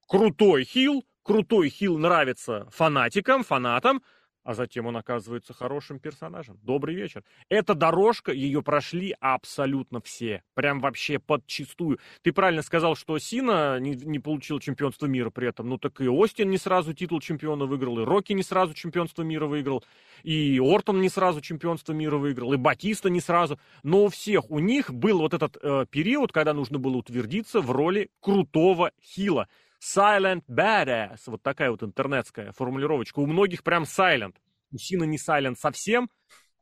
крутой 0.07 0.63
хил, 0.63 1.03
крутой 1.21 1.67
хил 1.67 1.97
нравится 1.97 2.69
фанатикам, 2.71 3.43
фанатам, 3.43 4.01
а 4.45 4.53
затем 4.53 4.85
он 4.85 4.95
оказывается 4.95 5.53
хорошим 5.53 5.99
персонажем. 5.99 6.59
Добрый 6.61 6.95
вечер. 6.95 7.23
Эта 7.49 7.73
дорожка, 7.73 8.31
ее 8.31 8.61
прошли 8.61 9.15
абсолютно 9.19 9.99
все. 10.01 10.43
Прям 10.53 10.79
вообще 10.79 11.17
подчистую. 11.17 11.99
Ты 12.21 12.31
правильно 12.31 12.61
сказал, 12.61 12.95
что 12.95 13.17
Сина 13.17 13.79
не, 13.79 13.95
не 13.95 14.19
получил 14.19 14.59
чемпионство 14.59 15.07
мира 15.07 15.31
при 15.31 15.49
этом. 15.49 15.67
Ну 15.67 15.79
так 15.79 15.99
и 15.99 16.07
Остин 16.07 16.51
не 16.51 16.59
сразу 16.59 16.93
титул 16.93 17.19
чемпиона 17.21 17.65
выиграл, 17.65 17.99
и 17.99 18.03
Рокки 18.03 18.33
не 18.33 18.43
сразу 18.43 18.75
чемпионство 18.75 19.23
мира 19.23 19.47
выиграл, 19.47 19.83
и 20.21 20.59
Ортон 20.59 21.01
не 21.01 21.09
сразу 21.09 21.41
чемпионство 21.41 21.93
мира 21.93 22.17
выиграл, 22.17 22.53
и 22.53 22.57
Батиста 22.57 23.09
не 23.09 23.21
сразу. 23.21 23.59
Но 23.81 24.05
у 24.05 24.09
всех 24.09 24.51
у 24.51 24.59
них 24.59 24.93
был 24.93 25.19
вот 25.19 25.33
этот 25.33 25.57
э, 25.59 25.87
период, 25.89 26.31
когда 26.31 26.53
нужно 26.53 26.77
было 26.77 26.97
утвердиться 26.97 27.61
в 27.61 27.71
роли 27.71 28.11
крутого 28.19 28.91
хила. 29.01 29.47
Silent 29.85 30.43
Badass. 30.49 31.21
Вот 31.27 31.43
такая 31.43 31.71
вот 31.71 31.83
интернетская 31.83 32.51
формулировочка. 32.53 33.19
У 33.19 33.27
многих 33.27 33.63
прям 33.63 33.83
Silent. 33.83 34.35
У 34.71 34.77
Сина 34.77 35.03
не 35.03 35.17
Silent 35.17 35.55
совсем, 35.55 36.09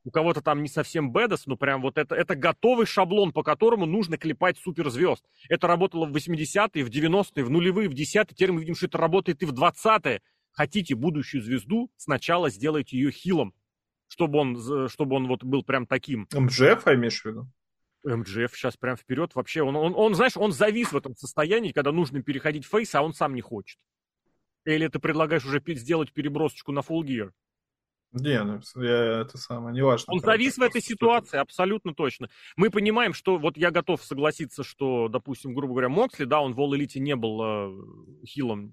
у 0.04 0.10
кого-то 0.10 0.42
там 0.42 0.62
не 0.62 0.68
совсем 0.68 1.10
Badass, 1.10 1.42
но 1.46 1.56
прям 1.56 1.80
вот 1.80 1.96
это, 1.96 2.14
это 2.14 2.34
готовый 2.34 2.86
шаблон, 2.86 3.32
по 3.32 3.42
которому 3.42 3.86
нужно 3.86 4.18
клепать 4.18 4.58
суперзвезд. 4.58 5.24
Это 5.48 5.66
работало 5.66 6.06
в 6.06 6.14
80-е, 6.14 6.84
в 6.84 6.90
90-е, 6.90 7.44
в 7.44 7.50
нулевые, 7.50 7.88
в 7.88 7.94
10-е. 7.94 8.26
Теперь 8.28 8.52
мы 8.52 8.60
видим, 8.60 8.74
что 8.74 8.86
это 8.86 8.98
работает 8.98 9.42
и 9.42 9.46
в 9.46 9.52
20-е. 9.52 10.20
Хотите 10.52 10.94
будущую 10.94 11.42
звезду, 11.42 11.90
сначала 11.96 12.50
сделайте 12.50 12.96
ее 12.96 13.10
хилом, 13.10 13.54
чтобы 14.06 14.38
он, 14.38 14.88
чтобы 14.88 15.16
он 15.16 15.26
вот 15.26 15.42
был 15.42 15.64
прям 15.64 15.86
таким. 15.86 16.28
МЖФ, 16.32 16.86
имеешь 16.88 17.22
в 17.22 17.24
виду? 17.24 17.48
МДФ 18.04 18.54
сейчас 18.54 18.76
прям 18.76 18.96
вперед. 18.96 19.34
Вообще, 19.34 19.62
он, 19.62 19.76
он, 19.76 19.94
он, 19.96 20.14
знаешь, 20.14 20.36
он 20.36 20.52
завис 20.52 20.92
в 20.92 20.96
этом 20.96 21.14
состоянии, 21.16 21.72
когда 21.72 21.92
нужно 21.92 22.22
переходить 22.22 22.64
в 22.64 22.68
фейс, 22.68 22.94
а 22.94 23.02
он 23.02 23.14
сам 23.14 23.34
не 23.34 23.40
хочет. 23.40 23.78
Или 24.64 24.88
ты 24.88 24.98
предлагаешь 24.98 25.44
уже 25.44 25.62
сделать 25.66 26.12
перебросочку 26.12 26.72
на 26.72 26.80
Full 26.80 27.02
Gear? 27.02 27.30
Не, 28.12 28.44
ну, 28.44 28.60
я, 28.76 29.22
это 29.22 29.36
самое, 29.38 29.74
не 29.74 29.82
важно. 29.82 30.12
Он 30.12 30.20
завис 30.20 30.56
в 30.56 30.62
этой 30.62 30.80
ситуации, 30.80 31.36
абсолютно 31.36 31.94
точно. 31.94 32.28
Мы 32.56 32.70
понимаем, 32.70 33.12
что 33.12 33.38
вот 33.38 33.56
я 33.56 33.72
готов 33.72 34.04
согласиться, 34.04 34.62
что, 34.62 35.08
допустим, 35.08 35.52
грубо 35.52 35.72
говоря, 35.74 35.88
Моксли, 35.88 36.24
да, 36.24 36.40
он 36.40 36.54
в 36.54 36.60
All 36.60 36.78
Elite 36.78 37.00
не 37.00 37.16
был 37.16 37.42
э, 37.42 38.24
хилом, 38.24 38.72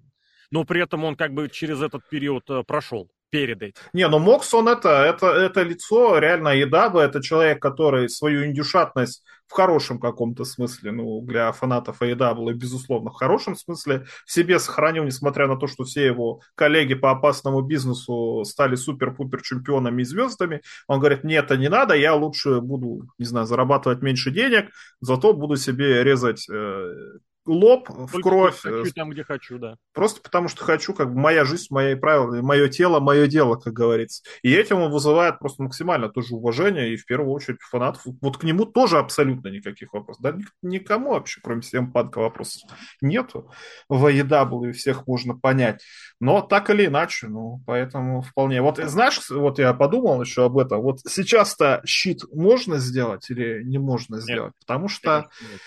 но 0.52 0.63
при 0.63 0.84
этом 0.84 1.04
он 1.04 1.15
как 1.15 1.34
бы 1.34 1.50
через 1.50 1.82
этот 1.82 2.08
период 2.08 2.48
э, 2.52 2.63
прошел 2.63 3.12
перед 3.32 3.63
этим. 3.63 3.82
Не, 3.94 4.08
ну 4.08 4.20
Мокс, 4.20 4.54
он 4.54 4.67
это, 4.67 4.89
это, 4.89 5.28
это 5.28 5.63
лицо 5.63 6.20
реально 6.20 6.50
еда, 6.50 6.91
это 6.94 7.24
человек, 7.24 7.62
который 7.62 8.10
свою 8.10 8.46
индюшатность 8.46 9.24
в 9.48 9.54
хорошем 9.54 10.00
каком-то 10.00 10.46
смысле, 10.46 10.91
ну, 10.91 11.22
для 11.22 11.52
фанатов 11.52 12.02
AEW, 12.02 12.54
безусловно, 12.54 13.10
в 13.10 13.15
хорошем 13.15 13.56
смысле 13.56 14.06
в 14.26 14.32
себе 14.32 14.60
сохранил, 14.60 15.04
несмотря 15.04 15.48
на 15.48 15.58
то, 15.58 15.67
что 15.67 15.84
все 15.84 16.06
его 16.06 16.41
коллеги 16.56 16.94
по 16.94 17.12
опасному 17.12 17.62
бизнесу 17.62 18.44
стали 18.46 18.76
супер-пупер 18.76 19.41
чемпионами 19.41 20.04
и 20.04 20.06
звездами. 20.06 20.62
Он 20.88 21.00
говорит, 21.00 21.26
нет, 21.26 21.46
это 21.46 21.58
не 21.58 21.67
надо, 21.67 21.96
я 21.96 22.15
лучше 22.15 22.62
буду, 22.62 23.10
не 23.17 23.26
знаю, 23.26 23.46
зарабатывать 23.46 24.02
меньше 24.02 24.32
денег, 24.32 24.70
зато 25.02 25.34
буду 25.34 25.58
себе 25.58 26.02
резать 26.04 26.48
э, 26.50 27.17
лоб 27.45 27.89
в 27.89 28.21
кровь. 28.21 28.60
Хочу 28.62 28.86
э, 28.86 28.91
там, 28.91 29.10
где 29.10 29.23
хочу, 29.23 29.58
да. 29.58 29.75
Просто 29.93 30.21
потому, 30.21 30.47
что 30.47 30.63
хочу, 30.63 30.93
как 30.93 31.13
бы 31.13 31.19
моя 31.19 31.45
жизнь, 31.45 31.67
мои 31.69 31.95
правила, 31.95 32.41
мое 32.41 32.69
тело, 32.69 32.99
мое 32.99 33.27
дело, 33.27 33.56
как 33.56 33.73
говорится. 33.73 34.23
И 34.43 34.54
этим 34.54 34.77
он 34.77 34.91
вызывает 34.91 35.39
просто 35.39 35.63
максимально 35.63 36.10
тоже 36.10 36.36
уважение, 36.36 36.93
и 36.93 36.97
в 36.97 37.06
первую 37.06 37.32
очередь 37.32 37.62
фанатов. 37.62 38.04
Вот 38.21 38.38
к 38.38 38.43
нему 38.43 38.65
тоже 38.65 38.97
абсолютно 38.97 39.49
никаких 39.49 39.93
вопросов. 39.93 40.21
Да 40.21 40.38
никому 40.62 41.12
вообще, 41.12 41.41
кроме 41.43 41.62
Семпанка, 41.62 42.19
вопросов 42.19 42.69
нету. 43.01 43.51
В 43.89 44.06
EW 44.08 44.71
всех 44.73 45.08
можно 45.08 45.36
понять. 45.36 45.82
Но 46.19 46.41
так 46.41 46.69
или 46.69 46.86
иначе, 46.86 47.27
ну, 47.27 47.62
поэтому 47.65 48.21
вполне. 48.21 48.62
Вот 48.62 48.77
знаешь, 48.77 49.19
вот 49.30 49.60
я 49.60 49.73
подумал 49.73 50.21
еще 50.21 50.45
об 50.45 50.58
этом. 50.58 50.82
Вот 50.82 50.99
сейчас-то 50.99 51.82
щит 51.86 52.21
можно 52.32 52.77
сделать 52.77 53.30
или 53.30 53.63
не 53.63 53.80
можно 53.80 54.19
сделать? 54.19 54.54
Нет. 54.54 54.60
Потому 54.60 54.88
что... 54.88 55.27
Нет 55.41 55.60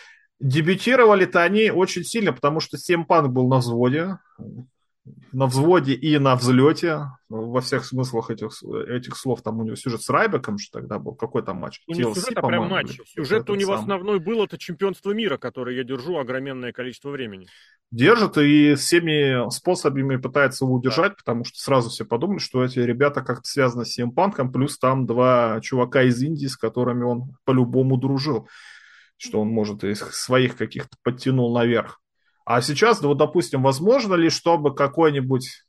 Дебютировали-то 0.44 1.42
они 1.42 1.70
очень 1.70 2.04
сильно, 2.04 2.34
потому 2.34 2.60
что 2.60 2.76
Семпанк 2.76 3.32
был 3.32 3.48
на 3.48 3.60
взводе, 3.60 4.18
на 5.32 5.46
взводе 5.46 5.94
и 5.94 6.18
на 6.18 6.36
взлете, 6.36 7.12
во 7.30 7.62
всех 7.62 7.86
смыслах 7.86 8.28
этих, 8.28 8.50
этих 8.62 9.16
слов, 9.16 9.40
там 9.40 9.58
у 9.58 9.64
него 9.64 9.74
сюжет 9.74 10.02
с 10.02 10.10
Райбеком 10.10 10.58
же 10.58 10.68
тогда 10.70 10.98
был, 10.98 11.14
какой 11.14 11.42
там 11.42 11.56
матч? 11.56 11.80
Ну, 11.86 11.94
TLC, 11.94 11.96
не 11.96 12.14
сюжет, 12.14 12.32
а 12.36 12.46
прям 12.46 12.68
матч. 12.68 13.00
Сюжет 13.06 13.48
у 13.48 13.54
него 13.54 13.72
сам. 13.72 13.84
основной 13.84 14.18
был, 14.18 14.44
это 14.44 14.58
чемпионство 14.58 15.12
мира, 15.12 15.38
которое 15.38 15.76
я 15.76 15.82
держу 15.82 16.18
огроменное 16.18 16.72
количество 16.72 17.08
времени. 17.08 17.46
Держит 17.90 18.36
и 18.36 18.74
всеми 18.74 19.50
способами 19.50 20.16
пытается 20.16 20.66
его 20.66 20.74
удержать, 20.74 21.12
да. 21.12 21.16
потому 21.24 21.44
что 21.44 21.58
сразу 21.58 21.88
все 21.88 22.04
подумали, 22.04 22.38
что 22.38 22.62
эти 22.62 22.80
ребята 22.80 23.22
как-то 23.22 23.48
связаны 23.48 23.86
с 23.86 23.92
CM 23.92 24.05
Punk 24.05 24.32
ом, 24.32 24.52
плюс 24.52 24.78
там 24.78 25.06
два 25.06 25.58
чувака 25.62 26.02
из 26.02 26.20
инди, 26.22 26.48
с 26.48 26.58
которыми 26.58 27.04
он 27.04 27.36
по-любому 27.46 27.96
дружил 27.96 28.46
что 29.16 29.40
он, 29.40 29.48
может, 29.48 29.84
из 29.84 30.00
своих 30.00 30.56
каких-то 30.56 30.96
подтянул 31.02 31.54
наверх. 31.54 32.00
А 32.44 32.60
сейчас, 32.60 33.00
вот, 33.00 33.16
допустим, 33.18 33.62
возможно 33.62 34.14
ли, 34.14 34.28
чтобы 34.28 34.74
какой-нибудь, 34.74 35.64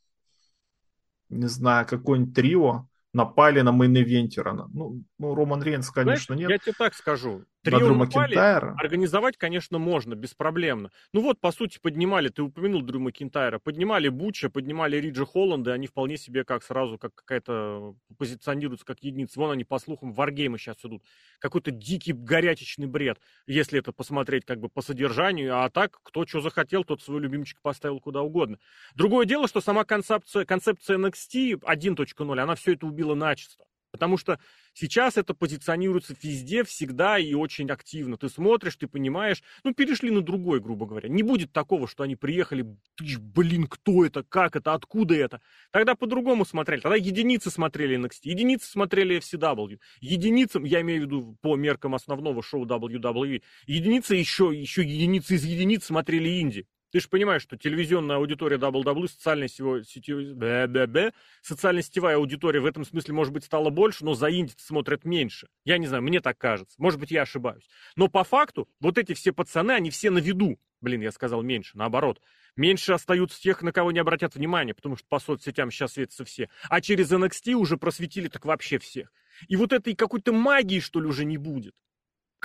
не 1.29 1.47
знаю, 1.47 1.87
какой-нибудь 1.87 2.35
трио 2.35 2.87
напали 3.13 3.61
на 3.61 3.69
main 3.69 4.00
eventer 4.00 4.52
а? 4.52 4.67
Ну, 4.73 5.03
ну, 5.17 5.33
Роман 5.33 5.63
Рейнс, 5.63 5.89
конечно, 5.91 6.35
Знаешь, 6.35 6.39
нет. 6.41 6.49
Я 6.49 6.57
тебе 6.57 6.73
так 6.77 6.93
скажу. 6.93 7.45
Трио 7.63 7.95
Напали 7.95 8.35
организовать, 8.35 9.37
конечно, 9.37 9.79
можно, 9.79 10.13
беспроблемно. 10.13 10.91
Ну 11.13 11.21
вот, 11.21 11.39
по 11.39 11.51
сути, 11.51 11.79
поднимали, 11.81 12.27
ты 12.27 12.43
упомянул 12.43 12.81
Дрю 12.81 12.99
Макинтайра, 12.99 13.57
поднимали 13.57 14.09
Буча, 14.09 14.49
поднимали 14.49 14.97
Риджа 14.97 15.25
Холланда, 15.25 15.73
они 15.73 15.87
вполне 15.87 16.17
себе 16.17 16.43
как 16.43 16.63
сразу, 16.63 16.99
как 16.99 17.15
какая-то, 17.15 17.95
позиционируются 18.17 18.85
как 18.85 18.99
единицы. 18.99 19.39
Вон 19.39 19.51
они, 19.51 19.63
по 19.63 19.79
слухам, 19.79 20.11
war 20.11 20.27
games 20.27 20.54
ы 20.54 20.59
сейчас 20.59 20.77
идут. 20.83 21.01
Какой-то 21.39 21.71
дикий 21.71 22.13
горячечный 22.13 22.87
бред, 22.87 23.17
если 23.47 23.79
это 23.79 23.93
посмотреть 23.93 24.45
как 24.45 24.59
бы 24.59 24.67
по 24.67 24.81
содержанию, 24.81 25.63
а 25.63 25.69
так, 25.69 25.97
кто 26.03 26.27
что 26.27 26.41
захотел, 26.41 26.83
тот 26.83 27.01
свой 27.01 27.21
любимчик 27.21 27.61
поставил 27.61 27.99
куда 28.01 28.21
угодно. 28.21 28.59
Другое 28.95 29.25
дело, 29.25 29.47
что 29.47 29.61
сама 29.61 29.85
концепция, 29.85 30.45
концепция 30.45 30.97
NXT 30.97 31.61
1.0, 31.61 32.39
она 32.39 32.55
все 32.55 32.73
это 32.73 32.85
убила 32.85 33.15
начисто. 33.15 33.65
Потому 33.95 34.17
что 34.17 34.39
сейчас 34.73 35.15
это 35.15 35.33
позиционируется 35.33 36.15
везде, 36.21 36.65
всегда 36.65 37.17
и 37.17 37.33
очень 37.33 37.69
активно. 37.71 38.17
Ты 38.17 38.27
смотришь, 38.27 38.75
ты 38.75 38.87
понимаешь, 38.87 39.41
ну, 39.63 39.73
перешли 39.73 40.11
на 40.11 40.21
другой, 40.21 40.59
грубо 40.59 40.85
говоря. 40.85 41.07
Не 41.07 41.23
будет 41.23 41.53
такого, 41.53 41.87
что 41.87 42.03
они 42.03 42.17
приехали, 42.17 42.65
ты, 42.95 43.17
блин, 43.17 43.67
кто 43.67 44.05
это, 44.05 44.23
как 44.23 44.57
это, 44.57 44.73
откуда 44.73 45.15
это. 45.15 45.41
Тогда 45.71 45.95
по-другому 45.95 46.45
смотрели. 46.45 46.81
Тогда 46.81 46.97
единицы 46.97 47.49
смотрели 47.49 47.97
NXT, 47.97 48.19
единицы 48.23 48.69
смотрели 48.69 49.17
FCW. 49.17 49.79
Единицам, 50.01 50.65
я 50.65 50.81
имею 50.81 51.01
в 51.01 51.05
виду 51.05 51.37
по 51.41 51.55
меркам 51.55 51.95
основного 51.95 52.43
шоу 52.43 52.65
WWE, 52.65 53.41
единицы 53.65 54.15
еще, 54.15 54.51
еще 54.53 54.81
единицы 54.83 55.35
из 55.35 55.45
единиц 55.45 55.85
смотрели 55.85 56.41
инди. 56.41 56.67
Ты 56.95 57.01
же 57.01 57.09
понимаешь, 57.09 57.41
что 57.41 57.57
телевизионная 57.57 58.15
аудитория 58.15 58.55
WWE, 58.55 59.09
социальная, 59.09 59.49
сетевая, 59.49 61.13
социально 61.41 61.81
сетевая 61.81 62.15
аудитория 62.15 62.61
в 62.61 62.65
этом 62.65 62.85
смысле, 62.85 63.13
может 63.13 63.33
быть, 63.33 63.43
стала 63.43 63.69
больше, 63.69 64.05
но 64.05 64.13
за 64.13 64.31
инди 64.31 64.53
смотрят 64.55 65.03
меньше. 65.03 65.49
Я 65.65 65.77
не 65.77 65.87
знаю, 65.87 66.03
мне 66.03 66.21
так 66.21 66.37
кажется. 66.37 66.73
Может 66.77 67.01
быть, 67.01 67.11
я 67.11 67.23
ошибаюсь. 67.23 67.67
Но 67.97 68.07
по 68.07 68.23
факту, 68.23 68.69
вот 68.79 68.97
эти 68.97 69.13
все 69.13 69.33
пацаны, 69.33 69.73
они 69.73 69.89
все 69.89 70.09
на 70.09 70.19
виду. 70.19 70.57
Блин, 70.79 71.01
я 71.01 71.11
сказал 71.11 71.41
меньше, 71.41 71.77
наоборот. 71.77 72.21
Меньше 72.55 72.93
остаются 72.93 73.41
тех, 73.41 73.61
на 73.61 73.73
кого 73.73 73.91
не 73.91 73.99
обратят 73.99 74.33
внимания, 74.35 74.73
потому 74.73 74.95
что 74.95 75.05
по 75.09 75.19
соцсетям 75.19 75.71
сейчас 75.71 75.95
светятся 75.95 76.23
все. 76.23 76.47
А 76.69 76.79
через 76.79 77.11
NXT 77.11 77.55
уже 77.55 77.75
просветили 77.75 78.29
так 78.29 78.45
вообще 78.45 78.79
всех. 78.79 79.11
И 79.49 79.57
вот 79.57 79.73
этой 79.73 79.95
какой-то 79.95 80.31
магии, 80.31 80.79
что 80.79 81.01
ли, 81.01 81.07
уже 81.07 81.25
не 81.25 81.35
будет 81.35 81.75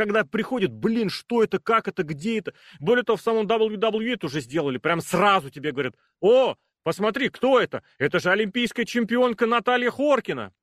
когда 0.00 0.24
приходит, 0.24 0.72
блин, 0.72 1.10
что 1.10 1.42
это, 1.42 1.58
как 1.58 1.86
это, 1.86 2.02
где 2.04 2.38
это. 2.38 2.54
Более 2.78 3.04
того, 3.04 3.18
в 3.18 3.20
самом 3.20 3.46
WWE 3.46 4.14
это 4.14 4.26
уже 4.28 4.40
сделали. 4.40 4.78
Прям 4.78 5.02
сразу 5.02 5.50
тебе 5.50 5.72
говорят, 5.72 5.94
о, 6.20 6.54
посмотри, 6.82 7.28
кто 7.28 7.60
это? 7.60 7.82
Это 7.98 8.18
же 8.18 8.30
олимпийская 8.30 8.86
чемпионка 8.86 9.44
Наталья 9.44 9.90
Хоркина. 9.90 10.54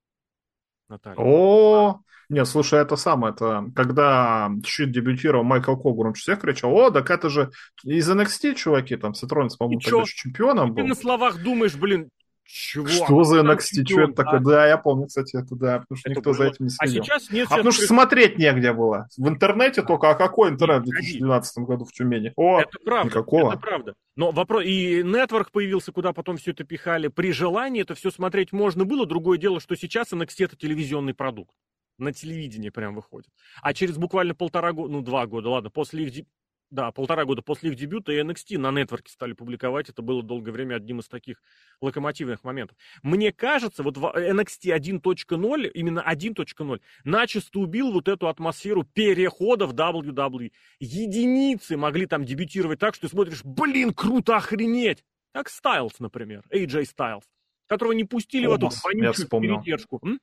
Наталья. 0.90 1.18
О, 1.20 2.02
нет, 2.30 2.48
слушай, 2.48 2.80
это 2.80 2.96
самое, 2.96 3.32
это 3.32 3.70
когда 3.76 4.50
чуть 4.64 4.92
дебютировал 4.92 5.44
Майкл 5.44 5.76
Когуром, 5.76 6.14
всех 6.14 6.42
кричал, 6.42 6.76
о, 6.76 6.90
так 6.90 7.12
это 7.12 7.30
же 7.30 7.52
из 7.84 8.10
NXT 8.10 8.56
чуваки, 8.56 8.96
там, 8.96 9.14
Сетронец, 9.14 9.56
по-моему, 9.56 9.82
тогда 9.82 10.04
чемпионом 10.06 10.74
был. 10.74 10.82
Ты 10.82 10.90
на 10.90 10.96
словах 10.96 11.44
думаешь, 11.44 11.76
блин, 11.76 12.10
чего? 12.48 12.88
Что 12.88 13.24
за 13.24 13.42
NXT? 13.42 13.86
Что 13.86 14.02
это 14.02 14.14
такое? 14.14 14.40
Да, 14.40 14.68
я 14.68 14.78
помню, 14.78 15.08
кстати, 15.08 15.36
это 15.36 15.56
да, 15.56 15.80
потому 15.80 15.98
что 15.98 16.10
это 16.10 16.20
никто 16.20 16.30
было... 16.32 16.38
за 16.38 16.46
этим 16.46 16.66
не 16.66 16.70
следил. 16.70 17.02
А 17.02 17.06
сейчас 17.06 17.30
нет. 17.30 17.48
А 17.50 17.58
потому 17.58 17.72
что 17.72 17.86
смотреть 17.86 18.38
негде 18.38 18.72
было. 18.72 19.08
В 19.18 19.28
интернете 19.28 19.82
только, 19.84 20.10
а 20.10 20.16
какой 20.16 20.50
интернет 20.50 20.84
в 20.84 20.86
2012 20.86 21.58
году 21.60 21.86
в 21.86 21.92
Тюмени? 21.92 22.32
О, 22.38 22.62
это 22.62 22.80
правда, 22.84 23.10
никакого. 23.10 23.52
Это 23.52 23.60
правда. 23.60 23.94
Но 24.16 24.32
вопрос, 24.32 24.64
и 24.66 25.04
нетворк 25.04 25.52
появился, 25.52 25.92
куда 25.92 26.14
потом 26.14 26.38
все 26.38 26.52
это 26.52 26.64
пихали. 26.64 27.10
При 27.10 27.32
желании 27.32 27.82
это 27.82 27.96
все 27.96 28.12
смотреть 28.12 28.54
можно 28.54 28.86
было. 28.86 29.06
Другое 29.06 29.38
дело, 29.38 29.60
что 29.60 29.76
сейчас 29.76 30.14
NXT 30.14 30.46
это 30.46 30.56
телевизионный 30.56 31.14
продукт 31.14 31.52
на 31.98 32.14
телевидении 32.14 32.70
прям 32.70 32.96
выходит. 32.96 33.30
А 33.62 33.74
через 33.74 33.98
буквально 33.98 34.36
полтора 34.36 34.72
года, 34.72 34.94
ну 34.94 35.02
два 35.02 35.26
года, 35.26 35.50
ладно, 35.50 35.70
после 35.70 36.06
их 36.06 36.26
да, 36.70 36.92
полтора 36.92 37.26
года 37.26 37.42
после 37.42 37.70
их 37.70 37.78
дебюта 37.78 38.12
и 38.12 38.22
NXT 38.22 38.58
на 38.58 38.72
нетворке 38.72 39.12
стали 39.12 39.34
публиковать. 39.34 39.90
Это 39.90 40.02
было 40.02 40.22
долгое 40.22 40.52
время 40.52 40.76
одним 40.76 41.00
из 41.00 41.08
таких 41.08 41.42
локомотивных 41.82 42.44
моментов. 42.44 42.78
Мне 43.04 43.32
кажется, 43.32 43.84
вот 43.84 43.98
NXT 43.98 44.76
1.0, 44.78 45.68
именно 45.74 46.04
1.0, 46.06 46.82
начисто 47.04 47.60
убил 47.60 47.92
вот 47.92 48.08
эту 48.08 48.28
атмосферу 48.28 48.84
перехода 48.84 49.66
в 49.66 49.74
WWE. 49.74 50.52
Единицы 50.80 51.78
могли 51.78 52.06
там 52.06 52.26
дебютировать 52.26 52.80
так, 52.80 52.96
что 52.96 53.08
ты 53.08 53.12
смотришь, 53.12 53.44
блин, 53.44 53.94
круто, 53.94 54.36
охренеть! 54.36 55.04
Как 55.34 55.50
Стайлз, 55.50 56.00
например, 56.00 56.44
AJ 56.52 56.86
Стайлз, 56.86 57.26
которого 57.68 57.94
не 57.94 58.04
пустили 58.04 58.48
О, 58.48 58.52
в 58.52 58.54
эту 58.56 58.70
вонючую 58.84 59.28
передержку. 59.30 60.00
М? 60.04 60.20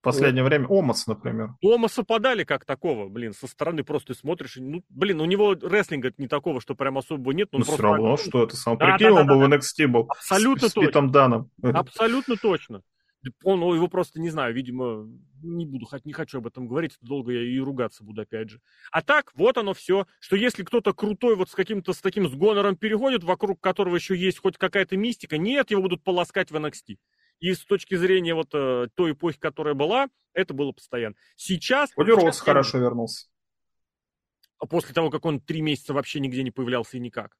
В 0.00 0.02
последнее 0.02 0.42
вот. 0.42 0.48
время 0.48 0.66
Омас, 0.66 1.06
например. 1.06 1.50
Омаса 1.62 2.02
подали 2.04 2.44
как 2.44 2.64
такого, 2.64 3.10
блин, 3.10 3.34
со 3.34 3.46
стороны 3.46 3.84
просто 3.84 4.14
смотришь, 4.14 4.56
ну, 4.56 4.82
блин, 4.88 5.20
у 5.20 5.26
него 5.26 5.52
рестлинга 5.52 6.10
не 6.16 6.26
такого, 6.26 6.62
что 6.62 6.74
прям 6.74 6.96
особо 6.96 7.34
нет. 7.34 7.50
Но 7.52 7.58
ну, 7.58 7.64
все 7.66 7.76
равно, 7.76 8.16
так... 8.16 8.26
что 8.26 8.42
это 8.44 8.56
сам. 8.56 8.78
Да, 8.78 8.86
Прикинь, 8.86 9.14
да, 9.14 9.20
он 9.20 9.26
да, 9.26 9.34
был 9.34 9.40
да. 9.40 9.46
в 9.46 9.60
NXT 9.60 9.86
был. 9.88 10.06
Абсолютно 10.08 10.68
с, 10.68 10.72
с 10.72 10.74
Питом 10.74 11.10
Даном. 11.10 11.50
Абсолютно 11.62 12.36
точно. 12.36 12.82
Он 13.44 13.60
его 13.74 13.88
просто, 13.88 14.18
не 14.18 14.30
знаю, 14.30 14.54
видимо, 14.54 15.06
не 15.42 15.66
буду, 15.66 15.86
не 16.04 16.14
хочу 16.14 16.38
об 16.38 16.46
этом 16.46 16.66
говорить, 16.66 16.96
долго 17.02 17.32
я 17.32 17.42
и 17.42 17.58
ругаться 17.58 18.02
буду 18.02 18.22
опять 18.22 18.48
же. 18.48 18.60
А 18.90 19.02
так, 19.02 19.32
вот 19.34 19.58
оно 19.58 19.74
все, 19.74 20.06
что 20.20 20.36
если 20.36 20.62
кто-то 20.62 20.94
крутой 20.94 21.36
вот 21.36 21.50
с 21.50 21.54
каким-то, 21.54 21.92
с 21.92 21.98
таким 21.98 22.26
с 22.26 22.34
гонором 22.34 22.76
переходит, 22.76 23.22
вокруг 23.22 23.60
которого 23.60 23.96
еще 23.96 24.16
есть 24.16 24.38
хоть 24.38 24.56
какая-то 24.56 24.96
мистика, 24.96 25.36
нет, 25.36 25.70
его 25.70 25.82
будут 25.82 26.02
полоскать 26.02 26.50
в 26.50 26.56
NXT. 26.56 26.96
И 27.40 27.54
с 27.54 27.64
точки 27.64 27.96
зрения 27.96 28.34
вот 28.34 28.54
э, 28.54 28.88
той 28.94 29.12
эпохи, 29.12 29.38
которая 29.38 29.74
была, 29.74 30.08
это 30.34 30.54
было 30.54 30.72
постоянно. 30.72 31.16
Сейчас... 31.36 31.90
Коди 31.92 32.12
Роуз 32.12 32.40
хорошо 32.40 32.78
вернулся. 32.78 33.28
А 34.58 34.66
после 34.66 34.94
того, 34.94 35.10
как 35.10 35.24
он 35.24 35.40
три 35.40 35.62
месяца 35.62 35.94
вообще 35.94 36.20
нигде 36.20 36.42
не 36.42 36.50
появлялся 36.50 36.98
и 36.98 37.00
никак. 37.00 37.36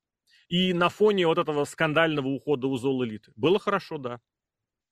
И 0.49 0.73
на 0.73 0.89
фоне 0.89 1.27
вот 1.27 1.39
этого 1.39 1.65
скандального 1.65 2.29
ухода 2.29 2.67
у 2.67 2.77
Зол 2.77 3.05
Элиты. 3.05 3.31
Было 3.37 3.59
хорошо, 3.59 3.99
да. 3.99 4.21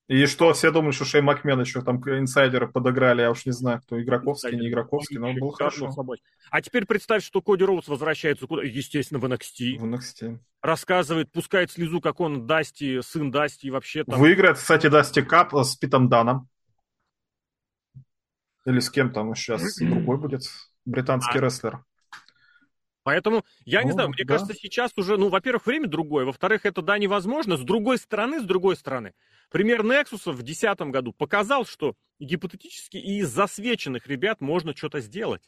И 0.09 0.25
что, 0.25 0.53
все 0.53 0.71
думают, 0.71 0.95
что 0.95 1.05
Шей 1.05 1.21
Макмен 1.21 1.61
еще 1.61 1.83
там 1.83 1.97
инсайдеры 1.97 2.67
подыграли, 2.67 3.21
я 3.21 3.29
уж 3.29 3.45
не 3.45 3.51
знаю, 3.51 3.79
кто 3.79 4.01
Игроковский, 4.01 4.57
не 4.57 4.67
Игроковский, 4.67 5.19
но 5.19 5.29
он 5.29 5.39
был 5.39 5.51
хорошо. 5.51 5.91
Собой. 5.91 6.17
А 6.49 6.63
теперь 6.63 6.87
представь, 6.87 7.23
что 7.23 7.43
Коди 7.43 7.63
Роуз 7.63 7.87
возвращается 7.87 8.47
куда? 8.47 8.63
Естественно, 8.63 9.19
в 9.19 9.25
NXT. 9.25 9.77
В 9.77 9.85
NXT. 9.85 10.39
Рассказывает, 10.63 11.31
пускает 11.31 11.69
слезу, 11.69 12.01
как 12.01 12.21
он 12.21 12.47
Дасти, 12.47 13.01
сын 13.01 13.29
Дасти 13.29 13.67
и 13.67 13.69
вообще 13.69 14.03
там... 14.03 14.19
Выиграет, 14.19 14.57
кстати, 14.57 14.87
Дасти 14.87 15.21
Кап 15.21 15.53
с 15.53 15.75
Питом 15.75 16.09
Даном. 16.09 16.49
Или 18.65 18.79
с 18.79 18.89
кем 18.89 19.13
там 19.13 19.35
сейчас 19.35 19.75
другой 19.79 20.17
будет 20.17 20.41
британский 20.85 21.37
а. 21.37 21.41
рестлер. 21.41 21.83
Поэтому, 23.09 23.43
я 23.65 23.81
ну, 23.81 23.87
не 23.87 23.91
знаю, 23.93 24.09
мне 24.09 24.23
да. 24.23 24.35
кажется, 24.35 24.53
сейчас 24.53 24.91
уже, 24.95 25.17
ну, 25.17 25.29
во-первых, 25.29 25.65
время 25.65 25.87
другое, 25.87 26.25
во-вторых, 26.25 26.67
это, 26.67 26.83
да, 26.83 26.99
невозможно. 26.99 27.57
С 27.57 27.61
другой 27.61 27.97
стороны, 27.97 28.39
с 28.39 28.43
другой 28.43 28.75
стороны, 28.75 29.15
пример 29.49 29.81
Nexus 29.81 30.31
в 30.31 30.43
2010 30.43 30.79
году 30.91 31.11
показал, 31.11 31.65
что 31.65 31.95
гипотетически 32.19 32.97
и 32.97 33.21
из 33.21 33.29
засвеченных 33.29 34.05
ребят 34.05 34.41
можно 34.41 34.75
что-то 34.75 34.99
сделать. 34.99 35.41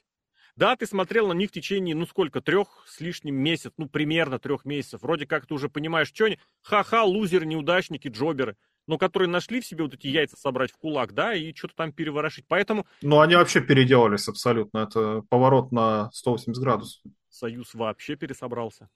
Да, 0.56 0.76
ты 0.76 0.88
смотрел 0.88 1.28
на 1.28 1.34
них 1.34 1.52
в 1.52 1.54
течение, 1.54 1.94
ну 1.94 2.08
сколько, 2.08 2.42
трех 2.42 2.84
с 2.88 3.00
лишним 3.00 3.36
месяцев, 3.36 3.74
ну 3.78 3.88
примерно 3.88 4.40
трех 4.40 4.66
месяцев. 4.66 5.04
Вроде 5.04 5.28
как 5.28 5.46
ты 5.46 5.54
уже 5.54 5.70
понимаешь, 5.70 6.08
что 6.08 6.26
они, 6.26 6.40
ха-ха, 6.64 7.04
лузеры, 7.04 7.46
неудачники, 7.46 8.08
джоберы 8.08 8.58
но 8.88 8.98
которые 8.98 9.30
нашли 9.30 9.62
в 9.62 9.66
себе 9.66 9.84
вот 9.84 9.94
эти 9.94 10.08
яйца 10.08 10.36
собрать 10.38 10.72
в 10.72 10.78
кулак, 10.78 11.14
да, 11.14 11.34
и 11.34 11.54
что-то 11.54 11.76
там 11.76 11.94
переворошить. 11.94 12.46
Поэтому... 12.48 12.86
Ну, 13.02 13.20
они 13.20 13.36
вообще 13.36 13.62
переделались 13.62 14.28
абсолютно. 14.28 14.80
Это 14.80 15.22
поворот 15.30 15.72
на 15.72 16.12
180 16.12 16.62
градусов. 16.62 17.02
Союз 17.32 17.74
вообще 17.74 18.16
пересобрался. 18.16 18.90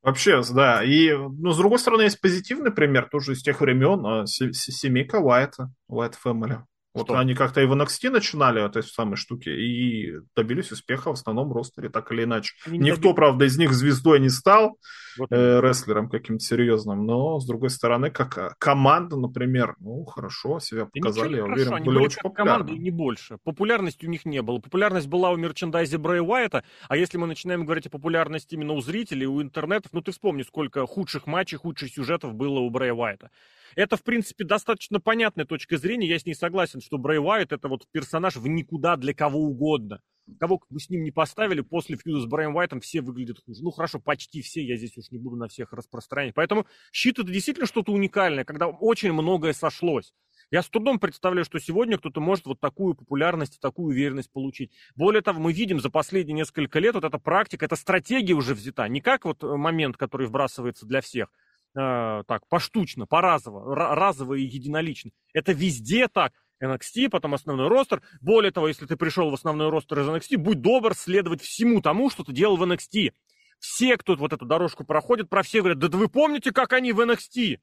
Вообще, 0.00 0.40
да. 0.54 0.84
И, 0.84 1.12
ну, 1.12 1.50
с 1.50 1.58
другой 1.58 1.80
стороны, 1.80 2.02
есть 2.02 2.20
позитивный 2.20 2.70
пример, 2.70 3.08
тоже 3.10 3.32
из 3.32 3.42
тех 3.42 3.60
времен, 3.60 4.06
а, 4.06 4.26
семейка 4.26 5.16
Уайта, 5.16 5.72
Уайт 5.88 6.16
Family. 6.24 6.62
Вот 6.96 7.08
Что? 7.08 7.18
они 7.18 7.34
как-то 7.34 7.60
и 7.60 7.66
в 7.66 7.74
NXT 7.74 8.08
начинали 8.08 8.60
от 8.60 8.74
этой 8.74 8.88
самой 8.88 9.16
штуки 9.16 9.50
и 9.50 10.14
добились 10.34 10.72
успеха 10.72 11.10
в 11.10 11.12
основном 11.12 11.52
ростере, 11.52 11.90
так 11.90 12.10
или 12.10 12.24
иначе. 12.24 12.54
Они 12.64 12.78
Никто, 12.78 12.96
добились. 12.96 13.16
правда, 13.16 13.44
из 13.44 13.58
них 13.58 13.74
звездой 13.74 14.18
не 14.18 14.30
стал, 14.30 14.78
вот. 15.18 15.30
э, 15.30 15.60
рестлером 15.60 16.08
каким-то 16.08 16.42
серьезным, 16.42 17.04
но, 17.04 17.38
с 17.38 17.46
другой 17.46 17.68
стороны, 17.68 18.10
как 18.10 18.38
а, 18.38 18.54
команда, 18.58 19.16
например, 19.16 19.74
ну, 19.78 20.06
хорошо 20.06 20.58
себя 20.58 20.86
показали, 20.86 21.36
я 21.36 21.44
уверен, 21.44 21.66
хорошо, 21.66 21.84
были, 21.84 21.96
были 21.96 22.06
очень 22.06 22.22
популярны. 22.22 22.64
Команда, 22.64 22.82
не 22.82 22.90
больше. 22.90 23.38
Популярности 23.44 24.06
у 24.06 24.08
них 24.08 24.24
не 24.24 24.40
было. 24.40 24.58
Популярность 24.58 25.08
была 25.08 25.32
у 25.32 25.36
мерчендайзе 25.36 25.98
Брэй 25.98 26.22
Уайта, 26.22 26.64
а 26.88 26.96
если 26.96 27.18
мы 27.18 27.26
начинаем 27.26 27.66
говорить 27.66 27.88
о 27.88 27.90
популярности 27.90 28.54
именно 28.54 28.72
у 28.72 28.80
зрителей, 28.80 29.26
у 29.26 29.42
интернетов, 29.42 29.92
ну, 29.92 30.00
ты 30.00 30.12
вспомни, 30.12 30.44
сколько 30.44 30.86
худших 30.86 31.26
матчей, 31.26 31.58
худших 31.58 31.92
сюжетов 31.92 32.32
было 32.32 32.60
у 32.60 32.70
Брэя 32.70 32.94
Уайта. 32.94 33.30
Это, 33.74 33.96
в 33.96 34.02
принципе, 34.02 34.44
достаточно 34.44 35.00
понятная 35.00 35.44
точка 35.44 35.76
зрения. 35.76 36.06
Я 36.08 36.18
с 36.18 36.24
ней 36.24 36.34
согласен, 36.34 36.80
что 36.86 36.98
Брэй 36.98 37.18
Уайт 37.18 37.52
это 37.52 37.68
вот 37.68 37.86
персонаж 37.92 38.36
в 38.36 38.46
никуда 38.46 38.96
для 38.96 39.12
кого 39.12 39.40
угодно. 39.40 40.00
Кого 40.40 40.60
бы 40.68 40.80
с 40.80 40.90
ним 40.90 41.04
не 41.04 41.12
поставили, 41.12 41.60
после 41.60 41.96
фьюда 41.96 42.20
с 42.20 42.26
Брайан 42.26 42.54
Уайтом 42.54 42.80
все 42.80 43.00
выглядят 43.00 43.38
хуже. 43.44 43.62
Ну, 43.62 43.70
хорошо, 43.70 44.00
почти 44.00 44.42
все, 44.42 44.64
я 44.64 44.76
здесь 44.76 44.96
уж 44.96 45.10
не 45.10 45.18
буду 45.18 45.36
на 45.36 45.46
всех 45.46 45.72
распространять. 45.72 46.34
Поэтому 46.34 46.66
щит 46.92 47.18
это 47.18 47.30
действительно 47.30 47.66
что-то 47.66 47.92
уникальное, 47.92 48.44
когда 48.44 48.66
очень 48.66 49.12
многое 49.12 49.52
сошлось. 49.52 50.12
Я 50.50 50.62
с 50.62 50.68
трудом 50.68 50.98
представляю, 50.98 51.44
что 51.44 51.58
сегодня 51.58 51.98
кто-то 51.98 52.20
может 52.20 52.46
вот 52.46 52.60
такую 52.60 52.94
популярность, 52.94 53.60
такую 53.60 53.88
уверенность 53.88 54.32
получить. 54.32 54.72
Более 54.94 55.22
того, 55.22 55.40
мы 55.40 55.52
видим 55.52 55.80
за 55.80 55.90
последние 55.90 56.34
несколько 56.34 56.78
лет 56.80 56.94
вот 56.94 57.04
эта 57.04 57.18
практика, 57.18 57.64
эта 57.64 57.76
стратегия 57.76 58.34
уже 58.34 58.54
взята. 58.54 58.88
Не 58.88 59.00
как 59.00 59.24
вот 59.24 59.42
момент, 59.42 59.96
который 59.96 60.26
вбрасывается 60.26 60.86
для 60.86 61.00
всех, 61.00 61.28
э, 61.76 62.22
так, 62.26 62.46
поштучно, 62.48 63.06
поразово, 63.06 63.74
разово 63.74 64.34
и 64.34 64.42
единолично. 64.42 65.10
Это 65.32 65.52
везде 65.52 66.08
так. 66.08 66.32
NXT, 66.62 67.08
потом 67.10 67.34
основной 67.34 67.68
ростер. 67.68 68.02
Более 68.20 68.50
того, 68.50 68.68
если 68.68 68.86
ты 68.86 68.96
пришел 68.96 69.30
в 69.30 69.34
основной 69.34 69.68
ростер 69.68 70.00
из 70.00 70.08
NXT, 70.08 70.36
будь 70.38 70.60
добр 70.60 70.94
следовать 70.94 71.42
всему 71.42 71.80
тому, 71.80 72.10
что 72.10 72.24
ты 72.24 72.32
делал 72.32 72.56
в 72.56 72.62
NXT. 72.62 73.12
Все, 73.58 73.96
кто 73.96 74.16
вот 74.16 74.32
эту 74.32 74.44
дорожку 74.44 74.84
проходит, 74.84 75.30
про 75.30 75.42
все 75.42 75.60
говорят, 75.60 75.78
да 75.78 75.88
вы 75.88 76.08
помните, 76.08 76.52
как 76.52 76.72
они 76.72 76.92
в 76.92 77.00
NXT? 77.00 77.58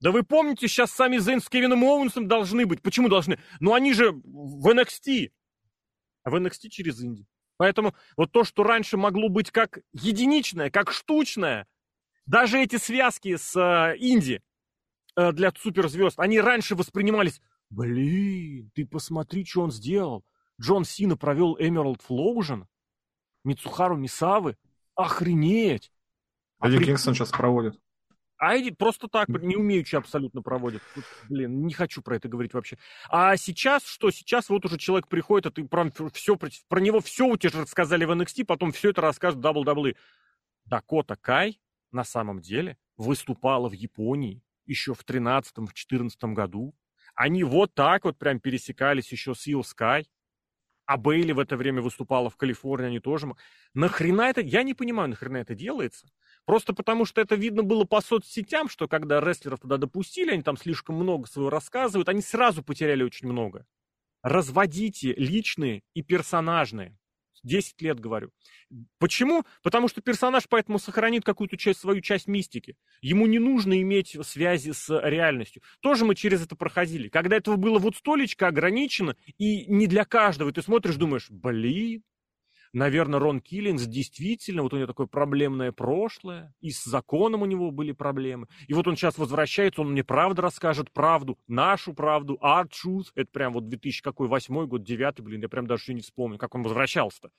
Да 0.00 0.12
вы 0.12 0.22
помните, 0.22 0.68
сейчас 0.68 0.92
сами 0.92 1.18
Зейн 1.18 1.40
с 1.40 1.48
Кевином 1.48 1.82
Оуэнсом 1.82 2.28
должны 2.28 2.66
быть. 2.66 2.82
Почему 2.82 3.08
должны? 3.08 3.40
Ну 3.58 3.74
они 3.74 3.92
же 3.92 4.12
в 4.12 4.68
NXT. 4.68 5.30
А 6.22 6.30
в 6.30 6.36
NXT 6.36 6.68
через 6.68 7.02
Инди. 7.02 7.26
Поэтому 7.56 7.94
вот 8.16 8.30
то, 8.30 8.44
что 8.44 8.62
раньше 8.62 8.96
могло 8.96 9.28
быть 9.28 9.50
как 9.50 9.80
единичное, 9.92 10.70
как 10.70 10.92
штучное, 10.92 11.66
даже 12.26 12.60
эти 12.60 12.76
связки 12.76 13.36
с 13.36 13.56
э, 13.56 13.96
Инди 13.98 14.40
э, 15.16 15.32
для 15.32 15.50
суперзвезд, 15.50 16.20
они 16.20 16.40
раньше 16.40 16.76
воспринимались, 16.76 17.40
блин, 17.70 18.70
ты 18.74 18.86
посмотри, 18.86 19.44
что 19.44 19.62
он 19.62 19.70
сделал. 19.70 20.24
Джон 20.60 20.84
Сина 20.84 21.16
провел 21.16 21.56
Эмералд 21.58 22.02
Флоужен, 22.02 22.66
Мицухару 23.44 23.96
Мисавы. 23.96 24.56
Охренеть! 24.94 25.92
А 26.58 26.68
Эдди 26.68 26.84
Кингстон 26.84 27.14
сейчас 27.14 27.30
проводит. 27.30 27.78
А 28.36 28.56
Эдди 28.56 28.70
просто 28.70 29.08
так, 29.08 29.28
не 29.28 29.56
умеючи 29.56 29.96
абсолютно 29.96 30.42
проводит. 30.42 30.82
Тут, 30.94 31.04
блин, 31.28 31.66
не 31.66 31.72
хочу 31.72 32.02
про 32.02 32.16
это 32.16 32.28
говорить 32.28 32.54
вообще. 32.54 32.78
А 33.08 33.36
сейчас 33.36 33.84
что? 33.84 34.10
Сейчас 34.10 34.48
вот 34.48 34.64
уже 34.64 34.78
человек 34.78 35.08
приходит, 35.08 35.46
а 35.46 35.50
ты 35.50 35.64
про, 35.64 35.90
все, 36.12 36.36
про 36.36 36.80
него 36.80 37.00
все 37.00 37.26
у 37.26 37.36
тебя 37.36 37.50
же 37.50 37.60
рассказали 37.62 38.04
в 38.04 38.10
NXT, 38.10 38.44
потом 38.44 38.72
все 38.72 38.90
это 38.90 39.00
расскажут 39.00 39.44
WWE. 39.44 39.96
Дакота 40.66 41.16
Кай 41.16 41.60
на 41.90 42.04
самом 42.04 42.40
деле 42.40 42.76
выступала 42.96 43.68
в 43.68 43.72
Японии 43.72 44.42
еще 44.66 44.94
в 44.94 45.04
13-14 45.04 46.10
году. 46.32 46.74
Они 47.18 47.42
вот 47.42 47.74
так 47.74 48.04
вот 48.04 48.16
прям 48.16 48.38
пересекались 48.38 49.10
еще 49.10 49.34
с 49.34 49.44
Ил 49.48 49.64
Скай. 49.64 50.08
А 50.86 50.96
Бейли 50.96 51.32
в 51.32 51.40
это 51.40 51.56
время 51.56 51.82
выступала 51.82 52.30
в 52.30 52.36
Калифорнии, 52.36 52.86
они 52.86 53.00
тоже. 53.00 53.26
Нахрена 53.74 54.22
это? 54.22 54.40
Я 54.40 54.62
не 54.62 54.72
понимаю, 54.72 55.08
нахрена 55.08 55.38
это 55.38 55.56
делается. 55.56 56.06
Просто 56.44 56.72
потому, 56.72 57.04
что 57.04 57.20
это 57.20 57.34
видно 57.34 57.64
было 57.64 57.84
по 57.84 58.00
соцсетям, 58.00 58.68
что 58.68 58.86
когда 58.86 59.20
рестлеров 59.20 59.58
туда 59.58 59.78
допустили, 59.78 60.30
они 60.30 60.44
там 60.44 60.56
слишком 60.56 60.94
много 60.94 61.26
своего 61.26 61.50
рассказывают, 61.50 62.08
они 62.08 62.22
сразу 62.22 62.62
потеряли 62.62 63.02
очень 63.02 63.26
много. 63.26 63.66
Разводите 64.22 65.12
личные 65.14 65.82
и 65.94 66.02
персонажные. 66.02 66.97
10 67.42 67.80
лет 67.82 68.00
говорю. 68.00 68.30
Почему? 68.98 69.44
Потому 69.62 69.88
что 69.88 70.00
персонаж 70.00 70.44
поэтому 70.48 70.78
сохранит 70.78 71.24
какую-то 71.24 71.56
часть, 71.56 71.80
свою 71.80 72.00
часть 72.00 72.26
мистики. 72.26 72.76
Ему 73.00 73.26
не 73.26 73.38
нужно 73.38 73.80
иметь 73.80 74.16
связи 74.22 74.72
с 74.72 74.88
реальностью. 75.02 75.62
Тоже 75.80 76.04
мы 76.04 76.14
через 76.14 76.42
это 76.44 76.56
проходили. 76.56 77.08
Когда 77.08 77.36
этого 77.36 77.56
было 77.56 77.78
вот 77.78 77.96
столечко 77.96 78.46
ограничено, 78.46 79.16
и 79.38 79.66
не 79.66 79.86
для 79.86 80.04
каждого, 80.04 80.52
ты 80.52 80.62
смотришь, 80.62 80.96
думаешь, 80.96 81.30
блин, 81.30 82.02
наверное, 82.72 83.18
Рон 83.18 83.40
Киллингс 83.40 83.84
действительно, 83.86 84.62
вот 84.62 84.72
у 84.72 84.76
него 84.76 84.86
такое 84.86 85.06
проблемное 85.06 85.72
прошлое, 85.72 86.54
и 86.60 86.70
с 86.70 86.84
законом 86.84 87.42
у 87.42 87.46
него 87.46 87.70
были 87.70 87.92
проблемы. 87.92 88.46
И 88.66 88.74
вот 88.74 88.86
он 88.86 88.96
сейчас 88.96 89.18
возвращается, 89.18 89.82
он 89.82 89.92
мне 89.92 90.04
правда 90.04 90.42
расскажет 90.42 90.90
правду, 90.92 91.38
нашу 91.46 91.94
правду, 91.94 92.38
art 92.42 92.70
truth. 92.70 93.06
Это 93.14 93.30
прям 93.30 93.52
вот 93.52 93.68
2000 93.68 94.02
какой, 94.02 94.28
восьмой 94.28 94.66
год, 94.66 94.82
девятый, 94.82 95.24
блин, 95.24 95.42
я 95.42 95.48
прям 95.48 95.66
даже 95.66 95.94
не 95.94 96.00
вспомню, 96.00 96.38
как 96.38 96.54
он 96.54 96.62
возвращался-то. 96.62 97.30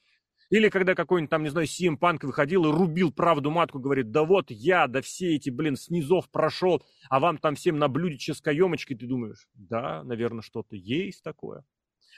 Или 0.49 0.69
когда 0.69 0.95
какой-нибудь 0.95 1.29
там, 1.29 1.43
не 1.43 1.49
знаю, 1.49 1.67
CM 1.67 1.97
Панк 1.97 2.23
выходил 2.23 2.65
и 2.65 2.71
рубил 2.71 3.11
правду 3.11 3.51
матку, 3.51 3.77
говорит, 3.79 4.09
да 4.11 4.23
вот 4.23 4.49
я, 4.49 4.87
да 4.87 5.01
все 5.01 5.35
эти, 5.35 5.51
блин, 5.51 5.75
снизов 5.75 6.29
прошел, 6.31 6.83
а 7.09 7.19
вам 7.19 7.37
там 7.37 7.53
всем 7.55 7.77
на 7.77 7.87
блюдечке 7.87 8.33
с 8.33 8.41
каемочкой, 8.41 8.97
ты 8.97 9.05
думаешь, 9.05 9.47
да, 9.53 10.03
наверное, 10.03 10.41
что-то 10.41 10.75
есть 10.75 11.23
такое. 11.23 11.63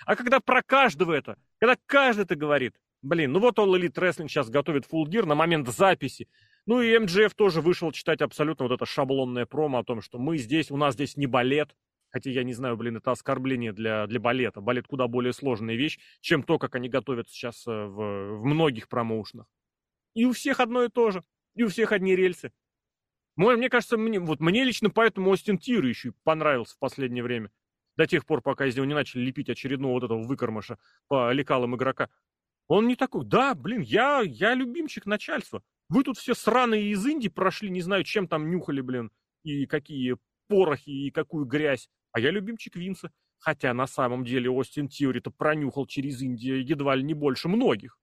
А 0.06 0.16
когда 0.16 0.40
про 0.40 0.62
каждого 0.64 1.12
это, 1.12 1.38
когда 1.60 1.76
каждый 1.86 2.22
это 2.22 2.36
говорит, 2.36 2.76
Блин, 3.02 3.32
ну 3.32 3.40
вот 3.40 3.58
All 3.58 3.80
Elite 3.80 3.96
Wrestling 3.96 4.28
сейчас 4.28 4.50
готовит 4.50 4.86
Full 4.86 5.06
Gear 5.06 5.26
на 5.26 5.36
момент 5.36 5.68
записи. 5.68 6.28
Ну 6.68 6.82
и 6.82 6.98
МДФ 6.98 7.34
тоже 7.36 7.62
вышел 7.62 7.92
читать 7.92 8.22
абсолютно 8.22 8.68
вот 8.68 8.74
это 8.74 8.86
шаблонное 8.86 9.46
промо 9.46 9.80
о 9.80 9.84
том, 9.84 10.02
что 10.02 10.20
мы 10.20 10.38
здесь, 10.38 10.70
у 10.70 10.78
нас 10.78 10.94
здесь 10.94 11.18
не 11.18 11.26
балет. 11.26 11.76
Хотя 12.12 12.30
я 12.30 12.44
не 12.44 12.54
знаю, 12.54 12.76
блин, 12.78 12.98
это 12.98 13.12
оскорбление 13.12 13.72
для, 13.72 14.06
для 14.06 14.20
балета. 14.20 14.62
Балет 14.62 14.86
куда 14.86 15.08
более 15.08 15.34
сложная 15.34 15.76
вещь, 15.76 15.98
чем 16.20 16.44
то, 16.44 16.60
как 16.60 16.76
они 16.76 16.90
готовят 16.90 17.30
сейчас 17.30 17.66
э, 17.66 17.72
в, 17.72 18.40
в 18.40 18.46
многих 18.46 18.90
промоушенах. 18.90 19.48
И 20.14 20.26
у 20.26 20.34
всех 20.34 20.60
одно 20.60 20.84
и 20.84 20.90
то 20.90 21.12
же. 21.12 21.24
И 21.56 21.64
у 21.64 21.70
всех 21.70 21.94
одни 21.94 22.16
рельсы. 22.16 22.52
Мой, 23.38 23.56
мне 23.56 23.70
кажется, 23.70 23.98
мне, 23.98 24.20
вот 24.20 24.42
мне 24.42 24.66
лично 24.66 24.90
поэтому 24.90 25.32
Остин 25.32 25.58
Тир 25.58 25.86
еще 25.86 26.14
понравился 26.24 26.76
в 26.76 26.80
последнее 26.80 27.24
время. 27.24 27.50
До 27.96 28.06
тех 28.06 28.26
пор, 28.26 28.42
пока 28.42 28.66
из 28.66 28.76
него 28.76 28.86
не 28.86 28.94
начали 28.94 29.22
лепить 29.22 29.50
очередного 29.50 29.94
вот 29.94 30.04
этого 30.04 30.22
выкормыша 30.22 30.78
по 31.08 31.32
лекалам 31.32 31.76
игрока. 31.76 32.10
Он 32.68 32.88
не 32.88 32.96
такой, 32.96 33.26
да, 33.26 33.54
блин, 33.54 33.82
я, 33.82 34.22
я 34.22 34.54
любимчик 34.54 35.06
начальства. 35.06 35.62
Вы 35.90 36.04
тут 36.04 36.18
все 36.18 36.34
сраные 36.34 36.92
из 36.92 37.06
Индии 37.06 37.28
прошли, 37.28 37.70
не 37.70 37.82
знаю, 37.82 38.04
чем 38.04 38.28
там 38.28 38.50
нюхали, 38.50 38.82
блин, 38.82 39.12
и 39.44 39.66
какие 39.66 40.18
порохи, 40.48 40.90
и 40.90 41.12
какую 41.12 41.46
грязь. 41.46 41.90
А 42.12 42.20
я 42.20 42.32
любимчик 42.32 42.76
Винса. 42.76 43.12
Хотя 43.40 43.74
на 43.74 43.88
самом 43.88 44.24
деле 44.24 44.52
Остин 44.52 44.88
Тьюри-то 44.88 45.32
пронюхал 45.32 45.88
через 45.88 46.22
Индию 46.22 46.64
едва 46.64 46.96
ли 46.96 47.04
не 47.04 47.16
больше 47.16 47.50
многих. 47.50 47.98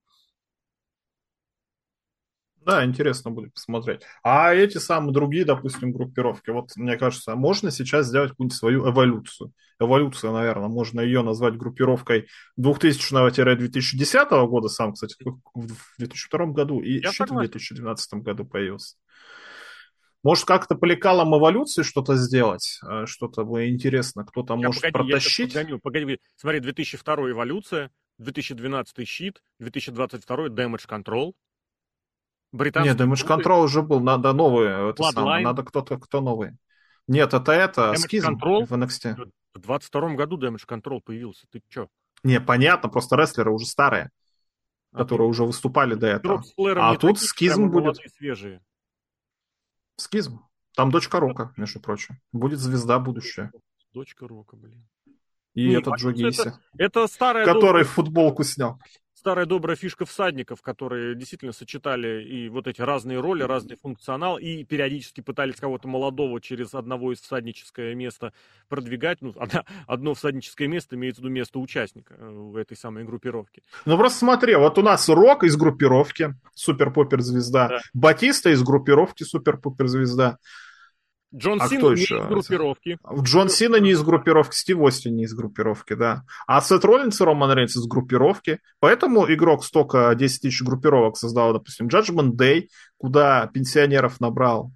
Да, 2.65 2.85
интересно 2.85 3.31
будет 3.31 3.53
посмотреть. 3.53 4.01
А 4.21 4.53
эти 4.53 4.77
самые 4.77 5.13
другие, 5.13 5.45
допустим, 5.45 5.91
группировки, 5.91 6.49
вот 6.49 6.69
мне 6.75 6.97
кажется, 6.97 7.35
можно 7.35 7.71
сейчас 7.71 8.07
сделать 8.07 8.31
какую-нибудь 8.31 8.57
свою 8.57 8.89
эволюцию. 8.89 9.53
Эволюция, 9.79 10.31
наверное, 10.31 10.67
можно 10.67 10.99
ее 10.99 11.21
назвать 11.21 11.55
группировкой 11.55 12.27
2000-2010 12.59 14.47
года, 14.47 14.67
сам, 14.67 14.93
кстати, 14.93 15.15
в 15.23 15.67
2002 15.97 16.45
году, 16.47 16.81
и 16.81 17.01
Я 17.01 17.11
в 17.11 17.17
2012 17.17 18.13
году 18.15 18.45
появился. 18.45 18.97
Может, 20.21 20.45
как-то 20.45 20.75
по 20.75 20.83
лекалам 20.83 21.33
эволюции 21.37 21.83
что-то 21.83 22.15
сделать? 22.17 22.79
Э, 22.85 23.05
что-то 23.05 23.45
бы 23.45 23.69
интересно, 23.69 24.25
кто-то 24.25 24.57
может 24.57 24.81
погоди, 24.81 25.11
протащить? 25.11 25.53
Я 25.53 25.61
погоню, 25.61 25.79
погоди, 25.79 26.19
смотри, 26.35 26.59
2002 26.59 27.31
эволюция, 27.31 27.89
2012 28.17 29.07
щит, 29.07 29.41
2022 29.59 30.47
damage 30.49 30.87
control, 30.89 31.31
Британский 32.51 32.89
Нет, 32.89 32.99
Damage 32.99 33.27
Control 33.27 33.63
уже 33.63 33.81
был, 33.81 33.99
надо 33.99 34.33
новый, 34.33 34.89
это 34.89 35.03
самое, 35.03 35.43
надо 35.43 35.63
кто-то, 35.63 35.97
кто 35.97 36.21
новый. 36.21 36.57
Нет, 37.07 37.33
это 37.33 37.51
это, 37.51 37.93
Скизм 37.95 38.37
в 38.37 38.73
NXT. 38.73 39.31
В 39.53 39.59
22 39.59 40.13
году 40.15 40.37
Damage 40.37 40.67
Control 40.67 41.01
появился, 41.03 41.47
ты 41.51 41.61
чё? 41.67 41.87
Не, 42.23 42.39
понятно, 42.39 42.89
просто 42.89 43.15
рестлеры 43.15 43.51
уже 43.51 43.65
старые, 43.65 44.09
а 44.91 44.97
которые 44.97 45.27
ты... 45.27 45.31
уже 45.31 45.43
выступали 45.43 45.95
до 45.95 46.07
этого. 46.07 46.43
А 46.57 46.95
тут 46.97 47.19
Скизм 47.19 47.69
будет. 47.69 47.97
Свежие. 48.17 48.61
Скизм. 49.95 50.41
Там 50.75 50.91
дочка 50.91 51.19
Рока, 51.19 51.53
между 51.57 51.79
прочим. 51.79 52.19
Будет 52.31 52.59
звезда 52.59 52.99
будущая. 52.99 53.51
Дочка 53.91 54.27
Рока, 54.27 54.55
блин. 54.55 54.87
И 55.55 55.67
Не, 55.67 55.73
этот 55.73 55.95
Джо 55.95 56.11
Гейси. 56.11 56.41
Это, 56.41 56.59
это 56.77 57.07
старая... 57.07 57.43
Который 57.43 57.61
добрая... 57.61 57.83
футболку 57.83 58.43
снял 58.43 58.79
старая 59.19 59.45
добрая 59.45 59.75
фишка 59.75 60.05
всадников, 60.05 60.61
которые 60.61 61.13
действительно 61.13 61.51
сочетали 61.51 62.23
и 62.23 62.47
вот 62.47 62.67
эти 62.67 62.81
разные 62.81 63.19
роли, 63.19 63.43
разный 63.43 63.75
функционал, 63.75 64.37
и 64.37 64.63
периодически 64.63 65.19
пытались 65.19 65.57
кого-то 65.57 65.89
молодого 65.89 66.39
через 66.39 66.73
одного 66.73 67.11
из 67.11 67.19
всадническое 67.19 67.95
место 67.95 68.31
продвигать. 68.69 69.21
Ну, 69.21 69.35
одно 69.87 70.13
всадническое 70.13 70.69
место 70.69 70.95
имеется 70.95 71.21
в 71.21 71.25
виду 71.25 71.33
место 71.33 71.59
участника 71.59 72.15
э, 72.17 72.29
в 72.29 72.55
этой 72.55 72.77
самой 72.77 73.03
группировке. 73.03 73.61
Ну, 73.85 73.97
просто 73.97 74.19
смотри, 74.19 74.55
вот 74.55 74.77
у 74.77 74.81
нас 74.81 75.09
Рок 75.09 75.43
из 75.43 75.57
группировки, 75.57 76.35
супер-попер-звезда, 76.55 77.67
да. 77.67 77.79
Батиста 77.93 78.51
из 78.51 78.63
группировки, 78.63 79.23
супер-попер-звезда, 79.23 80.37
Джон 81.35 81.61
а 81.61 81.67
Сина 81.67 81.89
не 81.89 82.01
еще? 82.01 82.17
из 82.17 82.27
группировки. 82.27 82.97
Джон 83.21 83.49
Сина 83.49 83.75
не 83.75 83.91
из 83.91 84.01
группировки, 84.01 84.55
Стив 84.55 84.79
Остин 84.79 85.15
не 85.15 85.23
из 85.23 85.33
группировки, 85.33 85.93
да. 85.93 86.23
А 86.47 86.59
Сет 86.61 86.83
Роллинс 86.83 87.21
и 87.21 87.23
Роман 87.23 87.51
Рейнс 87.53 87.75
из 87.75 87.85
группировки. 87.85 88.59
Поэтому 88.79 89.31
игрок 89.31 89.63
столько 89.63 90.13
10 90.15 90.41
тысяч 90.41 90.61
группировок 90.63 91.17
создал, 91.17 91.53
допустим, 91.53 91.87
Judgment 91.87 92.31
Day, 92.31 92.67
куда 92.97 93.47
пенсионеров 93.47 94.19
набрал. 94.19 94.71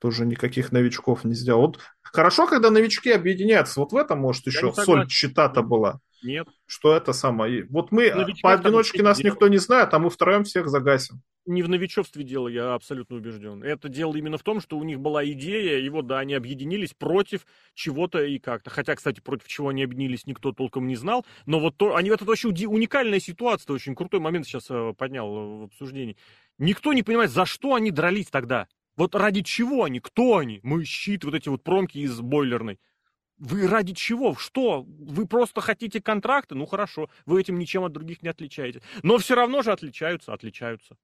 Тоже 0.00 0.26
никаких 0.26 0.70
новичков 0.72 1.24
не 1.24 1.34
сделал. 1.34 1.62
Вот 1.62 1.80
хорошо, 2.02 2.46
когда 2.46 2.70
новички 2.70 3.10
объединяются. 3.10 3.80
Вот 3.80 3.92
в 3.92 3.96
этом, 3.96 4.20
может, 4.20 4.46
еще 4.46 4.72
соль 4.72 5.08
чита-то 5.08 5.62
была. 5.62 6.00
Нет. 6.22 6.48
Что 6.66 6.96
это 6.96 7.12
самое. 7.12 7.64
Вот 7.70 7.92
мы 7.92 8.10
Новичка 8.10 8.48
поодиночке 8.48 9.02
нас 9.02 9.18
никто 9.22 9.48
не 9.48 9.58
знает, 9.58 9.94
а 9.94 9.98
мы 9.98 10.10
втроем 10.10 10.44
всех 10.44 10.68
загасим. 10.68 11.22
не 11.46 11.62
в 11.62 11.68
новичестве 11.68 12.24
дело, 12.24 12.48
я 12.48 12.74
абсолютно 12.74 13.16
убежден. 13.16 13.62
Это 13.62 13.88
дело 13.88 14.16
именно 14.16 14.36
в 14.36 14.42
том, 14.42 14.60
что 14.60 14.76
у 14.78 14.84
них 14.84 14.98
была 15.00 15.24
идея, 15.24 15.78
и 15.78 15.88
вот, 15.88 16.06
да, 16.06 16.18
они 16.18 16.34
объединились 16.34 16.92
против 16.92 17.46
чего-то 17.74 18.22
и 18.22 18.38
как-то. 18.38 18.70
Хотя, 18.70 18.96
кстати, 18.96 19.20
против 19.20 19.46
чего 19.46 19.68
они 19.68 19.84
объединились, 19.84 20.26
никто 20.26 20.52
толком 20.52 20.86
не 20.88 20.96
знал. 20.96 21.24
Но 21.46 21.60
вот 21.60 21.76
то, 21.76 21.94
они, 21.94 22.10
это 22.10 22.24
вообще 22.24 22.48
уникальная 22.48 23.20
ситуация, 23.20 23.72
очень 23.72 23.94
крутой 23.94 24.20
момент 24.20 24.46
сейчас 24.46 24.66
э, 24.70 24.94
поднял 24.98 25.60
в 25.60 25.62
обсуждении. 25.64 26.16
Никто 26.58 26.92
не 26.92 27.04
понимает, 27.04 27.30
за 27.30 27.46
что 27.46 27.74
они 27.74 27.92
дрались 27.92 28.26
тогда. 28.26 28.66
Вот 28.98 29.14
ради 29.14 29.42
чего 29.42 29.84
они, 29.84 30.00
кто 30.00 30.38
они? 30.38 30.58
Мы 30.64 30.84
щит, 30.84 31.24
вот 31.24 31.32
эти 31.32 31.48
вот 31.48 31.62
промки 31.62 31.98
из 31.98 32.20
бойлерной. 32.20 32.80
Вы 33.38 33.68
ради 33.68 33.94
чего? 33.94 34.34
Что? 34.34 34.82
Вы 34.82 35.26
просто 35.26 35.60
хотите 35.60 36.02
контракты? 36.02 36.56
Ну 36.56 36.66
хорошо, 36.66 37.08
вы 37.24 37.40
этим 37.40 37.60
ничем 37.60 37.84
от 37.84 37.92
других 37.92 38.22
не 38.22 38.28
отличаетесь. 38.28 38.82
Но 39.04 39.16
все 39.18 39.36
равно 39.36 39.62
же 39.62 39.70
отличаются, 39.70 40.32
отличаются. 40.34 40.96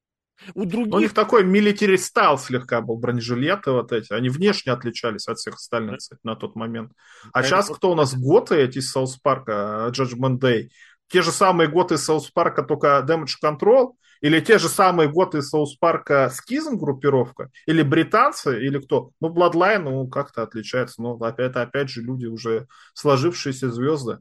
У 0.54 0.64
других... 0.64 0.94
У 0.94 0.98
них 0.98 1.14
такой 1.14 1.44
military 1.44 1.96
style 1.96 2.36
слегка 2.36 2.80
был, 2.80 2.96
бронежилеты 2.96 3.70
вот 3.70 3.92
эти. 3.92 4.12
Они 4.12 4.28
внешне 4.28 4.72
отличались 4.72 5.28
от 5.28 5.38
всех 5.38 5.54
остальных, 5.54 5.98
кстати, 5.98 6.20
на 6.24 6.34
тот 6.34 6.56
момент. 6.56 6.90
А 7.32 7.44
сейчас 7.44 7.68
кто 7.70 7.92
у 7.92 7.94
нас? 7.94 8.16
Готы 8.16 8.56
эти 8.56 8.78
из 8.78 8.90
South 8.90 9.16
Park 9.18 9.67
а, 9.67 9.92
Judgment 9.96 10.40
Day. 10.40 10.70
Те 11.08 11.22
же 11.22 11.32
самые 11.32 11.68
готы 11.68 11.94
из 11.94 12.04
South 12.04 12.30
Park 12.30 12.51
а, 12.51 12.62
только 12.62 13.04
Damage 13.06 13.34
Control. 13.42 13.92
Или 14.20 14.40
те 14.40 14.58
же 14.58 14.68
самые 14.68 15.08
готы 15.08 15.38
из 15.38 15.50
South 15.50 15.76
Park 15.76 16.30
а 16.30 16.37
Schism 16.37 16.76
группировка. 16.78 17.50
Или 17.66 17.82
британцы, 17.82 18.64
или 18.64 18.78
кто. 18.78 19.10
Ну, 19.20 19.28
Bloodline, 19.28 19.78
ну, 19.80 20.08
как-то 20.08 20.42
отличается. 20.42 21.02
Но 21.02 21.18
это, 21.36 21.62
опять 21.62 21.90
же, 21.90 22.00
люди 22.02 22.26
уже 22.26 22.66
сложившиеся 22.94 23.70
звезды. 23.70 24.18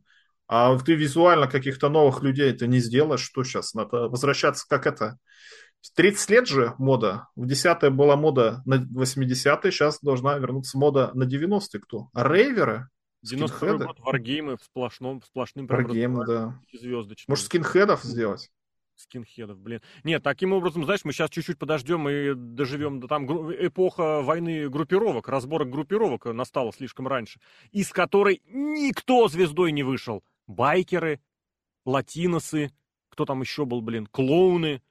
А 0.48 0.78
ты 0.78 0.94
визуально 0.94 1.48
каких-то 1.48 1.90
новых 1.90 2.22
людей 2.22 2.52
это 2.52 2.68
не 2.68 2.80
сделаешь. 2.80 3.22
Что 3.22 3.44
сейчас? 3.44 3.74
Надо 3.74 4.10
возвращаться 4.10 4.66
как 4.68 4.88
это 4.88 5.18
30 5.96 6.30
лет 6.30 6.48
же 6.48 6.74
мода. 6.78 7.28
В 7.36 7.46
10-е 7.46 7.90
была 7.90 8.16
мода 8.16 8.62
на 8.66 8.76
80-е, 8.76 9.72
сейчас 9.72 10.00
должна 10.02 10.38
вернуться 10.38 10.78
мода 10.78 11.12
на 11.14 11.24
90-е. 11.24 11.80
Кто? 11.82 12.10
Рейверы? 12.14 12.88
92 13.24 13.78
год, 13.78 14.00
варгеймы 14.00 14.58
в 14.58 14.64
сплошном, 14.64 15.22
сплошным 15.24 15.68
Варгеймы, 15.68 16.26
да. 16.26 16.60
Звездочки. 16.72 17.30
Может, 17.30 17.46
скинхедов 17.46 18.04
сделать? 18.04 18.52
Скинхедов, 18.96 19.58
блин. 19.60 19.82
Нет, 20.04 20.22
таким 20.22 20.54
образом, 20.54 20.84
знаешь, 20.84 21.04
мы 21.04 21.14
сейчас 21.14 21.30
чуть-чуть 21.30 21.58
подождем 21.58 22.08
и 22.08 22.34
доживем 22.36 23.00
до 23.00 23.08
там 23.08 23.26
эпоха 23.52 24.22
войны 24.22 24.70
группировок, 24.70 25.30
разборок 25.30 25.70
группировок 25.70 26.26
настала 26.26 26.72
слишком 26.72 27.08
раньше, 27.08 27.40
из 27.72 27.92
которой 27.92 28.42
никто 28.46 29.28
звездой 29.28 29.72
не 29.72 29.84
вышел. 29.84 30.24
Байкеры, 30.46 31.22
латиносы, 31.86 32.72
кто 33.10 33.26
там 33.26 33.42
еще 33.42 33.66
был, 33.66 33.82
блин, 33.82 34.06
клоуны, 34.08 34.82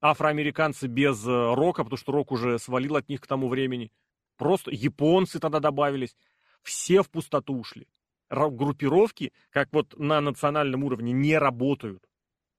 афроамериканцы 0.00 0.86
без 0.86 1.24
э, 1.26 1.54
рока, 1.54 1.84
потому 1.84 1.98
что 1.98 2.12
рок 2.12 2.32
уже 2.32 2.58
свалил 2.58 2.96
от 2.96 3.08
них 3.08 3.20
к 3.20 3.26
тому 3.26 3.48
времени. 3.48 3.92
Просто 4.36 4.70
японцы 4.70 5.40
тогда 5.40 5.60
добавились. 5.60 6.16
Все 6.62 7.02
в 7.02 7.10
пустоту 7.10 7.58
ушли. 7.58 7.88
Группировки, 8.30 9.32
как 9.50 9.68
вот 9.72 9.98
на 9.98 10.20
национальном 10.20 10.84
уровне, 10.84 11.12
не 11.12 11.38
работают. 11.38 12.04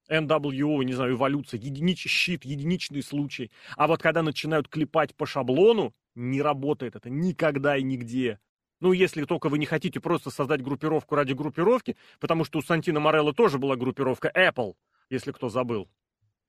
NWO, 0.10 0.84
не 0.84 0.94
знаю, 0.94 1.14
эволюция, 1.14 1.60
единичный 1.60 2.10
щит, 2.10 2.44
единичный 2.44 3.04
случай. 3.04 3.52
А 3.78 3.88
вот 3.88 4.02
когда 4.02 4.24
начинают 4.24 4.68
клепать 4.68 5.16
по 5.16 5.28
шаблону, 5.28 5.94
не 6.16 6.42
работает 6.42 6.96
это 6.96 7.10
никогда 7.12 7.78
и 7.78 7.84
нигде. 7.84 8.40
Ну, 8.80 8.92
если 8.92 9.26
только 9.26 9.50
вы 9.50 9.60
не 9.60 9.68
хотите 9.68 10.00
просто 10.00 10.32
создать 10.32 10.64
группировку 10.64 11.16
ради 11.16 11.34
группировки, 11.34 11.96
потому 12.20 12.46
что 12.46 12.60
у 12.60 12.62
Сантина 12.64 13.00
Морелло 13.00 13.34
тоже 13.34 13.60
была 13.60 13.76
группировка 13.76 14.32
Apple, 14.36 14.74
если 15.10 15.32
кто 15.32 15.50
забыл 15.50 15.90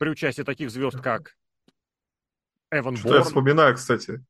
при 0.00 0.08
участии 0.08 0.42
таких 0.42 0.70
звезд, 0.70 0.98
как 0.98 1.36
Эван 2.70 2.96
Что 2.96 3.16
я 3.16 3.22
вспоминаю, 3.22 3.74
кстати. 3.74 4.24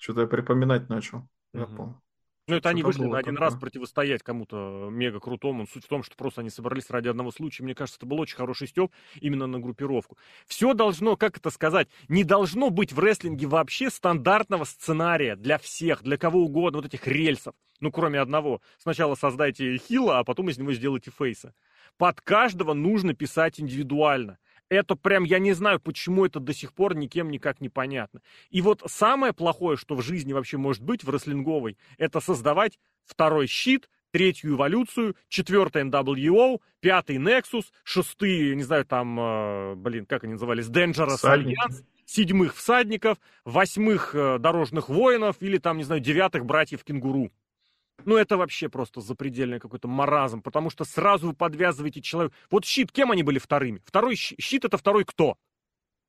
Что-то 0.00 0.22
я 0.22 0.26
припоминать 0.26 0.88
начал. 0.88 1.28
Я 1.52 1.66
помню. 1.66 2.02
Ну, 2.46 2.56
это 2.56 2.68
они 2.68 2.82
вышли 2.82 3.04
на 3.04 3.18
один 3.18 3.38
раз 3.38 3.54
противостоять 3.56 4.22
кому-то 4.22 4.88
мега 4.90 5.18
крутому. 5.18 5.66
Суть 5.66 5.86
в 5.86 5.88
том, 5.88 6.02
что 6.02 6.14
просто 6.14 6.42
они 6.42 6.50
собрались 6.50 6.90
ради 6.90 7.08
одного 7.08 7.30
случая. 7.30 7.64
Мне 7.64 7.74
кажется, 7.74 7.98
это 7.98 8.06
был 8.06 8.20
очень 8.20 8.36
хороший 8.36 8.68
степ 8.68 8.92
именно 9.20 9.46
на 9.46 9.58
группировку. 9.58 10.18
Все 10.46 10.74
должно, 10.74 11.16
как 11.16 11.38
это 11.38 11.48
сказать, 11.48 11.88
не 12.08 12.22
должно 12.22 12.68
быть 12.68 12.92
в 12.92 12.98
рестлинге 12.98 13.46
вообще 13.46 13.88
стандартного 13.88 14.64
сценария 14.64 15.36
для 15.36 15.56
всех, 15.56 16.02
для 16.02 16.18
кого 16.18 16.40
угодно, 16.44 16.80
вот 16.80 16.86
этих 16.86 17.06
рельсов. 17.06 17.54
Ну, 17.80 17.90
кроме 17.90 18.20
одного. 18.20 18.60
Сначала 18.78 19.14
создайте 19.14 19.78
хила, 19.78 20.18
а 20.18 20.24
потом 20.24 20.50
из 20.50 20.58
него 20.58 20.72
сделайте 20.72 21.10
фейса. 21.10 21.54
Под 21.96 22.20
каждого 22.20 22.74
нужно 22.74 23.14
писать 23.14 23.58
индивидуально. 23.58 24.38
Это 24.68 24.96
прям, 24.96 25.24
я 25.24 25.38
не 25.38 25.52
знаю, 25.52 25.80
почему 25.80 26.24
это 26.24 26.40
до 26.40 26.54
сих 26.54 26.72
пор 26.72 26.94
никем 26.96 27.30
никак 27.30 27.60
не 27.60 27.68
понятно. 27.68 28.20
И 28.50 28.60
вот 28.62 28.82
самое 28.86 29.32
плохое, 29.32 29.76
что 29.76 29.94
в 29.94 30.02
жизни 30.02 30.32
вообще 30.32 30.56
может 30.56 30.82
быть 30.82 31.04
в 31.04 31.10
рестлинговой, 31.10 31.76
это 31.98 32.20
создавать 32.20 32.78
второй 33.04 33.46
щит, 33.46 33.88
третью 34.10 34.54
эволюцию, 34.54 35.16
четвертый 35.28 35.82
NWO, 35.82 36.60
пятый 36.80 37.16
Nexus, 37.16 37.64
шестые, 37.82 38.54
не 38.54 38.62
знаю, 38.62 38.84
там, 38.84 39.18
э, 39.18 39.74
блин, 39.74 40.06
как 40.06 40.24
они 40.24 40.34
назывались, 40.34 40.66
Dangerous 40.66 41.24
Alliance, 41.24 41.84
седьмых 42.06 42.54
всадников, 42.54 43.18
восьмых 43.44 44.14
э, 44.14 44.38
дорожных 44.38 44.88
воинов 44.88 45.36
или 45.40 45.58
там, 45.58 45.78
не 45.78 45.84
знаю, 45.84 46.00
девятых 46.00 46.44
братьев 46.44 46.84
кенгуру. 46.84 47.32
Ну, 48.04 48.16
это 48.16 48.36
вообще 48.36 48.68
просто 48.68 49.00
запредельный 49.00 49.60
какой-то 49.60 49.88
маразм, 49.88 50.42
потому 50.42 50.70
что 50.70 50.84
сразу 50.84 51.28
вы 51.28 51.32
подвязываете 51.34 52.02
человека. 52.02 52.34
Вот 52.50 52.64
щит, 52.64 52.92
кем 52.92 53.10
они 53.10 53.22
были 53.22 53.38
вторыми? 53.38 53.80
Второй 53.84 54.16
щит 54.16 54.64
это 54.64 54.76
второй 54.76 55.04
кто? 55.04 55.36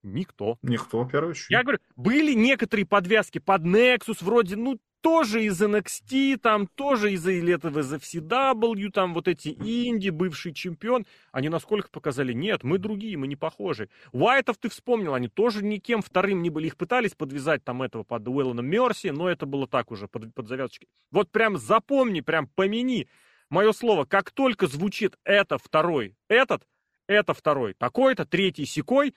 Никто. 0.05 0.57
Никто, 0.61 1.03
первый. 1.05 1.35
Я 1.49 1.63
говорю, 1.63 1.79
были 1.95 2.33
некоторые 2.33 2.85
подвязки 2.85 3.39
под 3.39 3.63
Nexus, 3.63 4.17
вроде, 4.21 4.55
ну, 4.55 4.79
тоже 5.01 5.43
из 5.43 5.61
NXT, 5.61 6.37
там 6.37 6.65
тоже 6.65 7.13
из 7.13 7.27
этого 7.27 7.79
из 7.79 7.93
FCW, 7.93 8.89
там 8.89 9.13
вот 9.13 9.27
эти 9.27 9.49
инди, 9.49 10.09
бывший 10.09 10.53
чемпион. 10.53 11.05
Они 11.31 11.49
насколько 11.49 11.89
показали? 11.89 12.33
Нет, 12.33 12.63
мы 12.63 12.79
другие, 12.79 13.15
мы 13.17 13.27
не 13.27 13.35
похожи. 13.35 13.89
Уайтов 14.13 14.57
ты 14.57 14.69
вспомнил, 14.69 15.13
они 15.13 15.27
тоже 15.27 15.63
никем 15.63 16.01
вторым 16.01 16.41
не 16.41 16.49
были. 16.49 16.67
Их 16.67 16.77
пытались 16.77 17.13
подвязать 17.13 17.63
там 17.63 17.83
этого 17.83 18.03
под 18.03 18.27
Уэллона 18.27 18.61
Мерси, 18.61 19.09
но 19.09 19.29
это 19.29 19.45
было 19.45 19.67
так 19.67 19.91
уже, 19.91 20.07
под, 20.07 20.33
под 20.33 20.47
завязочкой. 20.47 20.87
Вот 21.11 21.31
прям 21.31 21.57
запомни, 21.57 22.21
прям 22.21 22.47
помяни 22.47 23.07
мое 23.49 23.73
слово, 23.73 24.05
как 24.05 24.31
только 24.31 24.65
звучит 24.65 25.17
это 25.23 25.59
второй, 25.59 26.15
этот, 26.27 26.63
это 27.05 27.35
второй, 27.35 27.75
такой-то, 27.75 28.25
третий, 28.25 28.65
секой, 28.65 29.13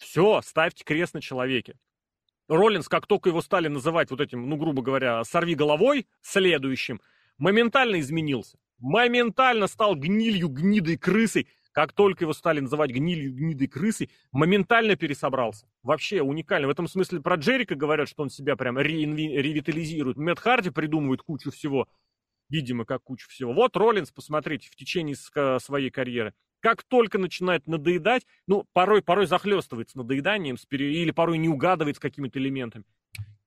все, 0.00 0.40
ставьте 0.42 0.82
крест 0.82 1.14
на 1.14 1.20
человеке. 1.20 1.76
Роллинс, 2.48 2.88
как 2.88 3.06
только 3.06 3.28
его 3.28 3.42
стали 3.42 3.68
называть 3.68 4.10
вот 4.10 4.20
этим, 4.20 4.48
ну, 4.48 4.56
грубо 4.56 4.82
говоря, 4.82 5.22
сорви 5.24 5.54
головой, 5.54 6.08
следующим, 6.22 7.00
моментально 7.38 8.00
изменился. 8.00 8.58
Моментально 8.78 9.66
стал 9.66 9.94
гнилью, 9.94 10.48
гнидой 10.48 10.96
крысой. 10.96 11.48
Как 11.72 11.92
только 11.92 12.24
его 12.24 12.32
стали 12.32 12.60
называть 12.60 12.90
гнилью, 12.90 13.32
гнидой 13.32 13.68
крысой, 13.68 14.10
моментально 14.32 14.96
пересобрался. 14.96 15.68
Вообще 15.82 16.22
уникально. 16.22 16.66
В 16.66 16.70
этом 16.70 16.88
смысле 16.88 17.20
про 17.20 17.36
Джерика 17.36 17.74
говорят, 17.74 18.08
что 18.08 18.22
он 18.22 18.30
себя 18.30 18.56
прям 18.56 18.78
реинви- 18.78 19.36
ревитализирует. 19.36 20.16
Мэтт 20.16 20.40
Харди 20.40 20.70
придумывает 20.70 21.22
кучу 21.22 21.52
всего. 21.52 21.88
Видимо, 22.48 22.84
как 22.84 23.04
кучу 23.04 23.28
всего. 23.28 23.52
Вот 23.52 23.76
Роллинс, 23.76 24.10
посмотрите, 24.10 24.68
в 24.70 24.76
течение 24.76 25.14
своей 25.60 25.90
карьеры 25.90 26.34
как 26.60 26.82
только 26.82 27.18
начинает 27.18 27.66
надоедать, 27.66 28.26
ну, 28.46 28.66
порой, 28.72 29.02
порой 29.02 29.26
захлестывается 29.26 29.98
надоеданием 29.98 30.56
или 30.70 31.10
порой 31.10 31.38
не 31.38 31.48
угадывает 31.48 31.96
с 31.96 32.00
какими-то 32.00 32.38
элементами, 32.38 32.84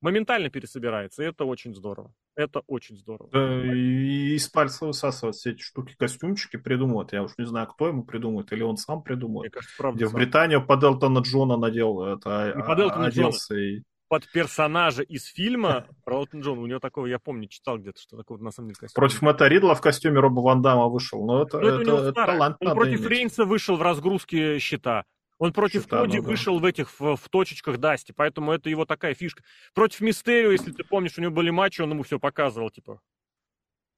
моментально 0.02 0.50
пересобирается, 0.50 1.24
и 1.24 1.26
это 1.28 1.46
очень 1.46 1.74
здорово. 1.74 2.14
Это 2.36 2.62
очень 2.68 2.98
здорово. 2.98 3.30
Да, 3.32 3.64
и 3.64 4.36
из 4.36 4.50
пальца 4.50 4.86
высасывать 4.86 5.36
все 5.36 5.52
эти 5.52 5.62
штуки, 5.62 5.96
костюмчики 5.98 6.58
придумывают. 6.58 7.14
Я 7.14 7.24
уж 7.24 7.32
не 7.38 7.46
знаю, 7.46 7.68
кто 7.68 7.88
ему 7.88 8.04
придумает, 8.04 8.52
или 8.52 8.64
он 8.64 8.76
сам 8.78 9.04
придумает. 9.04 9.44
Мне 9.44 9.50
кажется, 9.52 9.76
правда 9.78 9.98
Где 9.98 10.06
сам. 10.06 10.14
в 10.14 10.16
Британию 10.16 10.66
под 10.66 10.84
Элтона 10.84 11.20
Джона 11.20 11.58
надел 11.58 12.02
это, 12.04 12.54
не 12.56 12.64
под 12.64 12.80
Элтона 12.80 13.10
Джона. 13.10 13.60
И 13.60 13.84
под 14.14 14.32
персонажа 14.32 15.02
из 15.02 15.26
фильма 15.26 15.88
про 16.06 16.18
Элтон 16.18 16.42
Джон. 16.42 16.60
У 16.60 16.68
него 16.68 16.78
такого, 16.80 17.08
я 17.08 17.18
помню, 17.18 17.48
читал 17.48 17.80
где-то, 17.80 18.00
что 18.00 18.16
такого 18.16 18.38
на 18.38 18.52
самом 18.52 18.68
деле 18.68 18.78
костюм. 18.82 19.02
Против 19.02 19.24
Мэтта 19.24 19.48
Ридла 19.48 19.74
в 19.74 19.82
костюме 19.82 20.20
Роба 20.20 20.42
Ван 20.42 20.62
Дамма 20.62 20.88
вышел. 20.88 21.26
Но 21.26 21.42
это, 21.42 21.60
ну, 21.60 21.68
это, 21.68 21.82
это, 21.82 22.10
это 22.10 22.14
талант 22.14 22.58
Он 22.60 22.76
против 22.76 23.00
иметь. 23.00 23.10
Рейнса 23.10 23.46
вышел 23.46 23.76
в 23.76 23.82
разгрузке 23.82 24.60
щита. 24.60 25.06
Он 25.40 25.52
против 25.52 25.82
Щита, 25.86 26.02
Коди 26.02 26.18
ну, 26.18 26.24
да. 26.26 26.30
вышел 26.30 26.60
в 26.60 26.64
этих 26.64 26.92
в, 27.00 27.16
в 27.16 27.30
точечках 27.30 27.80
Дасти, 27.80 28.14
поэтому 28.16 28.52
это 28.52 28.70
его 28.70 28.86
такая 28.86 29.16
фишка. 29.16 29.42
Против 29.74 30.02
Мистерио, 30.02 30.52
если 30.52 30.72
ты 30.72 30.84
помнишь, 30.84 31.18
у 31.18 31.22
него 31.22 31.32
были 31.32 31.50
матчи, 31.50 31.82
он 31.82 31.90
ему 31.90 32.04
все 32.04 32.20
показывал, 32.20 32.70
типа. 32.70 33.02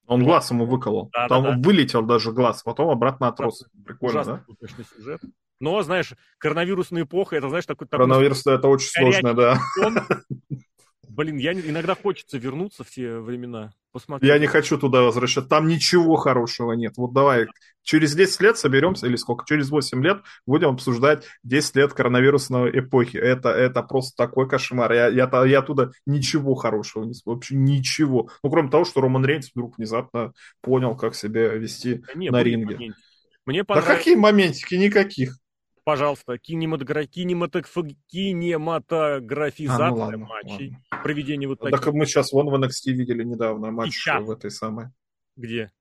Он 0.07 0.23
глаз 0.23 0.49
ему 0.49 0.65
выколол. 0.65 1.09
Да, 1.11 1.27
Там 1.27 1.43
да, 1.43 1.51
да. 1.51 1.57
вылетел 1.61 2.03
даже 2.03 2.31
глаз, 2.31 2.63
потом 2.63 2.89
обратно 2.89 3.27
отрос. 3.27 3.65
Прикольно, 3.85 4.21
Ужасно, 4.21 4.45
да? 4.61 4.83
сюжет. 4.95 5.21
Но, 5.59 5.81
знаешь, 5.83 6.13
коронавирусная 6.37 7.03
эпоха, 7.03 7.35
это, 7.35 7.49
знаешь, 7.49 7.65
такой... 7.65 7.87
Коронавирус, 7.87 8.43
такой, 8.43 8.59
это 8.59 8.67
очень 8.67 8.89
сложно, 8.89 9.33
да. 9.33 9.59
Блин, 11.15 11.37
я 11.37 11.53
иногда 11.53 11.95
хочется 11.95 12.37
вернуться 12.37 12.83
в 12.83 12.89
те 12.89 13.19
времена. 13.19 13.71
Посмотреть. 13.93 14.29
Я 14.29 14.37
не 14.37 14.47
хочу 14.47 14.77
туда 14.77 15.01
возвращаться. 15.01 15.49
Там 15.49 15.67
ничего 15.67 16.17
хорошего 16.17 16.73
нет. 16.73 16.95
Вот 16.97 17.13
давай, 17.13 17.47
через 17.83 18.13
10 18.13 18.41
лет 18.41 18.57
соберемся, 18.57 19.07
или 19.07 19.15
сколько, 19.15 19.45
через 19.47 19.69
8 19.69 20.03
лет 20.03 20.17
будем 20.45 20.71
обсуждать 20.71 21.23
10 21.43 21.75
лет 21.77 21.93
коронавирусной 21.93 22.77
эпохи. 22.77 23.15
Это, 23.15 23.49
это 23.49 23.81
просто 23.83 24.17
такой 24.17 24.49
кошмар. 24.49 24.91
Я, 24.91 25.07
я, 25.07 25.45
я 25.45 25.59
оттуда 25.59 25.93
ничего 26.05 26.55
хорошего 26.55 27.05
не 27.05 27.13
вообще 27.23 27.55
ничего. 27.55 28.29
Ну, 28.43 28.49
кроме 28.49 28.69
того, 28.69 28.83
что 28.83 28.99
Роман 28.99 29.25
Рейнс 29.25 29.51
вдруг 29.55 29.77
внезапно 29.77 30.33
понял, 30.59 30.97
как 30.97 31.15
себя 31.15 31.53
вести 31.53 32.03
да 32.07 32.13
не, 32.15 32.29
на 32.29 32.43
ринге. 32.43 32.93
Мне 33.45 33.63
понравилось... 33.63 33.89
Да 33.89 33.97
какие 33.97 34.15
моментики? 34.15 34.75
Никаких 34.75 35.37
пожалуйста, 35.85 36.37
кинематограф... 36.37 37.07
кинематограф... 37.07 37.73
кинематографизация 38.07 39.87
а, 39.87 39.89
ну 39.91 39.95
ладно, 39.95 40.17
матчей, 40.25 40.77
ладно. 40.91 41.03
проведение 41.03 41.47
вот 41.47 41.59
таких. 41.59 41.79
Так 41.79 41.93
мы 41.93 42.05
сейчас 42.05 42.33
вон 42.33 42.49
в 42.49 42.55
NXT 42.61 42.91
видели 42.91 43.23
недавно 43.23 43.71
матч 43.71 44.05
в 44.05 44.31
этой 44.31 44.51
самой. 44.51 44.87
Где? 45.37 45.71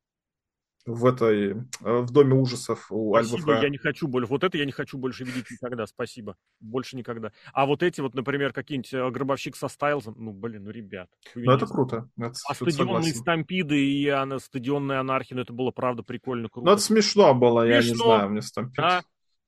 в 0.87 1.07
этой 1.07 1.53
э, 1.53 1.55
в 1.81 2.11
доме 2.11 2.35
ужасов 2.35 2.87
у 2.91 3.15
Спасибо, 3.15 3.55
альбы 3.55 3.65
я 3.65 3.71
не 3.71 3.79
хочу 3.79 4.07
больше. 4.07 4.29
Вот 4.29 4.45
это 4.45 4.59
я 4.59 4.67
не 4.67 4.73
хочу 4.73 4.99
больше 4.99 5.25
видеть 5.25 5.51
никогда. 5.51 5.87
Спасибо. 5.87 6.37
Больше 6.61 6.97
никогда. 6.97 7.33
А 7.53 7.65
вот 7.65 7.83
эти 7.83 8.01
вот, 8.01 8.15
например, 8.15 8.53
какие-нибудь 8.53 8.93
э, 8.93 9.11
гробовщик 9.11 9.57
со 9.57 9.69
Стайлзом, 9.69 10.15
ну, 10.19 10.33
блин, 10.33 10.65
ну, 10.65 10.71
ребят. 10.71 11.09
Ну, 11.35 11.53
это 11.53 11.67
круто. 11.67 12.09
Это, 12.19 12.35
а 12.49 12.55
стадионные 12.55 12.87
согласен. 12.87 13.15
stampede 13.15 13.75
ы 13.75 13.83
и 13.83 14.09
она, 14.09 14.39
стадионная 14.39 15.01
анархия, 15.01 15.37
ну, 15.37 15.43
это 15.43 15.55
было, 15.55 15.71
правда, 15.71 16.03
прикольно, 16.03 16.49
круто. 16.51 16.67
Ну, 16.67 16.73
это 16.73 16.83
смешно 16.83 17.35
было, 17.35 17.63
смешно. 17.63 17.75
я 17.75 17.81
не 17.81 17.95
знаю, 17.97 18.31
мне 18.31 18.43
stampede. 18.43 18.77
Да, 18.77 19.03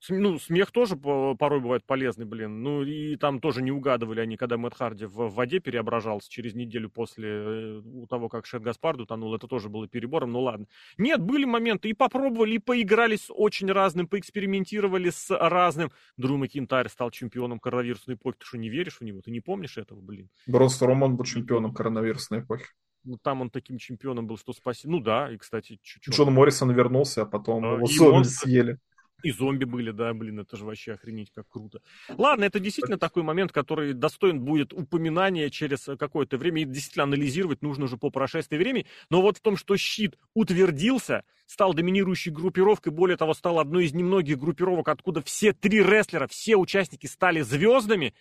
ну, 0.09 0.39
смех 0.39 0.71
тоже 0.71 0.97
порой 0.97 1.61
бывает 1.61 1.85
полезный, 1.85 2.25
блин. 2.25 2.63
Ну, 2.63 2.83
и 2.83 3.17
там 3.17 3.41
тоже 3.41 3.63
не 3.63 3.71
угадывали 3.71 4.21
они, 4.21 4.37
когда 4.37 4.57
Мэтт 4.57 4.77
Харди 4.77 5.07
в 5.07 5.29
воде 5.29 5.61
переображался 5.61 6.31
через 6.31 6.55
неделю 6.55 6.91
после 6.91 7.29
э, 7.29 7.83
того, 8.09 8.29
как 8.29 8.47
Шед 8.47 8.63
Гаспард 8.63 9.01
утонул. 9.01 9.35
Это 9.35 9.47
тоже 9.47 9.69
было 9.69 9.89
перебором, 9.89 10.33
ну 10.33 10.41
ладно. 10.41 10.67
Нет, 10.99 11.21
были 11.21 11.45
моменты, 11.45 11.89
и 11.89 11.95
попробовали, 11.95 12.55
и 12.55 12.59
поиграли 12.59 13.17
с 13.17 13.33
очень 13.33 13.71
разным, 13.71 14.07
поэкспериментировали 14.07 15.11
с 15.11 15.31
разным. 15.31 15.91
Дрю 16.17 16.37
Макинтайр 16.37 16.89
стал 16.89 17.11
чемпионом 17.11 17.59
коронавирусной 17.59 18.17
эпохи. 18.17 18.39
Ты 18.39 18.47
что, 18.47 18.59
не 18.59 18.69
веришь 18.69 18.99
в 18.99 19.05
него? 19.05 19.21
Ты 19.21 19.31
не 19.31 19.41
помнишь 19.41 19.79
этого, 19.79 20.01
блин? 20.01 20.29
Просто 20.47 20.87
Роман 20.87 21.17
был 21.17 21.25
чемпионом 21.25 21.73
коронавирусной 21.73 22.41
эпохи. 22.41 22.67
Ну, 23.07 23.19
там 23.23 23.41
он 23.41 23.51
таким 23.51 23.79
чемпионом 23.79 24.27
был, 24.27 24.37
что 24.37 24.53
спаси. 24.53 24.89
Ну 24.89 25.01
да, 25.01 25.33
и, 25.33 25.37
кстати, 25.37 25.79
чуть-чуть. 25.81 26.13
Джон 26.13 26.33
Моррисон 26.33 26.73
вернулся, 26.73 27.23
а 27.23 27.25
потом 27.25 27.65
а, 27.65 27.77
его 27.77 27.87
зомби 27.87 28.27
съели. 28.27 28.79
И 29.23 29.31
зомби 29.31 29.65
были, 29.65 29.91
да, 29.91 30.13
блин, 30.13 30.41
это 30.41 30.57
же 30.57 30.65
вообще 30.65 30.93
охренеть 30.93 31.33
как 31.35 31.49
круто. 31.49 31.81
Ладно, 32.09 32.45
это 32.45 32.61
действительно 32.61 32.99
такой 32.99 33.23
момент, 33.23 33.51
который 33.51 33.95
достоин 33.95 34.41
будет 34.41 34.73
упоминания 34.73 35.49
через 35.51 35.89
какое-то 35.99 36.37
время. 36.37 36.63
И 36.63 36.65
действительно 36.65 37.05
анализировать 37.05 37.63
нужно 37.63 37.85
уже 37.85 37.97
по 37.97 38.11
прошествии 38.11 38.57
времени. 38.57 38.87
Но 39.11 39.23
вот 39.23 39.39
в 39.39 39.41
том, 39.41 39.57
что 39.57 39.77
щит 39.77 40.19
утвердился, 40.35 41.25
стал 41.47 41.73
доминирующей 41.73 42.31
группировкой, 42.31 42.93
более 42.93 43.17
того, 43.17 43.33
стал 43.33 43.59
одной 43.59 43.87
из 43.87 43.95
немногих 43.95 44.39
группировок, 44.39 44.89
откуда 44.89 45.23
все 45.23 45.53
три 45.53 45.83
рестлера, 45.83 46.27
все 46.27 46.57
участники 46.57 47.07
стали 47.07 47.41
звездами, 47.41 48.15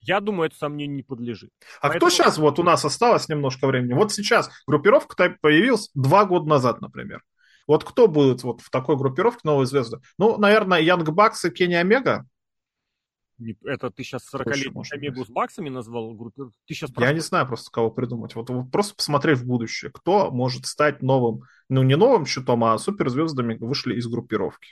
я 0.00 0.20
думаю, 0.20 0.48
это 0.48 0.56
сомнению 0.56 0.96
не 0.96 1.02
подлежит. 1.02 1.50
А 1.80 1.88
Поэтому... 1.88 1.98
кто 1.98 2.10
сейчас, 2.10 2.38
вот 2.38 2.58
у 2.58 2.62
нас 2.62 2.84
осталось 2.84 3.28
немножко 3.28 3.66
времени, 3.66 3.92
вот 3.92 4.12
сейчас 4.12 4.50
группировка 4.66 5.36
появилась 5.40 5.90
два 5.94 6.24
года 6.24 6.48
назад, 6.48 6.80
например. 6.80 7.22
Вот 7.70 7.84
кто 7.84 8.08
будет 8.08 8.42
вот 8.42 8.62
в 8.62 8.68
такой 8.68 8.96
группировке 8.96 9.42
новые 9.44 9.64
звезды? 9.64 10.00
Ну, 10.18 10.36
наверное, 10.38 10.80
Янг 10.80 11.08
Бакс 11.10 11.44
и 11.44 11.50
Кенни 11.52 11.74
Омега. 11.74 12.26
Это 13.64 13.92
ты 13.92 14.02
сейчас 14.02 14.26
40-летний 14.34 14.82
Омегу 14.90 15.24
с 15.24 15.28
Баксами 15.28 15.68
назвал 15.68 16.12
группировку? 16.14 16.56
Ты 16.66 16.74
сейчас 16.74 16.90
Я 16.98 17.12
не 17.12 17.20
знаю 17.20 17.46
просто, 17.46 17.70
кого 17.70 17.92
придумать. 17.92 18.34
Вот 18.34 18.50
просто 18.72 18.96
посмотри 18.96 19.34
в 19.34 19.46
будущее. 19.46 19.92
Кто 19.92 20.32
может 20.32 20.66
стать 20.66 21.00
новым, 21.00 21.42
ну, 21.68 21.84
не 21.84 21.96
новым 21.96 22.26
щитом, 22.26 22.64
а 22.64 22.76
суперзвездами 22.76 23.56
вышли 23.60 23.94
из 23.94 24.08
группировки. 24.08 24.70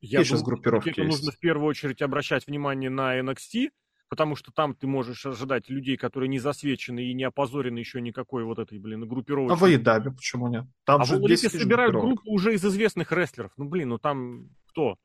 Я 0.00 0.20
Какие 0.20 0.24
думаю, 0.24 0.24
сейчас 0.24 0.42
группировки 0.42 0.88
есть? 0.88 0.98
нужно 0.98 1.30
в 1.30 1.38
первую 1.40 1.68
очередь 1.68 2.00
обращать 2.00 2.46
внимание 2.46 2.88
на 2.88 3.20
NXT, 3.20 3.68
потому 4.12 4.36
что 4.36 4.52
там 4.52 4.74
ты 4.74 4.86
можешь 4.86 5.24
ожидать 5.24 5.70
людей, 5.70 5.96
которые 5.96 6.28
не 6.28 6.38
засвечены 6.38 7.02
и 7.02 7.14
не 7.14 7.24
опозорены 7.24 7.78
еще 7.78 7.98
никакой 8.02 8.44
вот 8.44 8.58
этой, 8.58 8.78
блин, 8.78 9.08
группировки. 9.08 9.50
А 9.50 9.56
в 9.56 9.64
Айдабе 9.64 10.10
почему 10.10 10.48
нет? 10.48 10.66
Там 10.84 11.00
а 11.00 11.04
же 11.06 11.14
в 11.14 11.24
Олимпе 11.24 11.48
собирают 11.48 11.94
группу 11.94 12.30
уже 12.30 12.52
из 12.52 12.62
известных 12.62 13.10
рестлеров. 13.10 13.52
Ну, 13.56 13.64
блин, 13.64 13.88
ну 13.88 13.98
там 13.98 14.50
кто? 14.66 14.98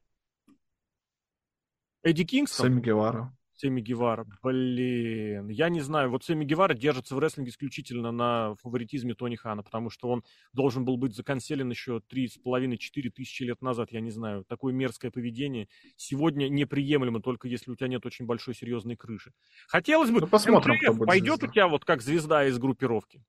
Эдди 2.03 2.25
Кингстон? 2.25 2.65
Сэмми 2.65 2.81
Гевара. 2.81 3.33
Семи 3.57 3.81
Гевара. 3.81 4.25
Блин, 4.43 5.49
я 5.49 5.69
не 5.69 5.81
знаю. 5.81 6.11
Вот 6.11 6.23
Семи 6.23 6.45
Гевара 6.45 6.75
держится 6.75 7.15
в 7.15 7.19
рестлинге 7.19 7.49
исключительно 7.49 8.11
на 8.11 8.55
фаворитизме 8.61 9.15
Тони 9.15 9.35
Хана, 9.35 9.63
потому 9.63 9.89
что 9.89 10.09
он 10.09 10.23
должен 10.53 10.85
был 10.85 10.97
быть 10.97 11.15
законселен 11.15 11.69
еще 11.69 11.99
три 12.01 12.27
с 12.27 12.37
половиной-четыре 12.37 13.09
тысячи 13.09 13.43
лет 13.43 13.61
назад. 13.61 13.91
Я 13.91 14.01
не 14.01 14.11
знаю. 14.11 14.45
Такое 14.45 14.73
мерзкое 14.73 15.09
поведение 15.09 15.67
сегодня 15.95 16.47
неприемлемо, 16.49 17.19
только 17.21 17.47
если 17.47 17.71
у 17.71 17.75
тебя 17.75 17.87
нет 17.87 18.05
очень 18.05 18.25
большой 18.25 18.53
серьезной 18.53 18.95
крыши. 18.95 19.33
Хотелось 19.67 20.11
бы... 20.11 20.21
Ну, 20.21 20.27
посмотрим, 20.27 20.75
будет 20.95 21.07
пойдет 21.07 21.39
звезда. 21.39 21.47
у 21.47 21.51
тебя 21.51 21.67
вот 21.67 21.83
как 21.83 22.01
звезда 22.01 22.45
из 22.45 22.59
группировки? 22.59 23.23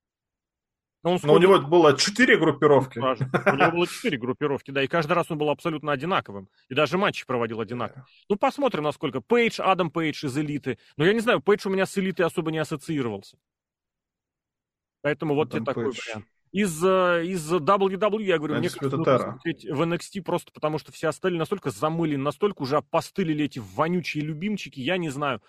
Он 1.05 1.19
Но 1.23 1.35
у 1.35 1.39
него 1.39 1.61
было 1.61 1.97
четыре 1.97 2.37
группировки. 2.37 2.99
У 2.99 3.57
него 3.57 3.71
было 3.71 3.87
четыре 3.87 4.19
группировки, 4.19 4.73
да, 4.73 4.83
и 4.83 4.89
каждый 4.89 5.13
раз 5.13 5.31
он 5.31 5.39
был 5.39 5.49
абсолютно 5.51 5.93
одинаковым. 5.93 6.49
И 6.69 6.75
даже 6.75 6.99
матчи 6.99 7.25
проводил 7.25 7.61
одинаково. 7.61 8.07
Ну, 8.29 8.37
посмотрим, 8.37 8.83
насколько. 8.83 9.21
Пейдж, 9.21 9.61
Адам 9.61 9.91
Пейдж 9.91 10.27
из 10.27 10.37
элиты. 10.37 10.79
Но 10.97 11.05
я 11.05 11.13
не 11.13 11.21
знаю, 11.21 11.41
Пейдж 11.41 11.67
у 11.69 11.71
меня 11.71 11.87
с 11.87 11.97
элитой 11.97 12.27
особо 12.27 12.51
не 12.51 12.59
ассоциировался. 12.59 13.39
Поэтому 15.03 15.35
вот 15.35 15.53
тебе 15.53 15.65
такой 15.65 15.85
вариант. 15.85 16.27
Из, 16.51 16.83
э, 16.83 17.27
из 17.27 17.53
WWE, 17.53 18.23
я 18.23 18.39
говорю, 18.39 18.57
мне 18.57 18.71
кажется, 18.71 18.97
смотреть 18.97 19.67
в 19.67 19.83
NXT 19.83 20.23
просто 20.23 20.51
потому, 20.51 20.79
что 20.79 20.93
все 20.93 21.09
остальные 21.09 21.39
настолько 21.39 21.71
замылены, 21.71 22.23
настолько 22.23 22.63
уже 22.63 22.79
опостылили 22.79 23.45
эти 23.45 23.61
вонючие 23.75 24.25
любимчики, 24.25 24.81
я 24.81 24.97
не 24.97 25.11
знаю. 25.11 25.43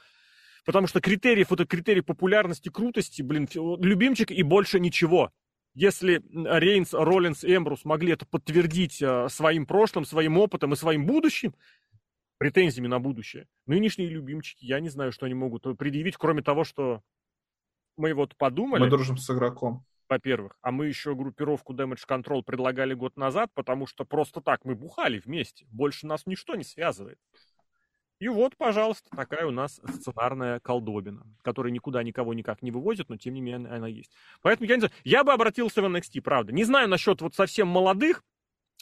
Потому 0.69 0.85
что 0.85 1.01
критериев, 1.01 1.51
это 1.51 1.65
критерий 1.65 2.01
популярности, 2.01 2.69
крутости, 2.69 3.23
блин, 3.23 3.49
любимчик 3.55 4.29
и 4.29 4.43
больше 4.43 4.79
ничего. 4.79 5.31
Если 5.73 6.21
Рейнс, 6.31 6.93
Роллинс 6.93 7.43
и 7.43 7.55
Эмбрус 7.55 7.85
могли 7.85 8.13
это 8.13 8.27
подтвердить 8.27 9.01
э, 9.01 9.29
своим 9.29 9.65
прошлым, 9.65 10.05
своим 10.05 10.37
опытом 10.37 10.73
и 10.73 10.75
своим 10.75 11.07
будущим, 11.07 11.55
претензиями 12.37 12.85
на 12.85 12.99
будущее, 12.99 13.47
нынешние 13.65 14.09
любимчики, 14.09 14.63
я 14.63 14.79
не 14.79 14.89
знаю, 14.89 15.11
что 15.11 15.25
они 15.25 15.33
могут 15.33 15.63
предъявить, 15.75 16.17
кроме 16.17 16.43
того, 16.43 16.63
что 16.63 17.01
мы 17.97 18.13
вот 18.13 18.35
подумали... 18.35 18.81
Мы 18.83 18.91
дружим 18.91 19.17
с 19.17 19.27
игроком. 19.31 19.83
Во-первых, 20.07 20.55
а 20.61 20.69
мы 20.69 20.85
еще 20.85 21.15
группировку 21.15 21.73
Damage 21.73 22.05
Control 22.07 22.43
предлагали 22.43 22.93
год 22.93 23.17
назад, 23.17 23.49
потому 23.55 23.87
что 23.87 24.05
просто 24.05 24.39
так 24.39 24.65
мы 24.65 24.75
бухали 24.75 25.17
вместе. 25.17 25.65
Больше 25.71 26.05
нас 26.05 26.27
ничто 26.27 26.53
не 26.53 26.63
связывает. 26.63 27.17
И 28.19 28.27
вот, 28.27 28.57
пожалуйста, 28.57 29.09
такая 29.15 29.45
у 29.45 29.51
нас 29.51 29.79
сценарная 29.87 30.59
колдобина, 30.59 31.25
которая 31.41 31.71
никуда 31.71 32.03
никого 32.03 32.33
никак 32.33 32.61
не 32.61 32.69
вывозит, 32.69 33.09
но 33.09 33.15
тем 33.15 33.33
не 33.33 33.41
менее 33.41 33.69
она 33.69 33.87
есть. 33.87 34.11
Поэтому 34.41 34.67
я 34.67 34.75
не 34.75 34.81
знаю, 34.81 34.93
я 35.05 35.23
бы 35.23 35.31
обратился 35.31 35.81
в 35.81 35.85
NXT, 35.85 36.21
правда. 36.21 36.51
Не 36.51 36.65
знаю 36.65 36.89
насчет 36.89 37.21
вот 37.21 37.33
совсем 37.33 37.69
молодых, 37.69 38.23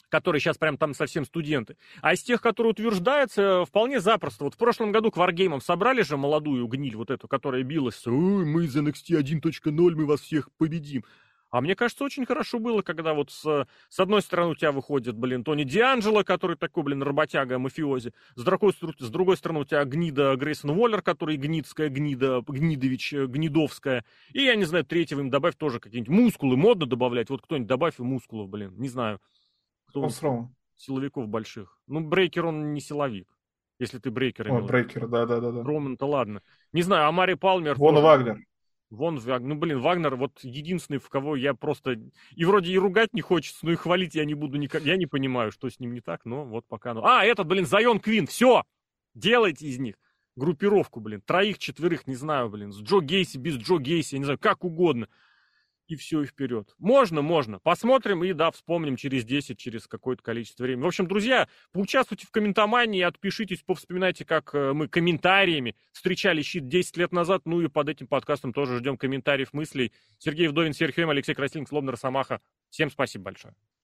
которые 0.08 0.40
сейчас 0.40 0.58
прям 0.58 0.76
там 0.76 0.94
совсем 0.94 1.24
студенты, 1.24 1.76
а 2.00 2.14
из 2.14 2.22
тех, 2.22 2.40
которые 2.40 2.72
утверждаются, 2.72 3.64
вполне 3.64 4.00
запросто. 4.00 4.44
Вот 4.44 4.54
в 4.54 4.58
прошлом 4.58 4.90
году 4.90 5.10
к 5.10 5.16
Wargame 5.16 5.60
собрали 5.60 6.02
же 6.02 6.16
молодую 6.16 6.66
гниль, 6.66 6.96
вот 6.96 7.10
эту, 7.10 7.28
которая 7.28 7.62
билась, 7.62 8.06
Ой, 8.06 8.44
мы 8.44 8.64
из 8.64 8.76
NXT 8.76 9.20
1.0, 9.20 9.94
мы 9.94 10.06
вас 10.06 10.20
всех 10.20 10.50
победим. 10.56 11.04
А 11.50 11.60
мне 11.62 11.74
кажется, 11.74 12.04
очень 12.04 12.26
хорошо 12.26 12.58
было, 12.58 12.82
когда 12.82 13.14
вот 13.14 13.30
с, 13.30 13.66
с 13.88 14.00
одной 14.00 14.20
стороны 14.20 14.50
у 14.50 14.54
тебя 14.54 14.70
выходит, 14.70 15.16
блин, 15.16 15.44
Тони 15.44 15.64
Дианджело, 15.64 16.22
который 16.22 16.56
такой, 16.56 16.82
блин, 16.82 17.02
работяга, 17.02 17.58
мафиози. 17.58 18.12
С 18.34 18.44
другой, 18.44 18.74
с 18.74 19.10
другой 19.10 19.36
стороны 19.38 19.60
у 19.60 19.64
тебя 19.64 19.84
гнида 19.84 20.36
Грейсон 20.36 20.70
Уоллер, 20.70 21.00
который 21.00 21.36
гнидская 21.36 21.88
гнида, 21.88 22.42
гнидович, 22.46 23.14
э, 23.14 23.26
гнидовская. 23.26 24.04
И, 24.32 24.42
я 24.42 24.56
не 24.56 24.64
знаю, 24.64 24.84
третьего 24.84 25.20
им 25.20 25.30
добавь 25.30 25.56
тоже 25.56 25.80
какие-нибудь 25.80 26.14
мускулы, 26.14 26.56
модно 26.56 26.84
добавлять. 26.84 27.30
Вот 27.30 27.40
кто-нибудь 27.42 27.68
добавь 27.68 27.98
мускулов, 27.98 28.50
блин, 28.50 28.74
не 28.76 28.88
знаю. 28.88 29.20
Кто 29.86 30.02
он? 30.02 30.54
Силовиков 30.76 31.28
больших. 31.28 31.80
Ну, 31.86 32.00
Брейкер, 32.00 32.46
он 32.46 32.72
не 32.72 32.80
силовик. 32.80 33.26
Если 33.78 33.98
ты 33.98 34.10
Брейкер 34.10 34.52
О, 34.52 34.60
Брейкер, 34.60 35.08
да-да-да. 35.08 35.50
Роман-то 35.62 36.06
ладно. 36.06 36.42
Не 36.72 36.82
знаю, 36.82 37.08
а 37.08 37.12
Мари 37.12 37.34
Палмер... 37.34 37.76
Вон 37.76 37.94
тоже... 37.94 38.06
Вагнер. 38.06 38.38
Вон, 38.90 39.20
ну, 39.24 39.54
блин, 39.54 39.80
Вагнер 39.80 40.16
вот 40.16 40.40
единственный, 40.42 40.98
в 40.98 41.08
кого 41.10 41.36
я 41.36 41.52
просто... 41.52 42.00
И 42.34 42.44
вроде 42.44 42.72
и 42.72 42.78
ругать 42.78 43.12
не 43.12 43.20
хочется, 43.20 43.66
но 43.66 43.72
и 43.72 43.76
хвалить 43.76 44.14
я 44.14 44.24
не 44.24 44.34
буду 44.34 44.56
никак. 44.56 44.82
Я 44.82 44.96
не 44.96 45.06
понимаю, 45.06 45.52
что 45.52 45.68
с 45.68 45.78
ним 45.78 45.92
не 45.92 46.00
так, 46.00 46.24
но 46.24 46.44
вот 46.44 46.64
пока... 46.66 46.94
Ну... 46.94 47.04
А, 47.04 47.24
этот, 47.24 47.46
блин, 47.46 47.66
Зайон 47.66 48.00
Квин, 48.00 48.26
все! 48.26 48.64
Делайте 49.14 49.66
из 49.66 49.78
них 49.78 49.96
группировку, 50.38 51.00
блин, 51.00 51.20
троих, 51.20 51.58
четверых, 51.58 52.06
не 52.06 52.14
знаю, 52.14 52.48
блин, 52.48 52.72
с 52.72 52.80
Джо 52.80 53.00
Гейси, 53.00 53.36
без 53.36 53.56
Джо 53.56 53.78
Гейси, 53.78 54.14
я 54.14 54.18
не 54.20 54.24
знаю, 54.24 54.38
как 54.38 54.64
угодно. 54.64 55.08
И 55.88 55.96
все, 55.96 56.22
и 56.22 56.26
вперед. 56.26 56.74
Можно, 56.78 57.22
можно. 57.22 57.58
Посмотрим 57.60 58.22
и, 58.22 58.34
да, 58.34 58.50
вспомним 58.50 58.96
через 58.96 59.24
10, 59.24 59.58
через 59.58 59.86
какое-то 59.86 60.22
количество 60.22 60.64
времени. 60.64 60.84
В 60.84 60.86
общем, 60.86 61.08
друзья, 61.08 61.48
поучаствуйте 61.72 62.26
в 62.26 62.30
комментомании, 62.30 63.00
отпишитесь, 63.00 63.62
повспоминайте, 63.62 64.26
как 64.26 64.54
э, 64.54 64.74
мы 64.74 64.88
комментариями 64.88 65.74
встречали 65.92 66.42
щит 66.42 66.68
10 66.68 66.98
лет 66.98 67.12
назад. 67.12 67.42
Ну 67.46 67.62
и 67.62 67.68
под 67.68 67.88
этим 67.88 68.06
подкастом 68.06 68.52
тоже 68.52 68.78
ждем 68.78 68.98
комментариев, 68.98 69.54
мыслей. 69.54 69.92
Сергей 70.18 70.48
Вдовин, 70.48 70.74
Сергей 70.74 71.06
Алексей 71.06 71.34
Красильник, 71.34 71.68
Слобный 71.68 71.92
Росомаха. 71.92 72.42
Всем 72.68 72.90
спасибо 72.90 73.24
большое. 73.24 73.54